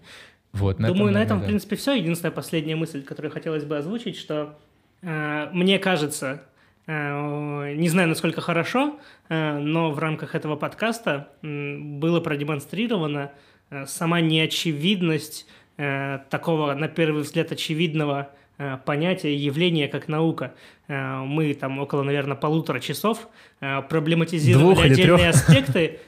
[0.53, 1.93] Вот, Думаю, на этом, в принципе, все.
[1.93, 4.57] Единственная последняя мысль, которую хотелось бы озвучить, что
[5.03, 6.43] а, мне кажется,
[6.87, 8.97] не знаю, насколько хорошо,
[9.29, 13.31] но в рамках этого подкаста было продемонстрировано,
[13.69, 15.45] Э, сама неочевидность
[15.77, 20.53] э, такого, на первый взгляд, очевидного э, понятия, явления, как наука.
[20.87, 23.27] Мы там около, наверное, полутора часов
[23.59, 25.99] проблематизировали Двух отдельные аспекты.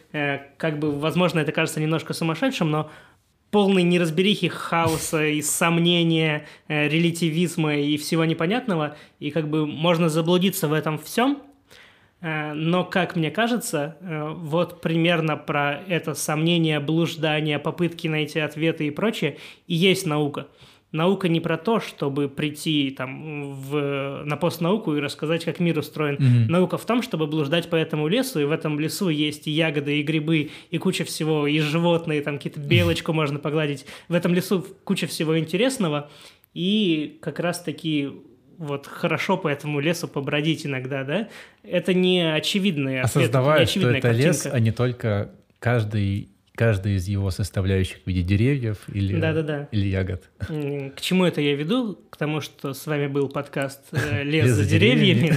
[0.55, 2.89] Как бы, возможно, это кажется немножко сумасшедшим, но
[3.51, 10.73] полной неразберихи, хаоса и сомнения, релятивизма и всего непонятного, и как бы можно заблудиться в
[10.73, 11.41] этом всем,
[12.21, 18.87] Э, но, как мне кажется, э, вот примерно про это сомнение, блуждание, попытки найти ответы
[18.87, 20.47] и прочее и есть наука.
[20.91, 26.15] Наука не про то, чтобы прийти там в, на постнауку и рассказать, как мир устроен.
[26.15, 26.49] Mm-hmm.
[26.49, 29.99] Наука в том, чтобы блуждать по этому лесу, и в этом лесу есть и ягоды,
[29.99, 33.85] и грибы, и куча всего, и животные, там какие-то белочку можно погладить.
[34.07, 36.09] В этом лесу куча всего интересного,
[36.55, 38.09] и как раз-таки
[38.57, 41.29] вот хорошо по этому лесу побродить иногда, да,
[41.63, 44.27] это не очевидный ответ, Осознавая, это что это картинка.
[44.27, 46.29] лес, а не только каждый
[46.59, 49.67] каждый из его составляющих в виде деревьев или, да, да, да.
[49.71, 50.23] или ягод.
[50.39, 51.97] К чему это я веду?
[52.09, 55.31] К тому, что с вами был подкаст э, «Лес за деревьями».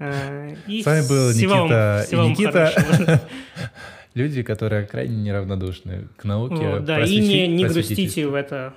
[0.00, 3.22] Э, с вами был Никита и Никита.
[4.14, 6.80] Люди, которые крайне неравнодушны к науке.
[6.80, 8.74] Да, и не грустите в это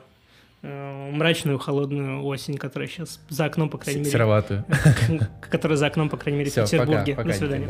[0.63, 4.11] Э, мрачную холодную осень, которая сейчас за окном, по крайней мере.
[4.11, 4.63] Сероватую.
[5.49, 7.15] Которая за окном, по крайней мере, в Петербурге.
[7.15, 7.69] До свидания.